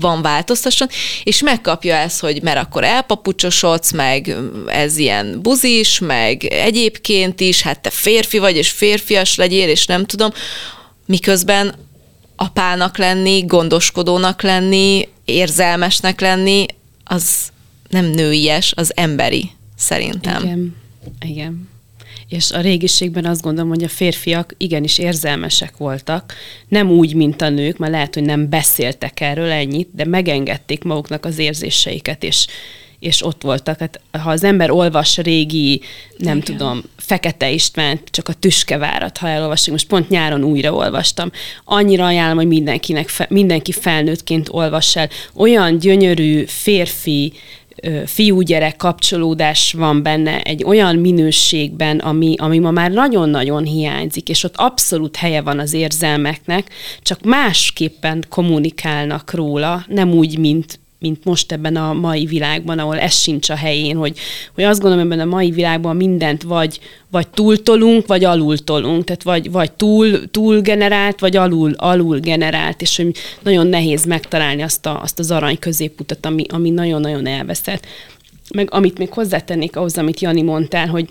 van 0.00 0.22
változtasson, 0.22 0.88
és 1.24 1.42
megkapja 1.42 1.94
ezt, 1.94 2.20
hogy 2.20 2.42
mert 2.42 2.58
akkor 2.58 2.84
elpapucsosodsz, 2.84 3.92
meg 3.92 4.36
ez 4.66 4.96
ilyen 4.96 5.40
buzis, 5.42 5.98
meg 5.98 6.44
egyébként 6.44 7.40
is, 7.40 7.62
hát 7.62 7.80
te 7.80 7.90
férfi 7.90 8.38
vagy, 8.38 8.56
és 8.56 8.70
férfias 8.70 9.34
legyél, 9.34 9.68
és 9.68 9.86
nem 9.86 10.04
tudom, 10.04 10.30
miközben 11.06 11.74
apának 12.36 12.98
lenni, 12.98 13.44
gondoskodónak 13.44 14.42
lenni, 14.42 15.08
érzelmesnek 15.24 16.20
lenni, 16.20 16.66
az 17.04 17.48
nem 17.88 18.04
nőies, 18.04 18.72
az 18.76 18.92
emberi, 18.96 19.50
szerintem. 19.76 20.42
Igen, 20.42 20.76
igen. 21.20 21.68
És 22.28 22.50
a 22.50 22.60
régiségben 22.60 23.24
azt 23.24 23.42
gondolom, 23.42 23.68
hogy 23.68 23.82
a 23.82 23.88
férfiak 23.88 24.54
igenis 24.56 24.98
érzelmesek 24.98 25.76
voltak, 25.76 26.34
nem 26.68 26.90
úgy, 26.90 27.14
mint 27.14 27.42
a 27.42 27.48
nők, 27.48 27.76
mert 27.76 27.92
lehet, 27.92 28.14
hogy 28.14 28.22
nem 28.24 28.48
beszéltek 28.48 29.20
erről 29.20 29.50
ennyit, 29.50 29.88
de 29.92 30.04
megengedték 30.04 30.84
maguknak 30.84 31.24
az 31.24 31.38
érzéseiket, 31.38 32.22
és, 32.22 32.46
és 32.98 33.24
ott 33.24 33.42
voltak. 33.42 33.78
Hát, 33.78 34.00
ha 34.10 34.30
az 34.30 34.44
ember 34.44 34.70
olvas 34.70 35.16
régi, 35.16 35.80
nem 36.18 36.36
Igen. 36.36 36.56
tudom, 36.56 36.82
Fekete 36.96 37.50
István, 37.50 38.00
csak 38.10 38.28
a 38.28 38.32
Tüskevárat, 38.32 39.18
ha 39.18 39.28
elolvassuk, 39.28 39.72
most 39.72 39.86
pont 39.86 40.08
nyáron 40.08 40.44
újra 40.44 40.72
olvastam. 40.72 41.30
Annyira 41.64 42.04
ajánlom, 42.06 42.36
hogy 42.36 42.46
mindenkinek, 42.46 43.28
mindenki 43.28 43.72
felnőttként 43.72 44.48
olvass 44.50 44.96
el. 44.96 45.08
Olyan 45.34 45.78
gyönyörű 45.78 46.44
férfi 46.46 47.32
fiúgyerek 48.06 48.76
kapcsolódás 48.76 49.72
van 49.72 50.02
benne 50.02 50.40
egy 50.42 50.64
olyan 50.64 50.96
minőségben, 50.96 51.98
ami, 51.98 52.34
ami 52.38 52.58
ma 52.58 52.70
már 52.70 52.90
nagyon-nagyon 52.90 53.64
hiányzik, 53.64 54.28
és 54.28 54.44
ott 54.44 54.56
abszolút 54.56 55.16
helye 55.16 55.40
van 55.40 55.58
az 55.58 55.72
érzelmeknek, 55.72 56.70
csak 57.02 57.22
másképpen 57.22 58.24
kommunikálnak 58.28 59.34
róla, 59.34 59.84
nem 59.88 60.12
úgy, 60.12 60.38
mint, 60.38 60.78
mint 60.98 61.24
most 61.24 61.52
ebben 61.52 61.76
a 61.76 61.92
mai 61.92 62.24
világban, 62.24 62.78
ahol 62.78 62.98
ez 62.98 63.14
sincs 63.14 63.50
a 63.50 63.56
helyén, 63.56 63.96
hogy, 63.96 64.18
hogy 64.54 64.64
azt 64.64 64.80
gondolom, 64.80 65.04
ebben 65.06 65.20
a 65.20 65.30
mai 65.30 65.50
világban 65.50 65.96
mindent 65.96 66.42
vagy, 66.42 66.80
vagy 67.10 67.28
túltolunk, 67.28 68.06
vagy 68.06 68.24
alultolunk, 68.24 69.04
tehát 69.04 69.22
vagy, 69.22 69.50
vagy 69.50 69.72
túl, 69.72 70.30
túl 70.30 70.60
generált, 70.60 71.20
vagy 71.20 71.36
alul, 71.36 71.72
alul 71.72 72.18
generált, 72.18 72.82
és 72.82 72.96
hogy 72.96 73.16
nagyon 73.42 73.66
nehéz 73.66 74.04
megtalálni 74.04 74.62
azt, 74.62 74.86
a, 74.86 75.02
azt 75.02 75.18
az 75.18 75.30
arany 75.30 75.58
középutat, 75.58 76.26
ami, 76.26 76.44
ami 76.48 76.70
nagyon-nagyon 76.70 77.26
elveszett. 77.26 77.86
Meg 78.54 78.68
amit 78.70 78.98
még 78.98 79.12
hozzátennék 79.12 79.76
ahhoz, 79.76 79.98
amit 79.98 80.20
Jani 80.20 80.42
mondtál, 80.42 80.86
hogy 80.88 81.08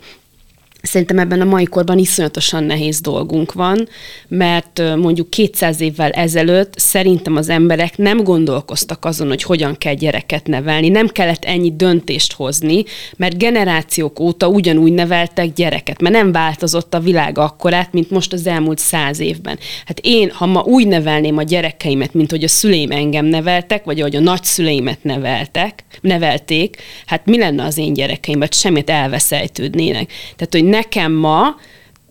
Szerintem 0.86 1.20
ebben 1.20 1.42
a 1.42 1.46
mai 1.46 1.64
korban 1.64 1.98
iszonyatosan 1.98 2.64
nehéz 2.64 3.02
dolgunk 3.02 3.54
van, 3.54 3.88
mert 4.28 4.82
mondjuk 4.96 5.30
200 5.30 5.82
évvel 5.82 6.12
ezelőtt 6.12 6.74
szerintem 6.80 7.36
az 7.36 7.50
emberek 7.50 7.98
nem 7.98 8.24
gondolkoztak 8.24 9.06
azon, 9.06 9.28
hogy 9.28 9.44
hogyan 9.44 9.78
kell 9.78 9.94
gyereket 9.94 10.48
nevelni, 10.48 10.90
nem 10.90 11.08
kellett 11.08 11.46
ennyi 11.46 11.76
döntést 11.76 12.34
hozni, 12.34 12.84
mert 13.18 13.38
generációk 13.38 14.20
óta 14.20 14.48
ugyanúgy 14.48 14.94
neveltek 14.94 15.54
gyereket, 15.54 16.02
mert 16.02 16.16
nem 16.16 16.32
változott 16.32 16.94
a 16.94 17.00
világ 17.00 17.38
akkorát, 17.38 17.94
mint 17.94 18.10
most 18.10 18.34
az 18.34 18.48
elmúlt 18.48 18.80
száz 18.80 19.20
évben. 19.20 19.60
Hát 19.86 20.00
én, 20.04 20.30
ha 20.30 20.46
ma 20.46 20.62
úgy 20.62 20.88
nevelném 20.88 21.38
a 21.38 21.44
gyerekeimet, 21.44 22.14
mint 22.14 22.32
hogy 22.32 22.44
a 22.44 22.48
szüleim 22.48 22.92
engem 22.92 23.26
neveltek, 23.26 23.84
vagy 23.84 24.00
ahogy 24.00 24.16
a 24.16 24.20
nagyszüleimet 24.20 25.04
neveltek, 25.04 25.84
nevelték, 26.02 26.78
hát 27.06 27.26
mi 27.26 27.38
lenne 27.38 27.64
az 27.64 27.78
én 27.78 27.94
gyerekeim, 27.94 28.40
vagy 28.40 28.54
semmit 28.54 28.90
elveszejtődnének. 28.90 30.12
Tehát, 30.36 30.54
hogy 30.54 30.64
nekem 30.76 31.12
ma, 31.12 31.56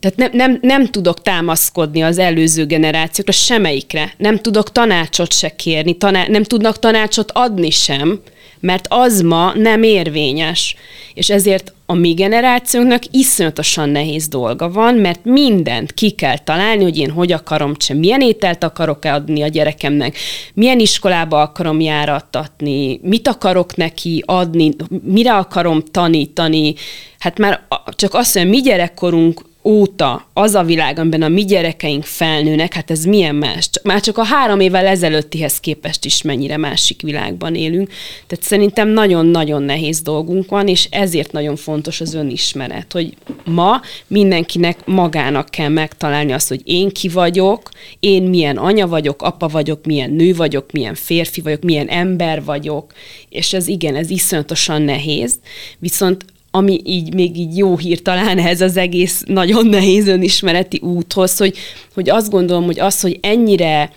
tehát 0.00 0.16
nem, 0.16 0.30
nem, 0.32 0.58
nem 0.62 0.86
tudok 0.86 1.22
támaszkodni 1.22 2.02
az 2.02 2.18
előző 2.18 2.66
generációkra, 2.66 3.32
semmelyikre. 3.32 4.12
Nem 4.16 4.38
tudok 4.38 4.72
tanácsot 4.72 5.32
se 5.32 5.48
kérni, 5.48 5.96
taná- 5.96 6.28
nem 6.28 6.42
tudnak 6.42 6.78
tanácsot 6.78 7.30
adni 7.32 7.70
sem, 7.70 8.20
mert 8.64 8.86
az 8.88 9.20
ma 9.20 9.52
nem 9.54 9.82
érvényes. 9.82 10.76
És 11.14 11.30
ezért 11.30 11.72
a 11.86 11.94
mi 11.94 12.12
generációnknak 12.12 13.02
iszonyatosan 13.10 13.88
nehéz 13.88 14.28
dolga 14.28 14.70
van, 14.70 14.94
mert 14.94 15.24
mindent 15.24 15.92
ki 15.92 16.10
kell 16.10 16.38
találni, 16.38 16.82
hogy 16.82 16.98
én 16.98 17.10
hogy 17.10 17.32
akarom, 17.32 17.72
sem 17.78 17.96
milyen 17.96 18.20
ételt 18.20 18.64
akarok 18.64 19.04
adni 19.04 19.42
a 19.42 19.48
gyerekemnek, 19.48 20.16
milyen 20.54 20.78
iskolába 20.78 21.40
akarom 21.40 21.80
járattatni, 21.80 23.00
mit 23.02 23.28
akarok 23.28 23.76
neki 23.76 24.22
adni, 24.26 24.70
mire 25.02 25.34
akarom 25.34 25.82
tanítani. 25.90 26.74
Hát 27.18 27.38
már 27.38 27.66
csak 27.88 28.14
azt, 28.14 28.38
hogy 28.38 28.48
mi 28.48 28.60
gyerekkorunk 28.60 29.40
óta 29.64 30.28
az 30.32 30.54
a 30.54 30.62
világ, 30.62 30.98
amiben 30.98 31.22
a 31.22 31.28
mi 31.28 31.44
gyerekeink 31.44 32.04
felnőnek, 32.04 32.74
hát 32.74 32.90
ez 32.90 33.04
milyen 33.04 33.34
más? 33.34 33.70
Már 33.82 34.00
csak 34.00 34.18
a 34.18 34.24
három 34.24 34.60
évvel 34.60 34.86
ezelőttihez 34.86 35.60
képest 35.60 36.04
is 36.04 36.22
mennyire 36.22 36.56
másik 36.56 37.02
világban 37.02 37.54
élünk. 37.54 37.88
Tehát 38.26 38.44
szerintem 38.44 38.88
nagyon-nagyon 38.88 39.62
nehéz 39.62 40.00
dolgunk 40.00 40.50
van, 40.50 40.68
és 40.68 40.88
ezért 40.90 41.32
nagyon 41.32 41.56
fontos 41.56 42.00
az 42.00 42.14
önismeret, 42.14 42.92
hogy 42.92 43.14
ma 43.44 43.80
mindenkinek 44.06 44.86
magának 44.86 45.48
kell 45.50 45.68
megtalálni 45.68 46.32
azt, 46.32 46.48
hogy 46.48 46.60
én 46.64 46.90
ki 46.90 47.08
vagyok, 47.08 47.70
én 48.00 48.22
milyen 48.22 48.56
anya 48.56 48.86
vagyok, 48.86 49.22
apa 49.22 49.48
vagyok, 49.48 49.84
milyen 49.84 50.10
nő 50.10 50.34
vagyok, 50.34 50.72
milyen 50.72 50.94
férfi 50.94 51.40
vagyok, 51.40 51.62
milyen 51.62 51.88
ember 51.88 52.44
vagyok, 52.44 52.92
és 53.28 53.52
ez 53.52 53.66
igen, 53.66 53.96
ez 53.96 54.10
iszonyatosan 54.10 54.82
nehéz, 54.82 55.38
viszont 55.78 56.24
ami 56.56 56.80
így 56.84 57.14
még 57.14 57.38
így 57.38 57.56
jó 57.56 57.76
hír 57.76 58.02
talán 58.02 58.38
ez 58.38 58.60
az 58.60 58.76
egész 58.76 59.22
nagyon 59.26 59.66
nehéz 59.66 60.06
önismereti 60.06 60.80
úthoz, 60.82 61.36
hogy, 61.36 61.56
hogy 61.94 62.10
azt 62.10 62.30
gondolom, 62.30 62.64
hogy 62.64 62.80
az, 62.80 63.00
hogy 63.00 63.18
ennyire 63.22 63.92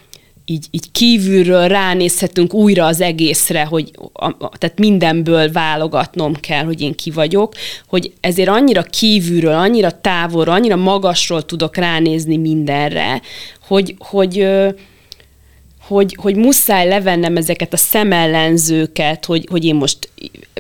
így, 0.46 0.66
így 0.72 0.92
kívülről 0.92 1.68
ránézhetünk 1.68 2.54
újra 2.54 2.86
az 2.86 3.02
egészre, 3.02 3.66
hogy 3.66 3.92
a, 4.14 4.26
a, 4.26 4.52
tehát 4.58 4.80
mindenből 4.80 5.52
válogatnom 5.52 6.34
kell, 6.34 6.64
hogy 6.64 6.82
én 6.82 6.96
ki 6.96 7.12
vagyok, 7.12 7.54
hogy 7.88 8.14
ezért 8.20 8.50
annyira 8.50 8.84
kívülről, 8.84 9.54
annyira 9.54 10.02
távolról, 10.02 10.56
annyira 10.56 10.76
magasról 10.76 11.46
tudok 11.46 11.76
ránézni 11.76 12.38
mindenre, 12.38 13.22
hogy, 13.68 13.96
hogy 13.98 14.36
hogy, 14.38 14.76
hogy 16.16 16.36
muszáj 16.36 16.88
levennem 16.88 17.38
ezeket 17.38 17.74
a 17.74 17.78
szemellenzőket, 17.78 19.26
hogy, 19.26 19.48
hogy 19.50 19.66
én 19.66 19.76
most 19.76 20.10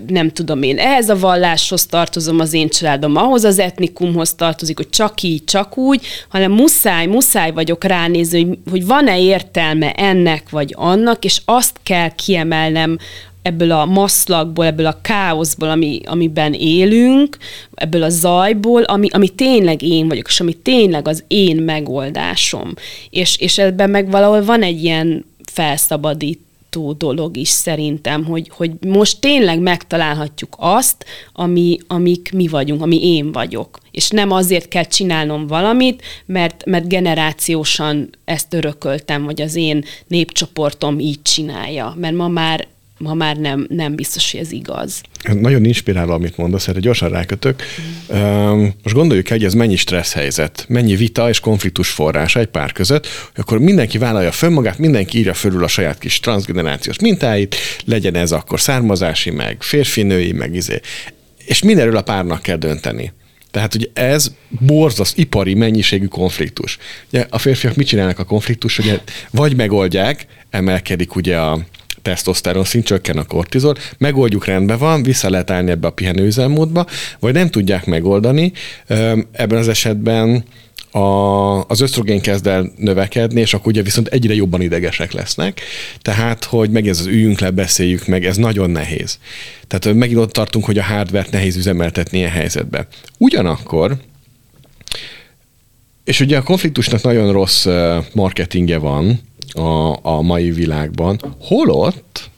nem 0.08 0.32
tudom 0.32 0.64
én, 0.64 0.78
ehhez 0.78 1.10
a 1.10 1.20
valláshoz 1.20 1.86
tartozom, 1.86 2.40
az 2.40 2.54
én 2.54 2.70
családom 2.70 3.16
ahhoz 3.16 3.44
az 3.44 3.60
etnikumhoz 3.60 4.34
tartozik, 4.34 4.78
hogy 4.78 4.90
csak 4.90 5.22
így, 5.22 5.44
csak 5.44 5.78
úgy, 5.78 6.06
hanem 6.30 6.52
muszáj, 6.52 7.06
muszáj 7.06 7.52
vagyok 7.52 7.84
ránézni, 7.84 8.44
hogy, 8.44 8.58
hogy 8.70 8.86
van-e 8.86 9.20
értelme 9.20 9.92
ennek 9.92 10.50
vagy 10.50 10.74
annak, 10.78 11.26
és 11.26 11.42
azt 11.46 11.80
kell 11.84 12.10
kiemelnem 12.16 12.98
ebből 13.48 13.72
a 13.72 13.86
maszlakból, 13.86 14.66
ebből 14.66 14.86
a 14.86 15.02
káoszból, 15.02 15.70
ami, 15.70 16.02
amiben 16.06 16.54
élünk, 16.54 17.38
ebből 17.74 18.04
a 18.04 18.10
zajból, 18.10 18.84
ami, 18.84 19.08
ami 19.12 19.30
tényleg 19.30 19.82
én 19.82 20.08
vagyok, 20.08 20.28
és 20.28 20.40
ami 20.40 20.54
tényleg 20.54 21.08
az 21.08 21.24
én 21.28 21.58
megoldásom. 21.58 22.74
És, 23.10 23.38
és 23.38 23.58
ebben 23.58 23.90
meg 23.90 24.12
valahol 24.12 24.46
van 24.46 24.62
egy 24.62 24.84
ilyen 24.84 25.26
felszabadít 25.52 26.40
dolog 26.98 27.38
is 27.38 27.50
szerintem, 27.50 28.26
hogy, 28.26 28.52
hogy 28.54 28.72
most 28.88 29.20
tényleg 29.20 29.60
megtalálhatjuk 29.60 30.56
azt, 30.58 31.06
ami, 31.34 31.78
amik 31.88 32.32
mi 32.34 32.48
vagyunk, 32.48 32.82
ami 32.82 33.16
én 33.16 33.32
vagyok. 33.32 33.80
És 33.92 34.10
nem 34.10 34.32
azért 34.32 34.68
kell 34.68 34.84
csinálnom 34.84 35.48
valamit, 35.48 36.02
mert, 36.26 36.66
mert 36.66 36.88
generációsan 36.88 38.10
ezt 38.26 38.54
örököltem, 38.54 39.24
vagy 39.24 39.42
az 39.42 39.56
én 39.56 39.84
népcsoportom 40.08 41.00
így 41.00 41.22
csinálja. 41.22 41.94
Mert 41.98 42.16
ma 42.16 42.28
már 42.28 42.68
ma 42.98 43.14
már 43.14 43.38
nem, 43.38 43.66
nem 43.70 43.96
biztos, 43.96 44.32
hogy 44.32 44.40
ez 44.40 44.52
igaz. 44.52 45.02
Nagyon 45.34 45.66
inspiráló, 45.66 46.14
amit 46.14 46.38
mondasz, 46.38 46.68
erre 46.68 46.80
gyorsan 46.80 47.10
rákötök. 47.10 47.64
Mm. 48.16 48.66
Most 48.84 48.96
gondoljuk 48.96 49.30
el, 49.30 49.38
hogy 49.38 49.46
ez 49.46 49.54
mennyi 49.54 49.76
stressz 49.76 50.14
helyzet, 50.14 50.66
mennyi 50.68 50.96
vita 50.96 51.30
és 51.30 51.40
konfliktus 51.40 51.90
forrása 51.90 52.40
egy 52.40 52.48
pár 52.48 52.72
között, 52.72 53.08
akkor 53.36 53.60
mindenki 53.60 53.98
vállalja 53.98 54.32
föl 54.32 54.50
magát, 54.50 54.78
mindenki 54.78 55.18
írja 55.18 55.34
fölül 55.34 55.64
a 55.64 55.68
saját 55.68 55.98
kis 55.98 56.20
transgenerációs 56.20 57.00
mintáit, 57.00 57.56
legyen 57.86 58.16
ez 58.16 58.32
akkor 58.32 58.60
származási, 58.60 59.30
meg 59.30 59.64
férfi-női, 59.64 60.32
meg 60.32 60.56
izé. 60.56 60.80
És 61.46 61.64
mindenről 61.64 61.98
a 61.98 62.02
párnak 62.02 62.42
kell 62.42 62.58
dönteni. 62.58 63.12
Tehát, 63.52 63.72
hogy 63.72 63.90
ez 63.94 64.32
borzasz 64.50 65.14
ipari 65.16 65.54
mennyiségű 65.54 66.06
konfliktus. 66.06 66.78
Ugye 67.08 67.26
a 67.30 67.38
férfiak 67.38 67.76
mit 67.76 67.88
csinálnak 67.88 68.20
a 68.20 68.24
konfliktus, 68.24 68.76
hogy 68.76 69.02
vagy 69.32 69.56
megoldják, 69.56 70.26
emelkedik 70.50 71.16
ugye 71.16 71.38
a 71.38 71.60
tesztoszteron 72.08 72.64
szint, 72.64 72.86
csökken 72.86 73.18
a 73.18 73.24
kortizol, 73.24 73.76
megoldjuk, 73.98 74.46
rendben 74.46 74.78
van, 74.78 75.04
vissza 75.04 75.30
lehet 75.30 75.50
állni 75.50 75.72
ebbe 75.72 75.88
a 75.88 75.92
pihenőüzemmódba, 75.92 76.86
vagy 77.20 77.34
nem 77.34 77.50
tudják 77.50 77.86
megoldani. 77.86 78.52
Ebben 79.32 79.58
az 79.58 79.68
esetben 79.68 80.44
a, 80.92 81.00
az 81.68 81.80
ösztrogén 81.82 82.22
kezd 82.22 82.48
el 82.48 82.72
növekedni, 82.78 83.42
és 83.42 83.54
akkor 83.54 83.68
ugye 83.68 83.82
viszont 83.82 84.08
egyre 84.08 84.34
jobban 84.34 84.62
idegesek 84.62 85.12
lesznek. 85.12 85.62
Tehát, 86.02 86.44
hogy 86.44 86.70
meg 86.70 86.88
ez 86.88 87.00
az 87.00 87.06
üljünk 87.06 87.40
le, 87.40 87.50
beszéljük 87.50 88.08
meg, 88.08 88.26
ez 88.26 88.38
nagyon 88.38 88.70
nehéz. 88.70 89.20
Tehát 89.68 89.98
megint 89.98 90.20
ott 90.20 90.32
tartunk, 90.32 90.66
hogy 90.66 90.78
a 90.78 90.84
hardware 90.84 91.28
nehéz 91.32 91.56
üzemeltetni 91.56 92.18
ilyen 92.18 92.32
helyzetben. 92.32 92.88
Ugyanakkor, 93.18 93.98
és 96.04 96.20
ugye 96.20 96.38
a 96.38 96.44
konfliktusnak 96.44 97.02
nagyon 97.02 97.32
rossz 97.32 97.68
marketingje 98.14 98.78
van 98.78 99.20
a, 99.54 100.00
a 100.02 100.22
mai 100.22 100.52
világban, 100.52 101.36
holott 101.40 102.30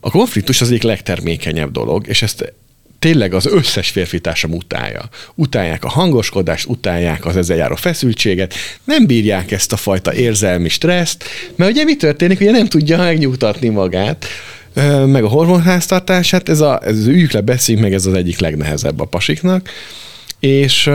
a 0.00 0.10
konfliktus 0.10 0.60
az 0.60 0.68
egyik 0.68 0.82
legtermékenyebb 0.82 1.70
dolog, 1.70 2.08
és 2.08 2.22
ezt 2.22 2.52
tényleg 2.98 3.34
az 3.34 3.46
összes 3.46 3.88
férfi 3.88 4.20
társam 4.20 4.52
utálja. 4.52 5.08
Utálják 5.34 5.84
a 5.84 5.88
hangoskodást, 5.88 6.68
utálják 6.68 7.26
az 7.26 7.36
ezzel 7.36 7.56
járó 7.56 7.74
feszültséget, 7.74 8.54
nem 8.84 9.06
bírják 9.06 9.50
ezt 9.50 9.72
a 9.72 9.76
fajta 9.76 10.14
érzelmi 10.14 10.68
stresszt, 10.68 11.24
mert 11.54 11.70
ugye 11.70 11.84
mi 11.84 11.96
történik, 11.96 12.40
ugye 12.40 12.50
nem 12.50 12.66
tudja 12.66 12.96
megnyugtatni 12.96 13.68
magát, 13.68 14.26
meg 15.06 15.24
a 15.24 15.28
hormonháztartását, 15.28 16.48
ez, 16.48 16.60
a, 16.60 16.80
ez 16.84 16.96
az 16.98 17.06
üljük 17.06 17.32
le, 17.32 17.40
beszéljünk 17.40 17.86
meg, 17.86 17.96
ez 17.96 18.06
az 18.06 18.14
egyik 18.14 18.38
legnehezebb 18.38 19.00
a 19.00 19.04
pasiknak, 19.04 19.68
és 20.40 20.90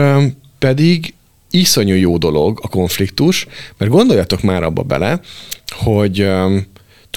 pedig 0.58 1.14
iszonyú 1.50 1.94
jó 1.94 2.16
dolog 2.16 2.58
a 2.62 2.68
konfliktus, 2.68 3.46
mert 3.76 3.90
gondoljatok 3.90 4.42
már 4.42 4.62
abba 4.62 4.82
bele, 4.82 5.20
hogy 5.66 6.28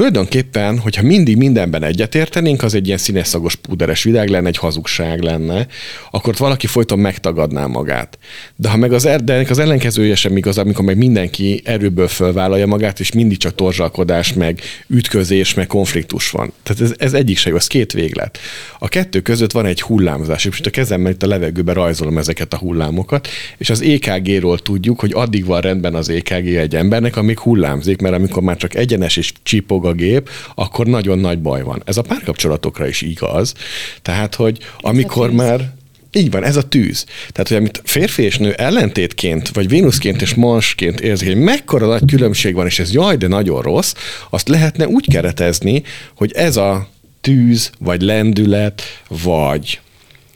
tulajdonképpen, 0.02 0.80
hogyha 0.80 1.04
mindig 1.04 1.38
mindenben 1.38 1.84
egyetértenénk, 1.84 2.64
az 2.64 2.74
egy 2.74 2.86
ilyen 2.86 2.98
színeszagos 2.98 3.56
púderes 3.56 4.04
világ 4.04 4.30
lenne, 4.30 4.48
egy 4.48 4.58
hazugság 4.58 5.22
lenne, 5.22 5.68
akkor 6.12 6.36
valaki 6.38 6.68
folyton 6.68 7.00
megtagadná 7.00 7.66
magát. 7.66 8.18
De 8.56 8.70
ha 8.70 8.78
meg 8.78 8.94
az, 8.94 9.06
er, 9.06 9.24
de 9.24 9.46
az 9.50 9.60
ellenkezője 9.60 10.16
sem 10.16 10.38
igaz, 10.38 10.58
amikor 10.58 10.86
meg 10.86 10.98
mindenki 10.98 11.62
erőből 11.66 12.08
fölvállalja 12.08 12.66
magát, 12.66 13.00
és 13.00 13.12
mindig 13.12 13.38
csak 13.38 13.56
torzsalkodás, 13.56 14.34
meg 14.34 14.62
ütközés, 14.88 15.54
meg 15.54 15.68
konfliktus 15.68 16.30
van. 16.30 16.54
Tehát 16.64 16.82
ez, 16.82 16.94
ez 16.98 17.14
egyik 17.14 17.38
se 17.38 17.50
jó, 17.50 17.56
ez 17.56 17.68
két 17.68 17.92
véglet. 17.92 18.38
A 18.80 18.88
kettő 18.88 19.20
között 19.20 19.52
van 19.52 19.66
egy 19.66 19.82
hullámzás, 19.82 20.46
és 20.46 20.50
most 20.50 20.66
a 20.66 20.70
kezemmel 20.70 21.12
itt 21.12 21.24
a 21.24 21.28
levegőben 21.28 21.76
rajzolom 21.76 22.18
ezeket 22.18 22.54
a 22.54 22.58
hullámokat, 22.58 23.28
és 23.58 23.70
az 23.70 23.82
EKG-ról 23.82 24.60
tudjuk, 24.60 25.00
hogy 25.00 25.12
addig 25.14 25.46
van 25.46 25.62
rendben 25.62 25.96
az 25.96 26.10
EKG 26.10 26.48
egy 26.56 26.76
embernek, 26.76 27.16
amíg 27.16 27.40
hullámzik, 27.40 28.02
mert 28.02 28.16
amikor 28.16 28.44
már 28.44 28.58
csak 28.58 28.76
egyenes 28.76 29.18
és 29.18 29.34
csipog 29.44 29.90
a 29.92 29.94
gép, 29.94 30.30
akkor 30.56 30.86
nagyon 30.86 31.20
nagy 31.20 31.40
baj 31.40 31.64
van. 31.64 31.82
Ez 31.86 31.98
a 31.98 32.02
párkapcsolatokra 32.02 32.88
is 32.88 33.02
igaz. 33.02 33.54
Tehát, 34.02 34.36
hogy 34.36 34.58
amikor 34.80 35.32
már 35.32 35.74
így 36.12 36.32
van, 36.32 36.44
ez 36.44 36.56
a 36.56 36.68
tűz. 36.68 37.06
Tehát, 37.32 37.48
hogy 37.48 37.58
amit 37.58 37.82
férfi 37.84 38.24
és 38.24 38.38
nő 38.38 38.52
ellentétként, 38.54 39.50
vagy 39.50 39.68
Vénuszként 39.68 40.22
és 40.22 40.34
Marsként 40.34 41.00
érzik, 41.00 41.28
hogy 41.28 41.38
mekkora 41.38 41.88
nagy 41.88 42.04
különbség 42.06 42.54
van, 42.54 42.66
és 42.66 42.80
ez 42.80 42.94
jaj, 42.94 43.18
de 43.18 43.28
nagyon 43.28 43.62
rossz, 43.62 43.94
azt 44.30 44.48
lehetne 44.48 44.88
úgy 44.88 45.08
keretezni, 45.12 45.84
hogy 46.16 46.32
ez 46.32 46.58
a 46.58 46.90
tűz, 47.22 47.72
vagy 47.80 48.02
lendület, 48.02 48.82
vagy 49.08 49.80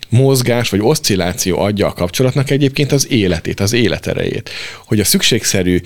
mozgás 0.09 0.69
vagy 0.69 0.79
oszcilláció 0.83 1.59
adja 1.59 1.87
a 1.87 1.93
kapcsolatnak 1.93 2.49
egyébként 2.49 2.91
az 2.91 3.11
életét, 3.11 3.59
az 3.59 3.73
életerejét. 3.73 4.49
Hogy 4.85 4.99
a 4.99 5.03
szükségszerű 5.03 5.81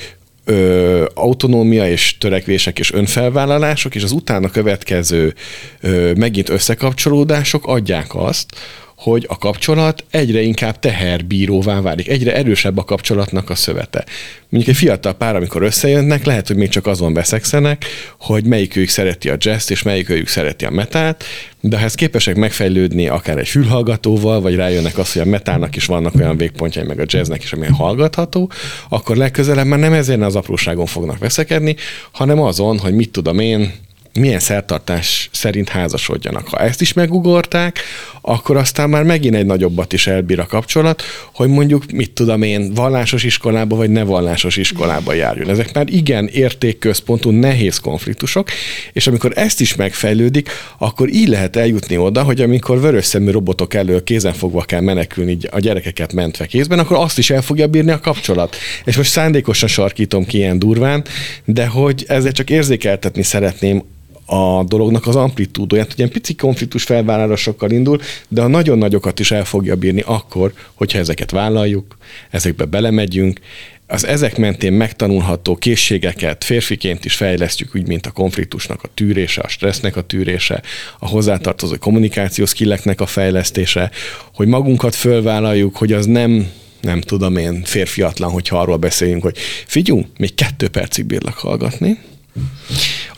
ö, 0.49 1.05
autonómia 1.13 1.89
és 1.89 2.17
törekvések 2.17 2.79
és 2.79 2.93
önfelvállalások, 2.93 3.95
és 3.95 4.03
az 4.03 4.11
utána 4.11 4.49
következő 4.49 5.33
ö, 5.81 6.11
megint 6.13 6.49
összekapcsolódások 6.49 7.67
adják 7.67 8.15
azt, 8.15 8.55
hogy 8.99 9.25
a 9.29 9.37
kapcsolat 9.37 10.03
egyre 10.11 10.41
inkább 10.41 10.79
teherbíróvá 10.79 11.81
válik, 11.81 12.07
egyre 12.07 12.35
erősebb 12.35 12.77
a 12.77 12.83
kapcsolatnak 12.83 13.49
a 13.49 13.55
szövete. 13.55 14.05
Mondjuk 14.49 14.75
egy 14.75 14.81
fiatal 14.81 15.13
pár, 15.13 15.35
amikor 15.35 15.61
összejönnek, 15.61 16.25
lehet, 16.25 16.47
hogy 16.47 16.55
még 16.55 16.69
csak 16.69 16.87
azon 16.87 17.13
veszekszenek, 17.13 17.85
hogy 18.19 18.45
melyikőjük 18.45 18.89
szereti 18.89 19.29
a 19.29 19.35
jazz 19.37 19.71
és 19.71 19.83
melyikőjük 19.83 20.27
szereti 20.27 20.65
a 20.65 20.69
metát, 20.69 21.23
de 21.61 21.77
ha 21.77 21.83
ezt 21.83 21.95
képesek 21.95 22.35
megfejlődni 22.35 23.07
akár 23.07 23.37
egy 23.37 23.47
fülhallgatóval, 23.47 24.41
vagy 24.41 24.55
rájönnek 24.55 24.97
azt, 24.97 25.13
hogy 25.13 25.21
a 25.21 25.25
metának 25.25 25.75
is 25.75 25.85
vannak 25.85 26.15
olyan 26.15 26.37
végpontjai, 26.37 26.85
meg 26.85 26.99
a 26.99 27.05
jazznek 27.05 27.43
is, 27.43 27.53
amilyen 27.53 27.73
hallgatható, 27.73 28.51
akkor 28.89 29.15
legközelebb 29.15 29.65
már 29.65 29.79
nem 29.79 29.93
ezen 29.93 30.21
az 30.21 30.35
apróságon 30.35 30.85
fognak 30.85 31.17
veszekedni, 31.17 31.75
hanem 32.11 32.41
azon, 32.41 32.79
hogy 32.79 32.93
mit 32.93 33.11
tudom 33.11 33.39
én, 33.39 33.73
milyen 34.19 34.39
szertartás 34.39 35.29
szerint 35.31 35.69
házasodjanak. 35.69 36.47
Ha 36.47 36.57
ezt 36.57 36.81
is 36.81 36.93
megugorták, 36.93 37.79
akkor 38.21 38.57
aztán 38.57 38.89
már 38.89 39.03
megint 39.03 39.35
egy 39.35 39.45
nagyobbat 39.45 39.93
is 39.93 40.07
elbír 40.07 40.39
a 40.39 40.45
kapcsolat, 40.45 41.03
hogy 41.33 41.47
mondjuk, 41.49 41.91
mit 41.91 42.11
tudom 42.11 42.41
én, 42.41 42.73
vallásos 42.73 43.23
iskolába 43.23 43.75
vagy 43.75 43.89
ne 43.89 44.03
vallásos 44.03 44.57
iskolába 44.57 45.13
járjon. 45.13 45.49
Ezek 45.49 45.73
már 45.73 45.89
igen 45.89 46.27
értékközpontú, 46.27 47.29
nehéz 47.29 47.77
konfliktusok, 47.77 48.49
és 48.93 49.07
amikor 49.07 49.31
ezt 49.35 49.61
is 49.61 49.75
megfejlődik, 49.75 50.49
akkor 50.77 51.09
így 51.09 51.27
lehet 51.27 51.55
eljutni 51.55 51.97
oda, 51.97 52.23
hogy 52.23 52.41
amikor 52.41 52.81
vörös 52.81 53.05
szemű 53.05 53.31
robotok 53.31 53.73
elől 53.73 54.03
kézenfogva 54.03 54.61
kell 54.61 54.81
menekülni 54.81 55.37
a 55.49 55.59
gyerekeket 55.59 56.13
mentve 56.13 56.45
kézben, 56.45 56.79
akkor 56.79 56.97
azt 56.97 57.17
is 57.17 57.29
el 57.29 57.41
fogja 57.41 57.67
bírni 57.67 57.91
a 57.91 57.99
kapcsolat. 57.99 58.55
És 58.85 58.97
most 58.97 59.11
szándékosan 59.11 59.69
sarkítom 59.69 60.25
ki 60.25 60.37
ilyen 60.37 60.59
durván, 60.59 61.03
de 61.45 61.67
hogy 61.67 62.05
ezzel 62.07 62.31
csak 62.31 62.49
érzékeltetni 62.49 63.23
szeretném 63.23 63.83
a 64.29 64.63
dolognak 64.63 65.07
az 65.07 65.15
amplitúdóját, 65.15 65.87
hogy 65.87 65.97
ilyen 65.97 66.11
pici 66.11 66.35
konfliktus 66.35 66.83
felvállalásokkal 66.83 67.71
indul, 67.71 67.99
de 68.27 68.41
a 68.41 68.47
nagyon 68.47 68.77
nagyokat 68.77 69.19
is 69.19 69.31
el 69.31 69.45
fogja 69.45 69.75
bírni 69.75 70.03
akkor, 70.05 70.53
hogyha 70.73 70.99
ezeket 70.99 71.31
vállaljuk, 71.31 71.97
ezekbe 72.29 72.65
belemegyünk, 72.65 73.39
az 73.87 74.05
ezek 74.05 74.37
mentén 74.37 74.73
megtanulható 74.73 75.55
készségeket 75.55 76.43
férfiként 76.43 77.05
is 77.05 77.15
fejlesztjük, 77.15 77.75
úgy, 77.75 77.87
mint 77.87 78.05
a 78.05 78.11
konfliktusnak 78.11 78.83
a 78.83 78.89
tűrése, 78.93 79.41
a 79.41 79.47
stressznek 79.47 79.95
a 79.95 80.01
tűrése, 80.01 80.61
a 80.99 81.07
hozzátartozó 81.07 81.75
kommunikációs 81.79 82.49
skilleknek 82.49 83.01
a 83.01 83.05
fejlesztése, 83.05 83.91
hogy 84.33 84.47
magunkat 84.47 84.95
fölvállaljuk, 84.95 85.77
hogy 85.77 85.93
az 85.93 86.05
nem 86.05 86.51
nem 86.81 87.01
tudom 87.01 87.37
én, 87.37 87.63
férfiatlan, 87.63 88.31
hogyha 88.31 88.59
arról 88.59 88.77
beszéljünk, 88.77 89.23
hogy 89.23 89.37
figyú, 89.65 90.05
még 90.17 90.35
kettő 90.35 90.67
percig 90.67 91.05
bírlak 91.05 91.37
hallgatni, 91.37 91.97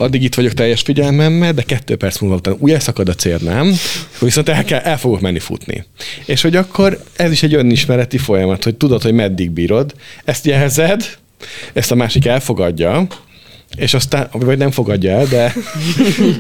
addig 0.02 0.24
itt 0.24 0.36
vagyok 0.36 0.54
teljes 0.54 0.82
figyelmemmel, 0.82 1.54
de 1.54 1.62
kettő 1.62 1.96
perc 1.96 2.20
múlva 2.20 2.36
után 2.36 2.56
úgy 2.60 2.72
elszakad 2.72 3.10
a 3.10 3.38
nem, 3.40 3.74
viszont 4.20 4.50
el, 4.50 4.64
kell, 4.64 4.80
el 4.80 4.98
fogok 4.98 5.22
menni 5.22 5.40
futni. 5.40 5.86
És 6.26 6.42
hogy 6.42 6.56
akkor 6.56 7.04
ez 7.16 7.32
is 7.32 7.44
egy 7.44 7.54
önismereti 7.54 8.18
folyamat, 8.18 8.64
hogy 8.64 8.76
tudod, 8.76 9.02
hogy 9.02 9.14
meddig 9.14 9.52
bírod, 9.52 9.94
ezt 10.26 10.46
jelzed, 10.46 11.18
ezt 11.74 11.92
a 11.92 11.96
másik 11.96 12.26
elfogadja, 12.26 13.08
és 13.78 13.94
aztán, 13.94 14.28
vagy 14.32 14.58
nem 14.58 14.72
fogadja 14.72 15.12
el, 15.12 15.26
de, 15.26 15.54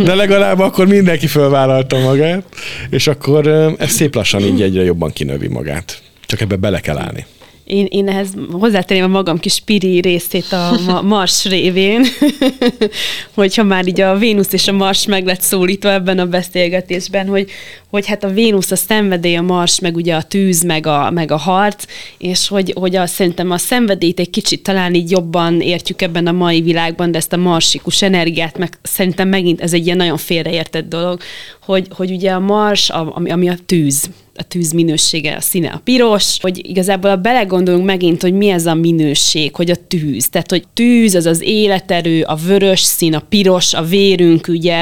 de 0.05 0.16
legalább 0.16 0.59
akkor 0.59 0.88
mindenki 0.88 1.28
fölvállalta 1.28 1.99
magát, 1.99 2.43
és 2.89 3.07
akkor 3.07 3.47
ez 3.78 3.91
szép 3.91 4.16
lassan 4.16 4.41
így 4.41 4.62
egyre 4.62 4.84
jobban 4.84 5.12
kinövi 5.12 5.47
magát. 5.47 6.01
Csak 6.26 6.41
ebbe 6.41 6.55
bele 6.55 6.80
kell 6.80 6.97
állni 6.97 7.26
én, 7.72 7.86
én 7.89 8.07
ehhez 8.07 8.34
hozzátenném 8.51 9.03
a 9.03 9.07
magam 9.07 9.39
kis 9.39 9.59
piri 9.59 9.99
részét 9.99 10.51
a 10.51 11.01
Mars 11.01 11.45
révén, 11.45 12.05
hogyha 13.34 13.63
már 13.63 13.88
így 13.88 14.01
a 14.01 14.17
Vénusz 14.17 14.53
és 14.53 14.67
a 14.67 14.72
Mars 14.72 15.05
meg 15.05 15.26
lett 15.26 15.41
szólítva 15.41 15.91
ebben 15.91 16.19
a 16.19 16.26
beszélgetésben, 16.26 17.28
hogy, 17.28 17.49
hogy 17.89 18.07
hát 18.07 18.24
a 18.24 18.30
Vénusz 18.30 18.72
a 18.72 18.76
szenvedély, 18.76 19.36
a 19.36 19.41
Mars 19.41 19.80
meg 19.80 19.95
ugye 19.95 20.15
a 20.15 20.22
tűz, 20.22 20.63
meg 20.63 20.88
a, 20.88 21.11
meg 21.11 21.32
a 21.32 21.38
harc, 21.38 21.86
és 22.17 22.47
hogy, 22.47 22.74
hogy 22.76 22.95
a, 22.95 23.05
szerintem 23.05 23.51
a 23.51 23.57
szenvedélyt 23.57 24.19
egy 24.19 24.30
kicsit 24.30 24.63
talán 24.63 24.93
így 24.93 25.11
jobban 25.11 25.61
értjük 25.61 26.01
ebben 26.01 26.28
a 26.28 26.32
mai 26.32 26.61
világban, 26.61 27.11
de 27.11 27.17
ezt 27.17 27.34
a 27.34 27.38
marsikus 27.38 28.01
energiát, 28.01 28.57
meg 28.57 28.78
szerintem 28.82 29.28
megint 29.28 29.61
ez 29.61 29.74
egy 29.74 29.86
ilyen 29.86 29.97
nagyon 29.97 30.17
félreértett 30.17 30.89
dolog, 30.89 31.22
hogy, 31.72 31.88
hogy 31.89 32.11
ugye 32.11 32.32
a 32.32 32.39
mars, 32.39 32.89
ami, 32.89 33.32
ami 33.32 33.49
a 33.49 33.55
tűz, 33.65 34.09
a 34.36 34.43
tűz 34.43 34.72
minősége, 34.72 35.36
a 35.36 35.41
színe 35.41 35.69
a 35.69 35.82
piros, 35.84 36.38
hogy 36.41 36.69
igazából 36.69 37.09
a 37.09 37.15
belegondolunk 37.15 37.86
megint, 37.86 38.22
hogy 38.22 38.34
mi 38.34 38.49
ez 38.49 38.65
a 38.65 38.74
minőség, 38.74 39.55
hogy 39.55 39.72
a 39.72 39.76
tűz. 39.88 40.30
Tehát, 40.30 40.49
hogy 40.49 40.63
tűz, 40.74 41.15
az 41.15 41.26
az 41.26 41.41
életerő, 41.41 42.22
a 42.22 42.36
vörös 42.36 42.82
szín, 42.82 43.13
a 43.13 43.24
piros, 43.30 43.74
a 43.74 43.84
vérünk, 43.84 44.47
ugye, 44.47 44.76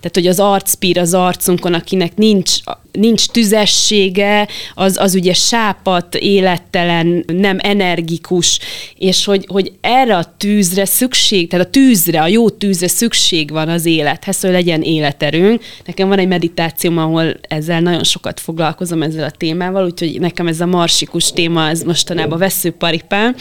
tehát, 0.00 0.14
hogy 0.14 0.26
az 0.26 0.40
arcpír 0.40 0.98
az 0.98 1.14
arcunkon, 1.14 1.74
akinek 1.74 2.16
nincs 2.16 2.56
nincs 2.98 3.28
tüzessége, 3.28 4.48
az, 4.74 4.96
az 4.98 5.14
ugye 5.14 5.32
sápat, 5.32 6.14
élettelen, 6.14 7.24
nem 7.26 7.58
energikus, 7.60 8.58
és 8.98 9.24
hogy, 9.24 9.44
hogy 9.48 9.72
erre 9.80 10.16
a 10.16 10.34
tűzre 10.36 10.84
szükség, 10.84 11.48
tehát 11.48 11.66
a 11.66 11.70
tűzre, 11.70 12.22
a 12.22 12.26
jó 12.26 12.50
tűzre 12.50 12.88
szükség 12.88 13.50
van 13.50 13.68
az 13.68 13.86
élethez, 13.86 14.40
hogy 14.40 14.50
legyen 14.50 14.82
életerőnk. 14.82 15.62
Nekem 15.84 16.08
van 16.08 16.18
egy 16.18 16.28
meditációm, 16.28 16.98
ahol 16.98 17.34
ezzel 17.48 17.80
nagyon 17.80 18.04
sokat 18.04 18.40
foglalkozom 18.40 19.02
ezzel 19.02 19.24
a 19.24 19.30
témával, 19.30 19.84
úgyhogy 19.84 20.20
nekem 20.20 20.46
ez 20.46 20.60
a 20.60 20.66
marsikus 20.66 21.32
téma, 21.32 21.68
ez 21.68 21.82
mostanában 21.82 22.38
veszőparipám. 22.38 23.34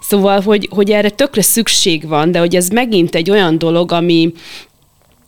Szóval, 0.00 0.40
hogy, 0.40 0.68
hogy 0.70 0.90
erre 0.90 1.10
tökre 1.10 1.42
szükség 1.42 2.08
van, 2.08 2.30
de 2.30 2.38
hogy 2.38 2.56
ez 2.56 2.68
megint 2.68 3.14
egy 3.14 3.30
olyan 3.30 3.58
dolog, 3.58 3.92
ami, 3.92 4.32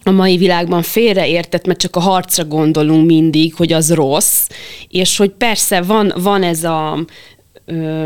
a 0.09 0.13
mai 0.13 0.37
világban 0.37 0.83
félreértett, 0.83 1.67
mert 1.67 1.79
csak 1.79 1.97
a 1.97 2.01
harcra 2.01 2.45
gondolunk 2.45 3.07
mindig, 3.07 3.55
hogy 3.55 3.73
az 3.73 3.93
rossz, 3.93 4.47
és 4.89 5.17
hogy 5.17 5.31
persze 5.31 5.83
van, 5.83 6.13
van 6.17 6.43
ez 6.43 6.65
a 6.65 7.05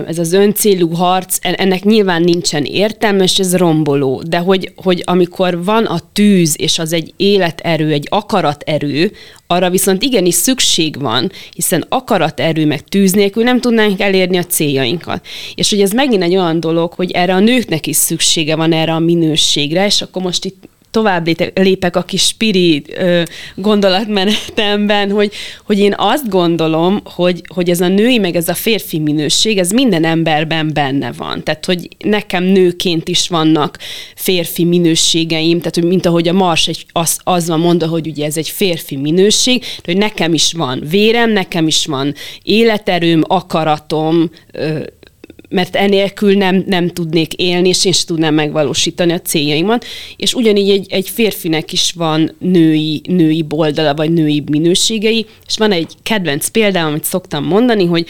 ez 0.07 0.19
az 0.19 0.33
öncélú 0.33 0.91
harc, 0.91 1.39
ennek 1.41 1.85
nyilván 1.85 2.23
nincsen 2.23 2.65
értelme, 2.65 3.23
és 3.23 3.39
ez 3.39 3.57
romboló. 3.57 4.23
De 4.29 4.39
hogy, 4.39 4.73
hogy 4.77 5.03
amikor 5.07 5.65
van 5.65 5.85
a 5.85 6.01
tűz, 6.13 6.55
és 6.59 6.79
az 6.79 6.93
egy 6.93 7.13
életerő, 7.17 7.93
egy 7.93 8.07
akaraterő, 8.11 9.13
arra 9.47 9.71
viszont 9.71 10.03
igenis 10.03 10.35
szükség 10.35 11.01
van, 11.01 11.31
hiszen 11.55 11.85
akaraterő 11.89 12.67
meg 12.67 12.81
tűz 12.81 13.13
nélkül 13.13 13.43
nem 13.43 13.61
tudnánk 13.61 14.01
elérni 14.01 14.37
a 14.37 14.45
céljainkat. 14.45 15.27
És 15.55 15.71
hogy 15.71 15.81
ez 15.81 15.93
megint 15.93 16.23
egy 16.23 16.37
olyan 16.37 16.61
dolog, 16.61 16.93
hogy 16.93 17.11
erre 17.11 17.35
a 17.35 17.41
nőknek 17.41 17.87
is 17.87 17.97
szüksége 17.97 18.57
van 18.57 18.73
erre 18.73 18.93
a 18.93 18.99
minőségre, 18.99 19.87
és 19.87 20.03
akkor 20.03 20.23
most 20.23 20.45
itt 20.45 20.71
tovább 20.93 21.29
lépek 21.55 21.97
a 21.97 22.03
kis 22.03 22.23
spiri 22.23 22.85
gondolatmenetemben, 23.55 25.11
hogy, 25.11 25.33
hogy 25.67 25.79
én 25.79 25.95
azt 25.97 26.29
gondolom, 26.29 27.01
hogy, 27.05 27.43
hogy 27.47 27.71
ez 27.71 27.81
a 27.81 27.89
női, 27.89 28.19
meg 28.19 28.37
ez 28.37 28.49
a 28.49 28.55
férfi 28.55 28.99
minőség, 28.99 29.59
ez 29.59 29.71
minden 29.71 30.05
emberben 30.05 30.71
benne 30.73 31.13
van. 31.13 31.43
Tehát, 31.45 31.65
hogy 31.65 31.89
nekem 31.99 32.45
nőként 32.45 33.09
is 33.09 33.29
vannak 33.29 33.79
férfi 34.15 34.65
minőségeim, 34.65 35.59
tehát, 35.59 35.75
hogy 35.75 35.85
mint 35.85 36.07
ahogy 36.07 36.29
a 36.29 36.33
Mars 36.33 36.69
egy, 36.69 36.87
az, 36.93 37.19
az 37.23 37.49
van 37.49 37.61
mondva, 37.61 37.87
hogy 37.87 38.07
ugye 38.07 38.25
ez 38.25 38.37
egy 38.37 38.49
férfi 38.49 38.97
minőség, 38.97 39.65
hogy 39.85 39.97
nekem 39.97 40.35
is 40.35 40.53
van 40.53 40.83
vérem, 40.91 41.31
nekem 41.31 41.67
is 41.67 41.87
van 41.87 42.15
életerőm, 42.43 43.23
akaratom, 43.27 44.31
mert 45.53 45.77
enélkül 45.77 46.37
nem, 46.37 46.65
nem 46.67 46.89
tudnék 46.89 47.35
élni, 47.35 47.69
és 47.69 47.85
én 47.85 47.93
sem 47.93 48.07
tudnám 48.07 48.35
megvalósítani 48.35 49.13
a 49.13 49.21
céljaimat. 49.21 49.85
És 50.17 50.35
ugyanígy 50.35 50.71
egy, 50.71 50.87
egy 50.91 51.09
férfinek 51.09 51.73
is 51.73 51.93
van 51.97 52.35
női, 52.39 53.01
női 53.05 53.43
boldala, 53.43 53.95
vagy 53.95 54.13
női 54.13 54.43
minőségei, 54.51 55.27
és 55.47 55.59
van 55.59 55.73
egy 55.73 55.93
kedvenc 56.03 56.49
példám, 56.49 56.87
amit 56.87 57.05
szoktam 57.05 57.45
mondani, 57.45 57.85
hogy 57.85 58.07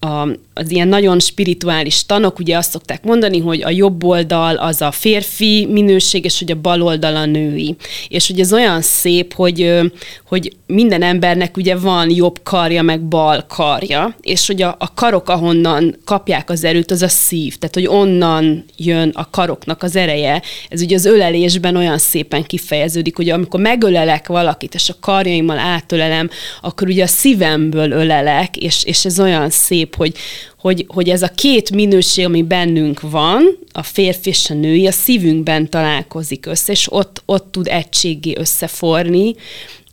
a, 0.00 0.28
az 0.54 0.70
ilyen 0.70 0.88
nagyon 0.88 1.20
spirituális 1.20 2.06
tanok 2.06 2.38
ugye 2.38 2.56
azt 2.56 2.70
szokták 2.70 3.04
mondani, 3.04 3.38
hogy 3.38 3.62
a 3.62 3.70
jobb 3.70 4.04
oldal 4.04 4.56
az 4.56 4.82
a 4.82 4.90
férfi 4.90 5.66
minőség, 5.70 6.24
és 6.24 6.38
hogy 6.38 6.50
a 6.50 6.60
bal 6.60 6.82
oldal 6.82 7.16
a 7.16 7.26
női. 7.26 7.76
És 8.08 8.26
hogy 8.26 8.40
ez 8.40 8.52
olyan 8.52 8.80
szép, 8.80 9.34
hogy, 9.34 9.80
hogy 10.26 10.52
minden 10.66 11.02
embernek 11.02 11.56
ugye 11.56 11.76
van 11.76 12.10
jobb 12.10 12.40
karja, 12.42 12.82
meg 12.82 13.02
bal 13.02 13.44
karja, 13.48 14.16
és 14.20 14.46
hogy 14.46 14.62
a, 14.62 14.76
a 14.78 14.94
karok, 14.94 15.28
ahonnan 15.28 15.96
kapják 16.04 16.50
az 16.50 16.64
erőt, 16.64 16.90
az 16.90 17.02
a 17.02 17.08
szív, 17.08 17.56
tehát 17.56 17.74
hogy 17.74 17.86
onnan 17.86 18.64
jön 18.76 19.10
a 19.14 19.30
karoknak 19.30 19.82
az 19.82 19.96
ereje. 19.96 20.42
Ez 20.68 20.82
ugye 20.82 20.96
az 20.96 21.04
ölelésben 21.04 21.76
olyan 21.76 21.98
szépen 21.98 22.42
kifejeződik, 22.42 23.16
hogy 23.16 23.30
amikor 23.30 23.60
megölelek 23.60 24.26
valakit, 24.26 24.74
és 24.74 24.88
a 24.88 24.94
karjaimmal 25.00 25.58
átölelem, 25.58 26.30
akkor 26.60 26.88
ugye 26.88 27.02
a 27.02 27.06
szívemből 27.06 27.90
ölelek, 27.90 28.56
és, 28.56 28.84
és 28.84 29.04
ez 29.04 29.20
olyan 29.20 29.50
szép, 29.50 29.87
hogy, 29.94 30.14
hogy, 30.58 30.84
hogy 30.88 31.08
ez 31.08 31.22
a 31.22 31.28
két 31.28 31.70
minőség, 31.70 32.24
ami 32.24 32.42
bennünk 32.42 33.00
van, 33.00 33.58
a 33.72 33.82
férfi 33.82 34.28
és 34.28 34.50
a 34.50 34.54
női, 34.54 34.86
a 34.86 34.92
szívünkben 34.92 35.70
találkozik 35.70 36.46
össze, 36.46 36.72
és 36.72 36.92
ott, 36.92 37.22
ott 37.26 37.52
tud 37.52 37.66
egységé 37.66 38.34
összeforni, 38.36 39.34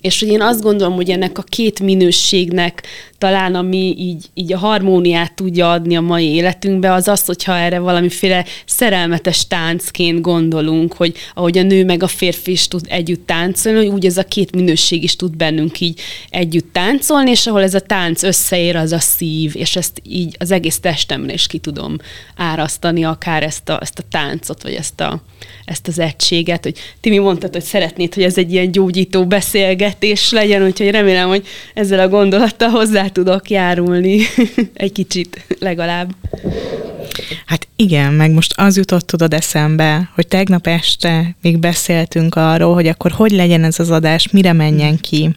és 0.01 0.19
hogy 0.19 0.29
én 0.29 0.41
azt 0.41 0.61
gondolom, 0.61 0.95
hogy 0.95 1.09
ennek 1.09 1.37
a 1.37 1.41
két 1.41 1.79
minőségnek 1.79 2.83
talán 3.25 3.55
ami 3.55 3.95
így, 3.97 4.25
így 4.33 4.53
a 4.53 4.57
harmóniát 4.57 5.33
tudja 5.33 5.71
adni 5.71 5.95
a 5.95 6.01
mai 6.01 6.33
életünkbe, 6.33 6.93
az 6.93 7.07
az, 7.07 7.25
hogyha 7.25 7.57
erre 7.57 7.79
valamiféle 7.79 8.45
szerelmetes 8.65 9.47
táncként 9.47 10.21
gondolunk, 10.21 10.93
hogy 10.93 11.15
ahogy 11.33 11.57
a 11.57 11.63
nő 11.63 11.85
meg 11.85 12.03
a 12.03 12.07
férfi 12.07 12.51
is 12.51 12.67
tud 12.67 12.85
együtt 12.89 13.27
táncolni, 13.27 13.77
hogy 13.77 13.87
úgy 13.87 14.05
ez 14.05 14.17
a 14.17 14.23
két 14.23 14.55
minőség 14.55 15.03
is 15.03 15.15
tud 15.15 15.37
bennünk 15.37 15.79
így 15.79 15.99
együtt 16.29 16.73
táncolni, 16.73 17.29
és 17.29 17.47
ahol 17.47 17.61
ez 17.61 17.73
a 17.73 17.79
tánc 17.79 18.23
összeér, 18.23 18.75
az 18.75 18.91
a 18.91 18.99
szív, 18.99 19.51
és 19.55 19.75
ezt 19.75 20.01
így 20.03 20.35
az 20.39 20.51
egész 20.51 20.79
testemre 20.79 21.33
is 21.33 21.47
ki 21.47 21.57
tudom 21.57 21.97
árasztani, 22.35 23.03
akár 23.03 23.43
ezt 23.43 23.69
a, 23.69 23.77
ezt 23.81 23.99
a 23.99 24.03
táncot, 24.09 24.63
vagy 24.63 24.73
ezt, 24.73 25.01
a, 25.01 25.21
ezt 25.65 25.87
az 25.87 25.99
egységet, 25.99 26.63
hogy 26.63 26.77
Timi 27.01 27.17
mondtad, 27.17 27.53
hogy 27.53 27.63
szeretnéd, 27.63 28.13
hogy 28.13 28.23
ez 28.23 28.37
egy 28.37 28.51
ilyen 28.51 28.71
gyógyító 28.71 29.25
beszélgetés 29.25 30.31
legyen, 30.31 30.63
úgyhogy 30.63 30.89
remélem, 30.89 31.27
hogy 31.27 31.47
ezzel 31.73 31.99
a 31.99 32.07
gondolattal 32.07 32.69
hozzá 32.69 33.07
tudok 33.15 33.49
járulni 33.49 34.19
egy 34.73 34.91
kicsit 34.91 35.45
legalább. 35.59 36.15
Hát 37.45 37.67
igen, 37.75 38.13
meg 38.13 38.31
most 38.31 38.53
az 38.55 38.77
jutott 38.77 39.07
tudod 39.07 39.33
eszembe, 39.33 40.09
hogy 40.15 40.27
tegnap 40.27 40.67
este 40.67 41.35
még 41.41 41.57
beszéltünk 41.57 42.35
arról, 42.35 42.73
hogy 42.73 42.87
akkor 42.87 43.11
hogy 43.11 43.31
legyen 43.31 43.63
ez 43.63 43.79
az 43.79 43.91
adás, 43.91 44.31
mire 44.31 44.53
menjen 44.53 44.99
ki 44.99 45.35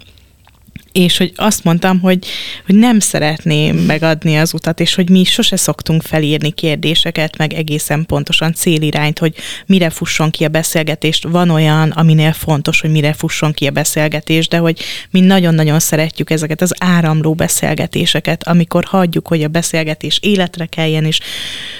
és 0.99 1.17
hogy 1.17 1.33
azt 1.37 1.65
mondtam, 1.65 2.01
hogy, 2.01 2.27
hogy 2.67 2.75
nem 2.75 3.01
szeretném 3.01 3.77
megadni 3.77 4.39
az 4.39 4.55
utat, 4.55 4.81
és 4.81 4.95
hogy 4.95 5.11
mi 5.11 5.25
sose 5.25 5.57
szoktunk 5.57 6.03
felírni 6.03 6.51
kérdéseket, 6.51 7.37
meg 7.37 7.53
egészen 7.53 8.07
pontosan 8.07 8.53
célirányt, 8.53 9.19
hogy 9.19 9.35
mire 9.67 9.91
fusson 9.91 10.31
ki 10.31 10.45
a 10.45 10.49
beszélgetést. 10.49 11.25
Van 11.25 11.51
olyan, 11.51 11.91
aminél 11.91 12.33
fontos, 12.33 12.81
hogy 12.81 12.91
mire 12.91 13.13
fusson 13.13 13.53
ki 13.53 13.67
a 13.67 13.71
beszélgetés, 13.71 14.49
de 14.49 14.59
hogy 14.59 14.81
mi 15.11 15.21
nagyon-nagyon 15.21 15.81
szeretjük 15.81 16.31
ezeket 16.31 16.61
az 16.61 16.75
áramló 16.79 17.35
beszélgetéseket, 17.35 18.49
amikor 18.49 18.85
hagyjuk, 18.85 19.29
hogy 19.29 19.43
a 19.43 19.49
beszélgetés 19.49 20.19
életre 20.23 20.67
keljen, 20.67 21.05
és 21.05 21.21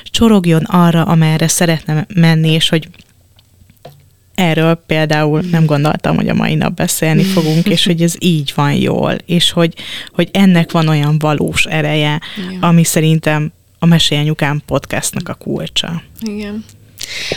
csorogjon 0.05 0.63
arra, 0.63 1.03
amerre 1.03 1.49
szeretne 1.49 2.07
menni, 2.15 2.51
és 2.51 2.69
hogy 2.69 2.89
erről 4.39 4.75
például 4.87 5.41
nem 5.51 5.65
gondoltam, 5.65 6.17
hogy 6.17 6.29
a 6.29 6.35
mai 6.35 6.55
nap 6.55 6.75
beszélni 6.75 7.23
fogunk, 7.23 7.67
és 7.67 7.85
hogy 7.85 8.03
ez 8.03 8.15
így 8.19 8.53
van 8.55 8.73
jól, 8.73 9.17
és 9.27 9.51
hogy, 9.51 9.75
hogy 10.13 10.29
ennek 10.33 10.73
van 10.73 10.89
olyan 10.89 11.19
valós 11.19 11.65
ereje, 11.65 12.21
Igen. 12.49 12.63
ami 12.63 12.85
szerintem 12.85 13.53
a 13.79 13.87
Mesélyanyukám 13.87 14.63
podcastnak 14.67 15.29
a 15.29 15.35
kulcsa. 15.35 16.03
Igen. 16.21 16.65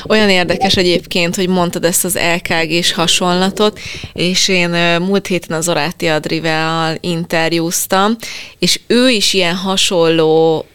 Olyan 0.08 0.30
érdekes 0.30 0.78
egyébként, 0.78 1.36
hogy 1.36 1.48
mondtad 1.48 1.86
ezt 1.86 2.06
az 2.06 2.20
LKG-s 2.36 2.92
hasonlatot, 2.92 3.80
és 4.14 4.48
én 4.48 4.70
múlt 5.02 5.28
héten 5.28 5.58
az 5.58 5.70
Oráti 5.70 6.08
Adrivel 6.08 6.98
interjúztam, 7.00 8.16
és 8.60 8.80
ő 8.88 9.10
is 9.10 9.34
ilyen 9.34 9.56
hasonló 9.56 10.66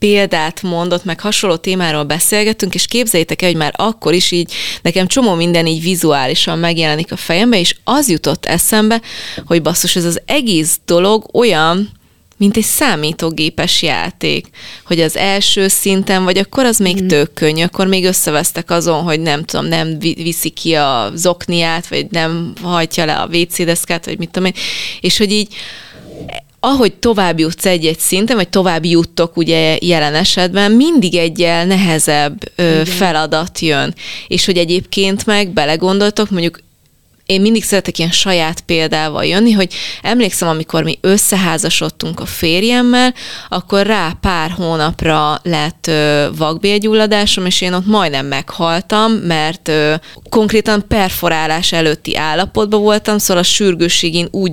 példát 0.00 0.62
mondott, 0.62 1.04
meg 1.04 1.20
hasonló 1.20 1.56
témáról 1.56 2.04
beszélgettünk, 2.04 2.74
és 2.74 2.86
képzeljétek 2.86 3.42
el, 3.42 3.48
hogy 3.48 3.58
már 3.58 3.74
akkor 3.76 4.14
is 4.14 4.30
így 4.30 4.52
nekem 4.82 5.06
csomó 5.06 5.34
minden 5.34 5.66
így 5.66 5.82
vizuálisan 5.82 6.58
megjelenik 6.58 7.12
a 7.12 7.16
fejembe, 7.16 7.58
és 7.58 7.76
az 7.84 8.08
jutott 8.08 8.46
eszembe, 8.46 9.00
hogy 9.46 9.62
basszus, 9.62 9.96
ez 9.96 10.04
az 10.04 10.20
egész 10.26 10.78
dolog 10.84 11.26
olyan, 11.32 11.98
mint 12.40 12.56
egy 12.56 12.64
számítógépes 12.64 13.82
játék, 13.82 14.46
hogy 14.84 15.00
az 15.00 15.16
első 15.16 15.68
szinten, 15.68 16.24
vagy 16.24 16.38
akkor 16.38 16.64
az 16.64 16.78
még 16.78 17.02
mm. 17.02 17.06
tök 17.06 17.34
könnyű, 17.34 17.62
akkor 17.62 17.86
még 17.86 18.04
összevesztek 18.04 18.70
azon, 18.70 19.02
hogy 19.02 19.20
nem 19.20 19.44
tudom, 19.44 19.66
nem 19.66 19.98
viszi 19.98 20.48
ki 20.48 20.74
a 20.74 21.10
zokniát, 21.14 21.88
vagy 21.88 22.06
nem 22.10 22.52
hajtja 22.62 23.04
le 23.04 23.14
a 23.16 23.28
WC 23.32 23.64
deszkát, 23.64 24.04
vagy 24.04 24.18
mit 24.18 24.30
tudom 24.30 24.48
én, 24.54 24.62
és 25.00 25.18
hogy 25.18 25.32
így 25.32 25.54
ahogy 26.60 26.94
tovább 26.94 27.38
jutsz 27.38 27.66
egy-egy 27.66 27.98
szinten, 27.98 28.36
vagy 28.36 28.48
tovább 28.48 28.84
juttok 28.84 29.36
ugye 29.36 29.76
jelen 29.80 30.14
esetben, 30.14 30.72
mindig 30.72 31.14
egyel 31.14 31.66
nehezebb 31.66 32.52
ö, 32.56 32.82
feladat 32.84 33.58
jön. 33.58 33.94
És 34.28 34.44
hogy 34.44 34.56
egyébként 34.56 35.26
meg 35.26 35.48
belegondoltok, 35.48 36.30
mondjuk 36.30 36.58
én 37.30 37.40
mindig 37.40 37.64
szeretek 37.64 37.98
ilyen 37.98 38.10
saját 38.10 38.60
példával 38.60 39.24
jönni, 39.24 39.52
hogy 39.52 39.74
emlékszem, 40.02 40.48
amikor 40.48 40.82
mi 40.82 40.98
összeházasodtunk 41.00 42.20
a 42.20 42.26
férjemmel, 42.26 43.14
akkor 43.48 43.86
rá 43.86 44.16
pár 44.20 44.50
hónapra 44.50 45.40
lett 45.42 45.90
vakbélgyulladásom, 46.36 47.46
és 47.46 47.60
én 47.60 47.72
ott 47.72 47.86
majdnem 47.86 48.26
meghaltam, 48.26 49.12
mert 49.12 49.68
ö, 49.68 49.94
konkrétan 50.28 50.84
perforálás 50.88 51.72
előtti 51.72 52.16
állapotban 52.16 52.82
voltam, 52.82 53.18
szóval 53.18 53.42
a 53.42 53.46
sürgősségén 53.46 54.28
úgy 54.30 54.52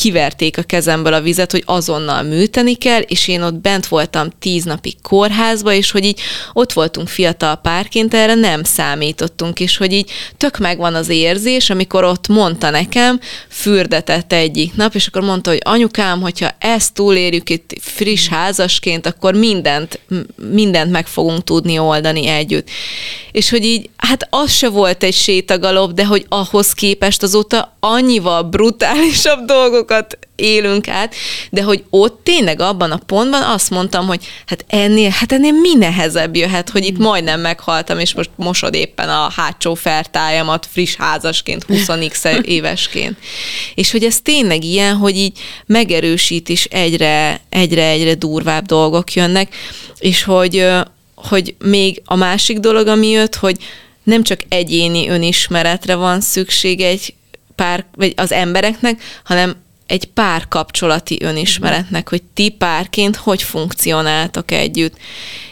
kiverték 0.00 0.58
a 0.58 0.62
kezemből 0.62 1.12
a 1.12 1.20
vizet, 1.20 1.50
hogy 1.50 1.62
azonnal 1.66 2.22
műteni 2.22 2.74
kell, 2.74 3.00
és 3.00 3.28
én 3.28 3.42
ott 3.42 3.54
bent 3.54 3.86
voltam 3.86 4.28
tíz 4.38 4.64
napig 4.64 5.00
kórházba, 5.02 5.72
és 5.72 5.90
hogy 5.90 6.04
így 6.04 6.20
ott 6.52 6.72
voltunk 6.72 7.08
fiatal 7.08 7.56
párként, 7.56 8.14
erre 8.14 8.34
nem 8.34 8.62
számítottunk, 8.62 9.60
és 9.60 9.76
hogy 9.76 9.92
így 9.92 10.10
tök 10.36 10.58
megvan 10.58 10.94
az 10.94 11.08
érzés, 11.08 11.70
amikor 11.70 12.04
ott 12.08 12.28
mondta 12.28 12.70
nekem, 12.70 13.20
fürdetett 13.48 14.32
egyik 14.32 14.74
nap, 14.74 14.94
és 14.94 15.06
akkor 15.06 15.22
mondta, 15.22 15.50
hogy 15.50 15.60
anyukám, 15.64 16.20
hogyha 16.20 16.50
ezt 16.58 16.94
túlérjük 16.94 17.50
itt 17.50 17.74
friss 17.80 18.28
házasként, 18.28 19.06
akkor 19.06 19.34
mindent, 19.34 20.00
mindent 20.52 20.90
meg 20.90 21.06
fogunk 21.06 21.44
tudni 21.44 21.78
oldani 21.78 22.26
együtt. 22.26 22.68
És 23.32 23.50
hogy 23.50 23.64
így, 23.64 23.90
hát 23.96 24.26
az 24.30 24.52
se 24.52 24.68
volt 24.68 25.02
egy 25.02 25.14
sétagalop, 25.14 25.92
de 25.92 26.06
hogy 26.06 26.26
ahhoz 26.28 26.72
képest 26.72 27.22
azóta 27.22 27.76
annyival 27.80 28.42
brutálisabb 28.42 29.44
dolgokat 29.44 30.18
élünk 30.40 30.88
át, 30.88 31.14
de 31.50 31.62
hogy 31.62 31.84
ott 31.90 32.20
tényleg 32.22 32.60
abban 32.60 32.90
a 32.90 33.00
pontban 33.06 33.42
azt 33.42 33.70
mondtam, 33.70 34.06
hogy 34.06 34.26
hát 34.46 34.64
ennél, 34.68 35.10
hát 35.10 35.32
ennél 35.32 35.52
mi 35.52 35.74
nehezebb 35.74 36.36
jöhet, 36.36 36.70
hogy 36.70 36.84
itt 36.84 36.98
majdnem 36.98 37.40
meghaltam, 37.40 37.98
és 37.98 38.14
most 38.14 38.30
mosod 38.36 38.74
éppen 38.74 39.08
a 39.08 39.30
hátsó 39.36 39.74
fertájamat 39.74 40.68
friss 40.70 40.94
házasként, 40.94 41.64
20 41.64 41.88
évesként. 42.42 43.16
És 43.74 43.90
hogy 43.90 44.04
ez 44.04 44.20
tényleg 44.20 44.64
ilyen, 44.64 44.96
hogy 44.96 45.16
így 45.16 45.38
megerősít 45.66 46.48
is 46.48 46.64
egyre, 46.64 47.40
egyre, 47.48 47.84
egyre 47.84 48.14
durvább 48.14 48.66
dolgok 48.66 49.12
jönnek, 49.12 49.54
és 49.98 50.22
hogy, 50.22 50.66
hogy 51.14 51.54
még 51.58 52.02
a 52.04 52.16
másik 52.16 52.58
dolog, 52.58 52.86
ami 52.86 53.08
jött, 53.08 53.34
hogy 53.34 53.56
nem 54.02 54.22
csak 54.22 54.40
egyéni 54.48 55.08
önismeretre 55.08 55.94
van 55.94 56.20
szükség 56.20 56.80
egy 56.80 57.14
pár, 57.54 57.84
vagy 57.94 58.12
az 58.16 58.32
embereknek, 58.32 59.02
hanem 59.24 59.56
egy 59.88 60.04
pár 60.04 60.48
kapcsolati 60.48 61.18
önismeretnek, 61.20 62.08
hogy 62.08 62.22
ti 62.34 62.48
párként 62.48 63.16
hogy 63.16 63.42
funkcionáltok 63.42 64.50
együtt. 64.50 64.96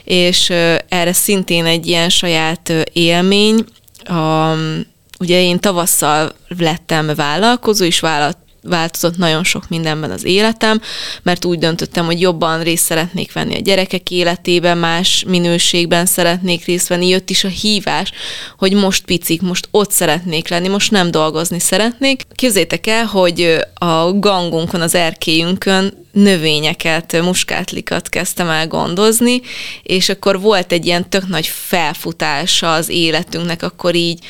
És 0.04 0.50
erre 0.88 1.12
szintén 1.12 1.64
egy 1.64 1.86
ilyen 1.86 2.08
saját 2.08 2.72
élmény, 2.92 3.64
a, 4.04 4.52
ugye 5.18 5.40
én 5.40 5.58
tavasszal 5.58 6.32
lettem 6.58 7.14
vállalkozó, 7.14 7.84
és 7.84 8.00
vállalt, 8.00 8.38
változott 8.68 9.16
nagyon 9.16 9.44
sok 9.44 9.68
mindenben 9.68 10.10
az 10.10 10.24
életem, 10.24 10.80
mert 11.22 11.44
úgy 11.44 11.58
döntöttem, 11.58 12.04
hogy 12.04 12.20
jobban 12.20 12.62
részt 12.62 12.84
szeretnék 12.84 13.32
venni 13.32 13.54
a 13.54 13.60
gyerekek 13.60 14.10
életében, 14.10 14.78
más 14.78 15.24
minőségben 15.26 16.06
szeretnék 16.06 16.64
részt 16.64 16.88
venni. 16.88 17.08
Jött 17.08 17.30
is 17.30 17.44
a 17.44 17.48
hívás, 17.48 18.12
hogy 18.58 18.72
most 18.72 19.04
picik, 19.04 19.42
most 19.42 19.68
ott 19.70 19.90
szeretnék 19.90 20.48
lenni, 20.48 20.68
most 20.68 20.90
nem 20.90 21.10
dolgozni 21.10 21.58
szeretnék. 21.58 22.22
Képzétek 22.34 22.86
el, 22.86 23.04
hogy 23.04 23.58
a 23.74 24.12
gangunkon, 24.12 24.80
az 24.80 24.94
erkélyünkön 24.94 26.04
növényeket, 26.12 27.22
muskátlikat 27.22 28.08
kezdtem 28.08 28.48
el 28.48 28.66
gondozni, 28.66 29.40
és 29.82 30.08
akkor 30.08 30.40
volt 30.40 30.72
egy 30.72 30.86
ilyen 30.86 31.08
tök 31.08 31.28
nagy 31.28 31.46
felfutása 31.46 32.72
az 32.72 32.88
életünknek, 32.88 33.62
akkor 33.62 33.94
így 33.94 34.24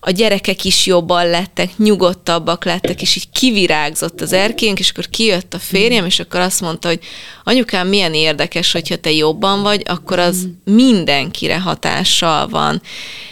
a 0.00 0.10
gyerekek 0.10 0.64
is 0.64 0.86
jobban 0.86 1.28
lettek, 1.28 1.76
nyugodtabbak 1.76 2.64
lettek, 2.64 3.02
és 3.02 3.16
így 3.16 3.30
kivirágzott 3.32 4.20
az 4.20 4.32
erkénk, 4.32 4.78
és 4.78 4.90
akkor 4.90 5.08
kijött 5.08 5.54
a 5.54 5.58
férjem, 5.58 6.04
és 6.04 6.20
akkor 6.20 6.40
azt 6.40 6.60
mondta, 6.60 6.88
hogy 6.88 7.00
anyukám, 7.44 7.88
milyen 7.88 8.14
érdekes, 8.14 8.72
hogyha 8.72 8.96
te 8.96 9.10
jobban 9.10 9.62
vagy, 9.62 9.82
akkor 9.86 10.18
az 10.18 10.48
mindenkire 10.64 11.58
hatással 11.58 12.48
van. 12.48 12.82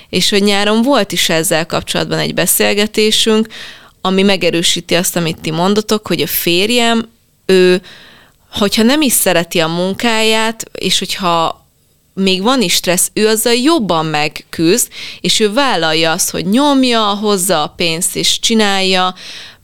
És 0.09 0.31
hogy 0.31 0.43
nyáron 0.43 0.83
volt 0.83 1.12
is 1.12 1.29
ezzel 1.29 1.67
kapcsolatban 1.67 2.19
egy 2.19 2.35
beszélgetésünk, 2.35 3.49
ami 4.01 4.23
megerősíti 4.23 4.95
azt, 4.95 5.17
amit 5.17 5.41
ti 5.41 5.51
mondotok, 5.51 6.07
hogy 6.07 6.21
a 6.21 6.27
férjem, 6.27 7.09
ő, 7.47 7.83
hogyha 8.51 8.83
nem 8.83 9.03
is 9.03 9.12
szereti 9.12 9.59
a 9.61 9.69
munkáját, 9.69 10.71
és 10.73 10.99
hogyha 10.99 11.66
még 12.19 12.43
van 12.43 12.62
is 12.62 12.73
stressz, 12.73 13.11
ő 13.12 13.29
azzal 13.29 13.55
jobban 13.55 14.07
megküzd, 14.07 14.89
és 15.21 15.41
ő 15.41 15.53
vállalja 15.53 16.11
azt, 16.11 16.31
hogy 16.31 16.47
nyomja, 16.47 17.03
hozza 17.03 17.62
a 17.62 17.73
pénzt 17.77 18.17
és 18.17 18.39
csinálja, 18.41 19.14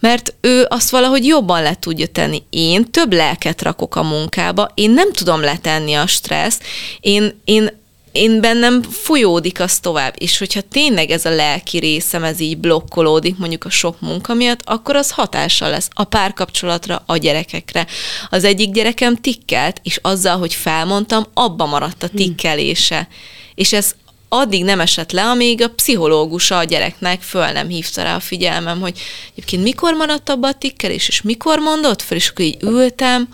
mert 0.00 0.34
ő 0.40 0.66
azt 0.68 0.90
valahogy 0.90 1.26
jobban 1.26 1.62
le 1.62 1.74
tudja 1.74 2.06
tenni. 2.06 2.42
Én 2.50 2.90
több 2.90 3.12
lelket 3.12 3.62
rakok 3.62 3.96
a 3.96 4.02
munkába, 4.02 4.70
én 4.74 4.90
nem 4.90 5.12
tudom 5.12 5.40
letenni 5.40 5.94
a 5.94 6.06
stresszt, 6.06 6.62
én, 7.00 7.40
én 7.44 7.81
én 8.12 8.40
bennem 8.40 8.82
folyódik 8.82 9.60
az 9.60 9.78
tovább, 9.78 10.14
és 10.18 10.38
hogyha 10.38 10.60
tényleg 10.60 11.10
ez 11.10 11.24
a 11.24 11.30
lelki 11.30 11.78
részem, 11.78 12.24
ez 12.24 12.40
így 12.40 12.58
blokkolódik 12.58 13.38
mondjuk 13.38 13.64
a 13.64 13.70
sok 13.70 14.00
munka 14.00 14.34
miatt, 14.34 14.60
akkor 14.64 14.96
az 14.96 15.10
hatással 15.10 15.70
lesz 15.70 15.88
a 15.92 16.04
párkapcsolatra, 16.04 17.02
a 17.06 17.16
gyerekekre. 17.16 17.86
Az 18.30 18.44
egyik 18.44 18.72
gyerekem 18.72 19.16
tikkelt, 19.16 19.80
és 19.82 19.98
azzal, 20.02 20.38
hogy 20.38 20.54
felmondtam, 20.54 21.26
abba 21.34 21.66
maradt 21.66 22.02
a 22.02 22.06
hm. 22.06 22.16
tikkelése. 22.16 23.08
És 23.54 23.72
ez 23.72 23.94
addig 24.28 24.64
nem 24.64 24.80
esett 24.80 25.12
le, 25.12 25.22
amíg 25.22 25.62
a 25.62 25.68
pszichológusa 25.68 26.58
a 26.58 26.64
gyereknek 26.64 27.22
föl 27.22 27.46
nem 27.46 27.68
hívta 27.68 28.02
rá 28.02 28.14
a 28.14 28.20
figyelmem, 28.20 28.80
hogy 28.80 28.98
egyébként 29.32 29.62
mikor 29.62 29.94
maradt 29.94 30.28
abba 30.28 30.48
a 30.48 30.54
tikkelés, 30.54 31.08
és 31.08 31.22
mikor 31.22 31.58
mondott 31.58 32.02
föl, 32.02 32.18
és 32.18 32.28
akkor 32.28 32.44
így 32.44 32.62
ültem, 32.62 33.28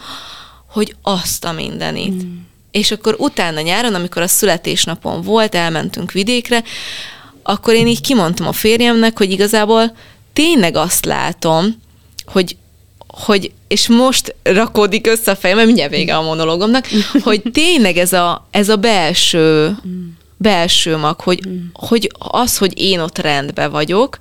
hogy 0.66 0.94
azt 1.02 1.44
a 1.44 1.52
mindenit. 1.52 2.24
Mm 2.24 2.46
és 2.70 2.90
akkor 2.90 3.14
utána 3.18 3.60
nyáron, 3.60 3.94
amikor 3.94 4.22
a 4.22 4.28
születésnapon 4.28 5.22
volt, 5.22 5.54
elmentünk 5.54 6.12
vidékre, 6.12 6.62
akkor 7.42 7.74
én 7.74 7.86
így 7.86 8.00
kimondtam 8.00 8.46
a 8.46 8.52
férjemnek, 8.52 9.18
hogy 9.18 9.30
igazából 9.30 9.96
tényleg 10.32 10.76
azt 10.76 11.04
látom, 11.04 11.82
hogy 12.26 12.56
hogy, 13.24 13.52
és 13.68 13.88
most 13.88 14.34
rakódik 14.42 15.06
össze 15.06 15.30
a 15.30 15.36
fejem, 15.36 15.56
mert 15.56 15.68
mindjárt 15.68 15.92
vége 15.92 16.16
a 16.16 16.22
monológomnak, 16.22 16.86
hogy 17.22 17.42
tényleg 17.52 17.96
ez 17.96 18.12
a, 18.12 18.48
ez 18.50 18.68
a 18.68 18.76
belső, 18.76 19.76
belső 20.36 20.96
mag, 20.96 21.20
hogy, 21.20 21.40
hogy 21.72 22.10
az, 22.18 22.58
hogy 22.58 22.72
én 22.80 23.00
ott 23.00 23.18
rendben 23.18 23.70
vagyok, 23.70 24.18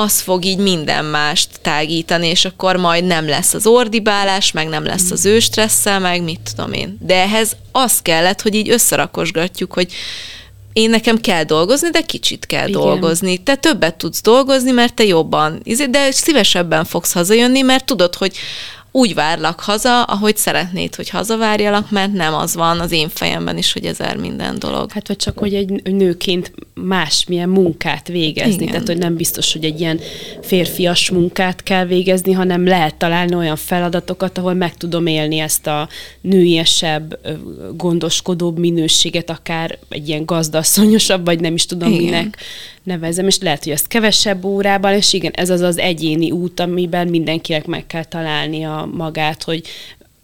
az 0.00 0.20
fog 0.20 0.44
így 0.44 0.58
minden 0.58 1.04
mást 1.04 1.48
tágítani, 1.62 2.26
és 2.26 2.44
akkor 2.44 2.76
majd 2.76 3.04
nem 3.04 3.28
lesz 3.28 3.54
az 3.54 3.66
ordibálás, 3.66 4.52
meg 4.52 4.68
nem 4.68 4.84
lesz 4.84 5.10
az 5.10 5.24
ő 5.24 5.40
stresszel, 5.40 5.98
meg 5.98 6.22
mit 6.22 6.40
tudom 6.54 6.72
én. 6.72 6.98
De 7.00 7.14
ehhez 7.14 7.56
az 7.72 8.02
kellett, 8.02 8.42
hogy 8.42 8.54
így 8.54 8.70
összerakosgatjuk, 8.70 9.72
hogy 9.72 9.92
én 10.72 10.90
nekem 10.90 11.20
kell 11.20 11.44
dolgozni, 11.44 11.90
de 11.90 12.00
kicsit 12.00 12.46
kell 12.46 12.68
Igen. 12.68 12.80
dolgozni. 12.80 13.36
Te 13.36 13.54
többet 13.54 13.94
tudsz 13.94 14.22
dolgozni, 14.22 14.70
mert 14.70 14.94
te 14.94 15.04
jobban, 15.04 15.60
izé, 15.62 15.86
de 15.86 16.10
szívesebben 16.10 16.84
fogsz 16.84 17.12
hazajönni, 17.12 17.60
mert 17.60 17.84
tudod, 17.84 18.14
hogy 18.14 18.36
úgy 18.98 19.14
várlak 19.14 19.60
haza, 19.60 20.02
ahogy 20.02 20.36
szeretnéd, 20.36 20.94
hogy 20.94 21.08
hazavárjalak, 21.08 21.90
mert 21.90 22.12
nem 22.12 22.34
az 22.34 22.54
van 22.54 22.80
az 22.80 22.92
én 22.92 23.08
fejemben 23.08 23.58
is, 23.58 23.72
hogy 23.72 23.84
ezer 23.84 24.16
minden 24.16 24.58
dolog. 24.58 24.92
Hát, 24.92 25.08
vagy 25.08 25.16
csak, 25.16 25.38
hogy 25.38 25.54
egy 25.54 25.82
nőként 25.82 26.52
másmilyen 26.74 27.48
munkát 27.48 28.08
végezni. 28.08 28.52
Igen. 28.52 28.66
Tehát, 28.66 28.86
hogy 28.86 28.98
nem 28.98 29.16
biztos, 29.16 29.52
hogy 29.52 29.64
egy 29.64 29.80
ilyen 29.80 30.00
férfias 30.42 31.10
munkát 31.10 31.62
kell 31.62 31.84
végezni, 31.84 32.32
hanem 32.32 32.66
lehet 32.66 32.94
találni 32.94 33.34
olyan 33.34 33.56
feladatokat, 33.56 34.38
ahol 34.38 34.54
meg 34.54 34.76
tudom 34.76 35.06
élni 35.06 35.38
ezt 35.38 35.66
a 35.66 35.88
nőiesebb, 36.20 37.18
gondoskodóbb 37.76 38.58
minőséget, 38.58 39.30
akár 39.30 39.78
egy 39.88 40.08
ilyen 40.08 40.24
gazdasszonyosabb, 40.24 41.24
vagy 41.24 41.40
nem 41.40 41.54
is 41.54 41.66
tudom 41.66 41.92
Igen. 41.92 42.04
minek 42.04 42.38
nevezem, 42.88 43.26
és 43.26 43.38
lehet, 43.38 43.64
hogy 43.64 43.72
ezt 43.72 43.86
kevesebb 43.86 44.44
órában, 44.44 44.92
és 44.92 45.12
igen, 45.12 45.32
ez 45.34 45.50
az 45.50 45.60
az 45.60 45.78
egyéni 45.78 46.30
út, 46.30 46.60
amiben 46.60 47.08
mindenkinek 47.08 47.66
meg 47.66 47.86
kell 47.86 48.04
találnia 48.04 48.88
magát, 48.92 49.42
hogy 49.42 49.62